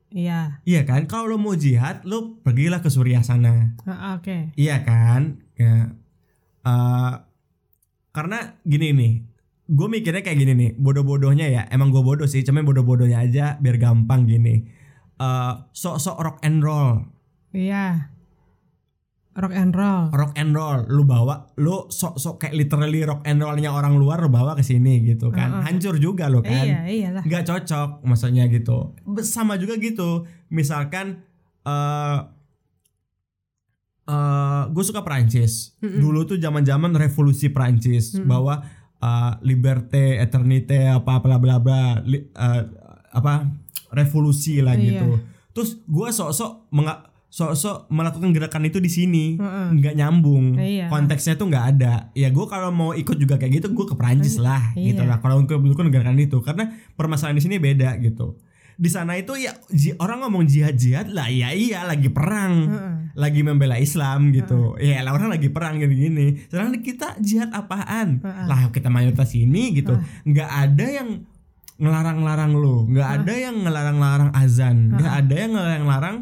Iya. 0.10 0.64
Iya 0.64 0.82
kan? 0.88 1.06
Kalau 1.06 1.36
lo 1.36 1.38
mau 1.38 1.54
jihad, 1.54 2.02
lo 2.08 2.40
pergilah 2.42 2.80
ke 2.82 2.90
Suriah 2.90 3.22
sana. 3.22 3.78
Heeh, 3.84 4.12
Oke. 4.18 4.38
Iya 4.56 4.82
kan? 4.82 5.44
Ya. 5.60 5.94
Eh, 6.66 7.14
karena 8.16 8.58
gini 8.66 8.88
nih, 8.96 9.14
gue 9.68 9.88
mikirnya 9.88 10.24
kayak 10.24 10.38
gini 10.38 10.54
nih, 10.54 10.72
bodoh-bodohnya 10.74 11.46
ya, 11.46 11.64
emang 11.68 11.92
gue 11.92 12.00
bodoh 12.00 12.24
sih, 12.24 12.40
cuman 12.40 12.64
bodoh-bodohnya 12.64 13.20
aja 13.20 13.46
biar 13.58 13.76
gampang 13.76 14.24
gini. 14.24 14.64
Eh, 15.18 15.54
sok-sok 15.72 16.18
rock 16.18 16.38
and 16.42 16.60
roll, 16.60 17.04
Iya. 17.52 18.14
Rock 19.38 19.54
and 19.54 19.70
roll. 19.72 20.10
rock 20.10 20.34
and 20.34 20.50
roll, 20.50 20.82
lu 20.88 21.04
bawa, 21.04 21.54
lu 21.56 21.86
sok-sok 21.88 22.40
kayak 22.40 22.58
literally 22.58 23.06
rock 23.06 23.22
and 23.22 23.38
rollnya 23.38 23.70
orang 23.70 23.94
luar 23.94 24.18
lu 24.18 24.30
bawa 24.30 24.54
ke 24.54 24.64
sini 24.64 24.98
gitu 25.04 25.30
kan, 25.30 25.62
Heeh. 25.62 25.64
hancur 25.68 25.96
juga 25.98 26.26
lo 26.26 26.42
kan. 26.42 26.66
Iya, 26.66 26.80
iyalah. 26.88 27.22
nggak 27.22 27.46
cocok 27.46 28.02
maksudnya 28.02 28.48
gitu 28.48 28.98
sama 29.22 29.56
juga 29.56 29.78
gitu 29.78 30.26
misalkan 30.48 31.22
eh 31.62 32.18
eh 34.08 34.64
gue 34.72 34.84
suka 34.84 35.04
Prancis 35.04 35.76
Mm-mm. 35.78 36.00
dulu 36.00 36.24
tuh 36.24 36.40
zaman 36.40 36.64
zaman 36.64 36.96
revolusi 36.96 37.52
Prancis 37.52 38.16
Mm-mm. 38.16 38.26
bahwa 38.26 38.64
eh, 38.98 39.32
liberté 39.42 40.18
eternité 40.18 40.88
apa 40.88 41.18
bla 41.18 41.38
bla 41.38 41.58
bla 41.58 41.82
li- 42.02 42.28
eh, 42.28 42.62
apa 43.10 43.46
revolusi 43.90 44.60
lah 44.60 44.74
Iya. 44.74 44.84
gitu. 45.00 45.10
Terus 45.52 45.70
gue 45.82 46.08
sok-sok 46.08 46.70
sok-sok 47.28 47.90
melakukan 47.90 48.32
gerakan 48.32 48.64
itu 48.66 48.80
di 48.80 48.88
sini 48.88 49.26
nggak 49.74 49.96
nyambung. 49.96 50.56
Iya. 50.56 50.88
konteksnya 50.88 51.36
tuh 51.36 51.48
nggak 51.48 51.66
ada. 51.76 51.94
Ya 52.14 52.30
gue 52.30 52.46
kalau 52.46 52.72
mau 52.72 52.92
ikut 52.92 53.16
juga 53.16 53.36
kayak 53.36 53.54
gitu 53.58 53.68
gue 53.72 53.86
ke 53.86 53.96
Prancis 53.96 54.40
lah 54.40 54.72
Iya. 54.74 54.92
gitu 54.92 55.04
lah. 55.04 55.20
Kalau 55.20 55.38
untuk 55.38 55.60
melakukan 55.60 55.90
gerakan 55.90 56.18
itu 56.18 56.40
karena 56.40 56.66
permasalahan 56.94 57.36
di 57.36 57.44
sini 57.44 57.58
beda 57.58 58.00
gitu 58.00 58.40
di 58.78 58.90
sana 58.94 59.18
itu 59.18 59.34
ya 59.34 59.58
orang 59.98 60.22
ngomong 60.22 60.46
jihad 60.46 60.78
jihad 60.78 61.10
lah 61.10 61.26
ya 61.34 61.50
iya 61.52 61.82
lagi 61.84 62.14
perang. 62.14 62.54
Heeh. 62.70 62.96
lagi 63.18 63.42
membela 63.42 63.82
Islam 63.82 64.30
gitu. 64.30 64.78
Ya 64.78 65.02
lah 65.02 65.18
orang 65.18 65.34
lagi 65.34 65.50
perang 65.50 65.82
gini 65.82 65.96
gini 65.98 66.28
sedangkan 66.54 66.86
kita 66.86 67.08
jihad 67.18 67.50
apaan? 67.50 68.22
Heeh. 68.22 68.46
lah 68.46 68.70
kita 68.70 68.94
mayoritas 68.94 69.34
ini 69.34 69.74
gitu. 69.82 69.98
Nggak 70.30 70.50
ada 70.50 70.86
yang 70.86 71.10
ngelarang-larang 71.82 72.54
lo. 72.54 72.86
Nggak 72.86 73.10
ada 73.22 73.34
yang 73.34 73.56
ngelarang-larang 73.66 74.30
azan. 74.38 74.94
Nggak 74.94 75.14
ada 75.26 75.36
yang 75.36 75.52
ngelarang-larang 75.58 76.18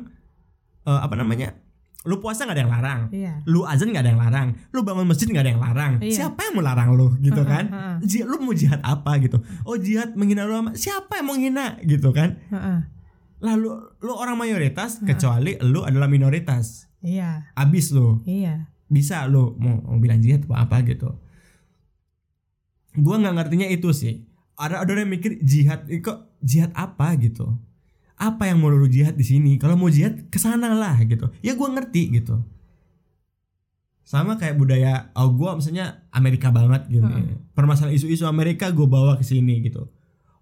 eh, 0.87 0.99
apa 1.03 1.15
namanya 1.19 1.64
lu 2.05 2.21
puasa 2.21 2.45
nggak 2.45 2.53
ada 2.53 2.63
yang 2.63 2.73
larang 2.73 3.01
Iya. 3.09 3.33
lu 3.43 3.65
azan 3.65 3.89
nggak 3.89 4.03
ada 4.05 4.11
yang 4.13 4.21
larang, 4.21 4.47
lu 4.69 4.79
bangun 4.81 5.05
masjid 5.05 5.25
nggak 5.25 5.41
ada 5.41 5.51
yang 5.51 5.59
larang. 5.59 5.93
Iya. 5.99 6.13
Siapa 6.15 6.39
yang 6.39 6.53
mau 6.53 6.63
larang 6.63 6.89
lu 6.93 7.17
gitu 7.19 7.41
kan? 7.41 7.65
heeh. 7.65 7.95
Ji- 8.05 8.21
lu 8.21 8.37
mau 8.39 8.53
jihad 8.53 8.77
apa 8.79 9.17
gitu? 9.17 9.41
Oh 9.61 9.75
jihad 9.75 10.13
menghina 10.13 10.45
ulama. 10.45 10.71
Siapa 10.73 11.17
yang 11.17 11.25
mau 11.25 11.33
menghina 11.33 11.81
gitu 11.81 12.09
kan? 12.09 12.37
Lalu 13.37 13.69
lu 13.99 14.13
orang 14.13 14.37
mayoritas 14.37 15.01
kecuali 15.01 15.57
lu 15.59 15.81
adalah 15.81 16.05
minoritas. 16.05 16.87
Iya. 17.01 17.49
Abis 17.53 17.89
lu 17.89 18.21
Iya. 18.23 18.69
bisa 18.85 19.25
lu 19.25 19.57
mau, 19.57 19.81
mau 19.83 19.97
bilang 19.97 20.17
jihad 20.17 20.45
apa 20.45 20.61
apa 20.63 20.77
gitu. 20.83 21.09
Gua 22.95 23.17
nggak 23.17 23.35
ngertinya 23.35 23.67
itu 23.67 23.91
sih. 23.91 24.23
Ada 24.55 24.81
ada 24.81 24.95
yang 24.95 25.11
mikir 25.11 25.41
jihad 25.41 25.83
kok 25.99 26.31
jihad 26.39 26.71
apa 26.71 27.11
gitu. 27.17 27.59
Apa 28.15 28.47
yang 28.47 28.63
mau 28.63 28.71
lu 28.71 28.87
jihad 28.87 29.19
di 29.19 29.25
sini? 29.27 29.59
Kalau 29.59 29.75
mau 29.75 29.91
jihad 29.91 30.31
ke 30.31 30.39
sana 30.39 30.71
lah 30.71 30.95
gitu. 31.03 31.27
Ya 31.43 31.55
gua 31.55 31.71
ngerti 31.75 32.15
gitu. 32.15 32.39
Sama 34.05 34.37
kayak 34.37 34.55
budaya 34.55 35.09
oh 35.17 35.33
gua 35.33 35.57
misalnya 35.57 36.07
Amerika 36.15 36.53
banget 36.53 36.87
gitu. 36.87 37.05
Heeh. 37.09 37.51
Permasalahan 37.51 37.97
isu-isu 37.97 38.23
Amerika 38.29 38.69
gue 38.69 38.87
bawa 38.87 39.17
ke 39.17 39.25
sini 39.25 39.65
gitu. 39.65 39.89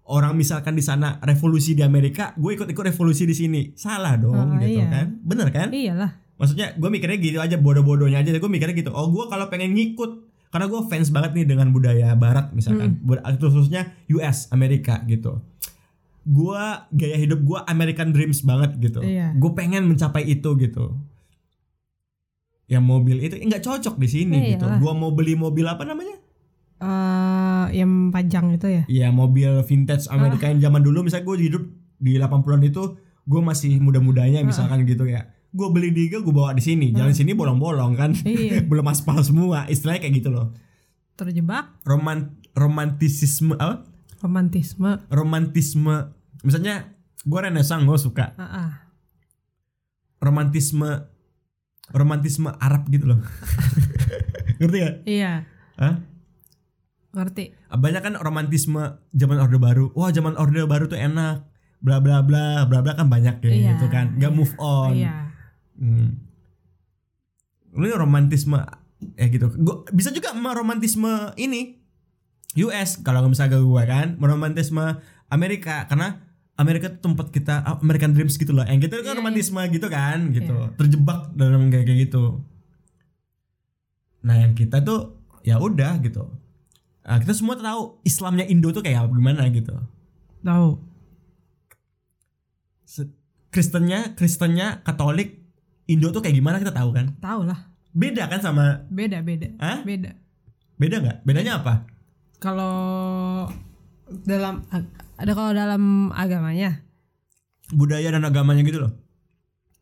Orang 0.04 0.36
misalkan 0.36 0.76
di 0.76 0.84
sana 0.84 1.16
revolusi 1.24 1.72
di 1.72 1.80
Amerika, 1.80 2.36
gue 2.36 2.52
ikut-ikut 2.52 2.84
revolusi 2.92 3.24
di 3.24 3.32
sini. 3.32 3.72
Salah 3.72 4.20
dong 4.20 4.60
Heeh, 4.60 4.68
gitu 4.68 4.84
iya. 4.84 4.92
kan. 4.92 5.06
Bener 5.24 5.48
kan? 5.48 5.72
Iyalah. 5.72 6.10
Maksudnya 6.36 6.74
gue 6.76 6.90
mikirnya 6.90 7.18
gitu 7.22 7.38
aja 7.40 7.56
bodoh-bodohnya 7.56 8.20
aja 8.20 8.34
gue 8.34 8.50
mikirnya 8.50 8.74
gitu 8.74 8.90
oh 8.90 9.06
gue 9.14 9.30
kalau 9.30 9.46
pengen 9.46 9.70
ngikut 9.78 10.26
karena 10.50 10.66
gue 10.70 10.80
fans 10.86 11.10
banget 11.14 11.30
nih 11.34 11.46
dengan 11.50 11.70
budaya 11.70 12.14
barat 12.14 12.50
misalkan 12.54 12.98
Bud- 13.02 13.22
khususnya 13.38 13.94
US 14.10 14.50
Amerika 14.50 15.02
gitu 15.06 15.42
gua 16.24 16.88
gaya 16.90 17.20
hidup 17.20 17.44
gua 17.44 17.68
American 17.68 18.10
Dreams 18.16 18.40
banget 18.42 18.80
gitu. 18.80 19.00
Iya. 19.04 19.36
Gue 19.36 19.52
pengen 19.52 19.84
mencapai 19.84 20.24
itu 20.24 20.56
gitu. 20.56 20.96
Ya 22.64 22.80
mobil 22.80 23.20
itu 23.20 23.36
nggak 23.36 23.60
cocok 23.60 24.00
di 24.00 24.08
sini 24.08 24.36
Iya 24.40 24.50
gitu. 24.56 24.66
Gua 24.80 24.96
mau 24.96 25.12
beli 25.12 25.36
mobil 25.36 25.68
apa 25.68 25.84
namanya? 25.84 26.16
eh 26.84 27.66
yang 27.72 28.10
panjang 28.10 28.56
itu 28.56 28.66
ya. 28.68 28.82
Iya 28.90 29.08
mobil 29.14 29.62
vintage 29.64 30.10
Amerika 30.10 30.50
yang 30.50 30.60
zaman 30.60 30.82
dulu 30.84 31.06
misalnya 31.06 31.24
gue 31.24 31.36
hidup 31.48 31.64
di 31.96 32.18
80-an 32.18 32.60
itu 32.66 32.82
gue 33.24 33.40
masih 33.40 33.80
muda-mudanya 33.80 34.44
misalkan 34.44 34.84
gitu 34.84 35.08
ya. 35.08 35.32
Gue 35.54 35.70
beli 35.70 35.94
di 35.94 36.10
gue 36.10 36.20
bawa 36.20 36.52
di 36.52 36.60
sini. 36.60 36.90
Jalan 36.90 37.14
sini 37.14 37.32
bolong-bolong 37.32 37.94
kan. 37.94 38.10
Iya. 38.26 38.60
Belum 38.70 38.84
aspal 38.90 39.22
semua. 39.22 39.64
Istilahnya 39.70 40.02
kayak 40.04 40.14
gitu 40.18 40.28
loh. 40.34 40.50
Terjebak 41.14 41.78
Roman 41.86 42.34
romantisisme 42.58 43.54
apa? 43.54 43.93
Romantisme. 44.24 45.04
Romantisme 45.12 46.16
misalnya 46.40 46.88
gue 47.24 47.40
renaissance 47.40 47.84
gue 47.84 47.98
suka 48.00 48.32
Ah, 48.36 48.44
ah. 48.44 48.70
romantisme 50.18 51.04
romantisme 51.92 52.48
Arab 52.56 52.88
gitu 52.88 53.12
loh. 53.12 53.20
Ngerti 54.60 54.76
gak? 54.80 54.94
Iya, 55.04 55.44
Hah? 55.76 55.94
ngerti. 57.14 57.54
banyak 57.70 58.02
kan 58.02 58.14
romantisme 58.18 58.98
zaman 59.14 59.38
orde 59.38 59.54
baru 59.54 59.94
wah 59.94 60.10
zaman 60.10 60.34
orde 60.34 60.66
baru 60.66 60.90
tuh 60.90 60.98
enak 60.98 61.46
bla 61.78 62.02
bla 62.02 62.26
bla 62.26 62.66
bla 62.66 62.82
bla 62.82 62.92
kan 62.98 63.06
banyak 63.06 63.38
ya 63.38 63.50
Iya, 63.54 63.70
gitu 63.78 63.86
kan 63.86 64.18
nggak 64.18 64.34
iya. 64.34 64.38
move 64.38 64.54
on 64.58 64.98
Iya. 64.98 65.14
hmm. 65.78 66.08
lu 67.78 67.86
romantisme 67.94 68.58
ya 69.14 69.26
gitu 69.30 69.46
gua 69.62 69.86
bisa 69.94 70.10
juga 70.10 70.34
romantisme 70.34 71.34
ini 71.38 71.83
US 72.56 73.00
kalau 73.00 73.20
nggak 73.20 73.32
misalnya 73.32 73.56
gue 73.56 73.84
kan 73.84 74.08
romantisme 74.16 74.84
Amerika 75.26 75.84
karena 75.84 76.22
Amerika 76.54 76.86
tuh 76.88 77.02
tempat 77.04 77.28
kita 77.28 77.54
ah, 77.60 77.76
American 77.78 78.12
Dreams 78.12 78.34
gitu 78.34 78.50
loh 78.50 78.62
yang 78.62 78.78
gitu 78.78 78.94
kan 78.96 79.10
Iya, 79.10 79.18
romantisme 79.18 79.58
gitu 79.68 79.86
kan 79.88 80.30
gitu 80.30 80.54
Iya. 80.54 80.70
terjebak 80.76 81.34
dalam 81.34 81.66
kayak 81.66 81.84
kayak 81.84 81.98
gitu 82.04 82.42
nah 84.20 84.36
yang 84.36 84.52
kita 84.52 84.80
tuh 84.80 85.18
ya 85.40 85.58
udah 85.58 85.98
gitu 86.00 86.30
Ah, 87.02 87.20
kita 87.20 87.36
semua 87.36 87.52
tahu 87.54 88.00
Islamnya 88.00 88.46
Indo 88.46 88.70
tuh 88.70 88.80
kayak 88.80 89.04
gimana 89.06 89.44
gitu 89.50 89.76
Tahu. 90.40 90.68
Kristennya 93.50 94.14
Kristennya 94.14 94.80
Katolik 94.80 95.44
Indo 95.84 96.08
tuh 96.10 96.18
kayak 96.18 96.34
gimana 96.34 96.56
kita 96.58 96.72
tahu 96.72 96.90
kan 96.90 97.12
Tahu 97.20 97.44
lah. 97.44 97.70
beda 97.92 98.24
kan 98.26 98.40
sama 98.40 98.88
Beda, 98.88 99.20
beda. 99.20 99.52
Hah? 99.60 99.84
Beda. 99.84 100.16
beda 100.74 100.96
nggak 100.98 101.18
bedanya 101.22 101.60
apa 101.60 101.86
Kalau 102.38 103.46
dalam 104.26 104.64
ada 105.18 105.32
kalau 105.32 105.52
dalam 105.54 106.10
agamanya? 106.12 106.82
Budaya 107.72 108.12
dan 108.12 108.26
agamanya 108.26 108.62
gitu 108.66 108.84
loh. 108.84 108.92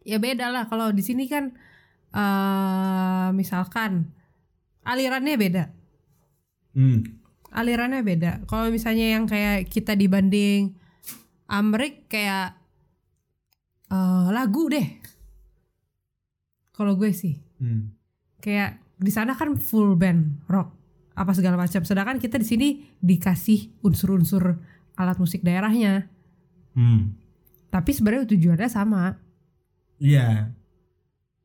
Ya 0.06 0.18
beda 0.18 0.50
lah. 0.50 0.68
Kalau 0.68 0.90
di 0.92 1.02
sini 1.02 1.26
kan 1.26 1.54
eh 2.12 3.28
misalkan 3.32 4.12
alirannya 4.84 5.36
beda. 5.38 5.64
Hmm. 6.72 7.04
alirannya 7.52 8.00
beda. 8.00 8.48
Kalau 8.48 8.72
misalnya 8.72 9.12
yang 9.12 9.28
kayak 9.28 9.68
kita 9.68 9.92
dibanding 9.92 10.72
Amrik 11.52 12.08
kayak 12.08 12.56
eh 13.92 14.26
lagu 14.32 14.72
deh. 14.72 14.88
Kalau 16.72 16.96
gue 16.96 17.12
sih. 17.12 17.36
Hmm. 17.62 17.94
kayak 18.42 18.82
di 18.98 19.14
sana 19.14 19.38
kan 19.38 19.54
full 19.54 19.94
band 19.94 20.42
rock 20.50 20.81
apa 21.12 21.32
segala 21.32 21.56
macam 21.56 21.80
sedangkan 21.80 22.16
kita 22.16 22.36
di 22.36 22.46
sini 22.46 22.68
dikasih 22.98 23.80
unsur-unsur 23.80 24.56
alat 24.94 25.16
musik 25.16 25.40
daerahnya 25.40 26.08
Hmm. 26.72 27.12
tapi 27.68 27.92
sebenarnya 27.92 28.24
tujuannya 28.26 28.66
sama 28.66 29.20
Iya, 29.96 30.50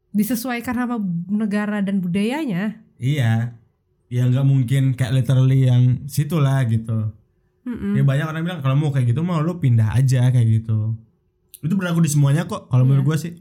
disesuaikan 0.10 0.74
sama 0.74 0.96
negara 1.30 1.80
dan 1.80 2.00
budayanya 2.00 2.82
iya. 2.98 3.54
Ya 4.08 4.24
nggak 4.24 4.48
mungkin 4.48 4.96
kayak 4.96 5.12
literally 5.14 5.68
yang 5.68 6.08
situ 6.08 6.40
lah 6.40 6.64
gitu. 6.64 7.12
Mm-mm. 7.68 7.92
Ya 7.92 8.08
banyak 8.08 8.24
orang 8.24 8.40
bilang 8.40 8.60
kalau 8.64 8.80
mau 8.80 8.88
kayak 8.88 9.12
gitu 9.12 9.20
mau 9.20 9.44
lu 9.44 9.60
pindah 9.60 9.92
aja 9.94 10.32
kayak 10.32 10.64
gitu. 10.64 10.96
Itu 11.60 11.76
berlaku 11.76 12.00
di 12.00 12.08
semuanya 12.08 12.48
kok. 12.48 12.72
Kalau 12.72 12.88
menurut 12.88 13.04
Iya. 13.04 13.10
gua 13.12 13.18
sih. 13.20 13.36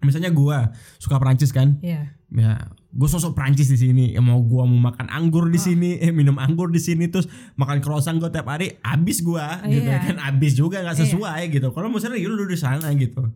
Misalnya 0.00 0.32
gua 0.32 0.72
suka 0.96 1.20
Perancis 1.20 1.52
kan. 1.52 1.76
Iya. 1.84 2.08
Ya, 2.32 2.72
gue 2.92 3.08
sosok 3.08 3.32
Perancis 3.32 3.66
di 3.66 3.78
sini. 3.78 4.12
Ya 4.12 4.20
mau 4.20 4.36
gua 4.38 4.62
mau 4.62 4.76
makan 4.78 5.08
anggur 5.08 5.48
di 5.48 5.56
Ah. 5.56 5.64
sini, 5.64 5.96
eh 5.96 6.12
minum 6.12 6.36
anggur 6.36 6.68
di 6.68 6.76
sini 6.76 7.08
terus 7.08 7.24
makan 7.54 7.80
croissant 7.80 8.16
gua 8.16 8.28
tiap 8.28 8.44
hari, 8.46 8.76
habis 8.80 9.20
gua 9.20 9.64
gitu 9.64 9.88
Iya. 9.88 9.98
kan. 10.02 10.16
Habis 10.22 10.52
juga 10.52 10.80
nggak 10.80 10.94
Iya. 10.94 11.02
sesuai 11.08 11.42
gitu. 11.50 11.68
Kalau 11.70 11.88
misalnya 11.88 12.20
ya 12.20 12.28
lu 12.28 12.44
di 12.44 12.54
sana 12.54 12.92
gitu. 12.92 13.32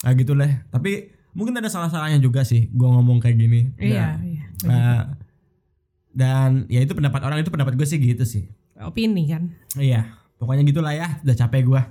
Nah 0.00 0.12
gitu 0.12 0.32
lah. 0.32 0.64
Tapi 0.68 1.12
mungkin 1.32 1.52
ada 1.52 1.68
salah-salahnya 1.68 2.16
juga 2.18 2.40
sih 2.42 2.72
gua 2.72 2.88
ngomong 2.94 3.20
kayak 3.20 3.36
gini. 3.36 3.60
Iya, 3.76 4.16
Nah, 4.16 4.24
iya. 4.24 4.44
Nah, 4.64 5.00
dan 6.10 6.64
ya 6.68 6.80
itu 6.80 6.92
pendapat 6.92 7.20
orang 7.20 7.40
itu 7.40 7.50
pendapat 7.50 7.74
gue 7.74 7.84
sih 7.84 7.98
gitu 7.98 8.24
sih. 8.24 8.48
Opini 8.76 9.28
kan. 9.28 9.52
Iya, 9.74 10.08
pokoknya 10.36 10.64
gitulah 10.64 10.90
ya. 10.90 11.20
Udah 11.20 11.36
capek 11.36 11.62
gua. 11.64 11.90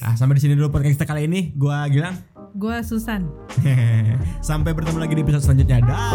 Nah, 0.00 0.14
sampai 0.14 0.34
di 0.34 0.42
sini 0.42 0.56
dulu 0.56 0.68
podcast 0.68 0.96
kita 0.96 1.06
kali 1.06 1.24
ini. 1.24 1.52
Gua 1.52 1.86
Gilang. 1.86 2.16
Gue 2.58 2.82
Susan. 2.82 3.22
sampai 4.48 4.74
bertemu 4.74 4.98
lagi 4.98 5.14
di 5.14 5.22
episode 5.22 5.46
selanjutnya. 5.46 5.78
Dah. 5.78 6.10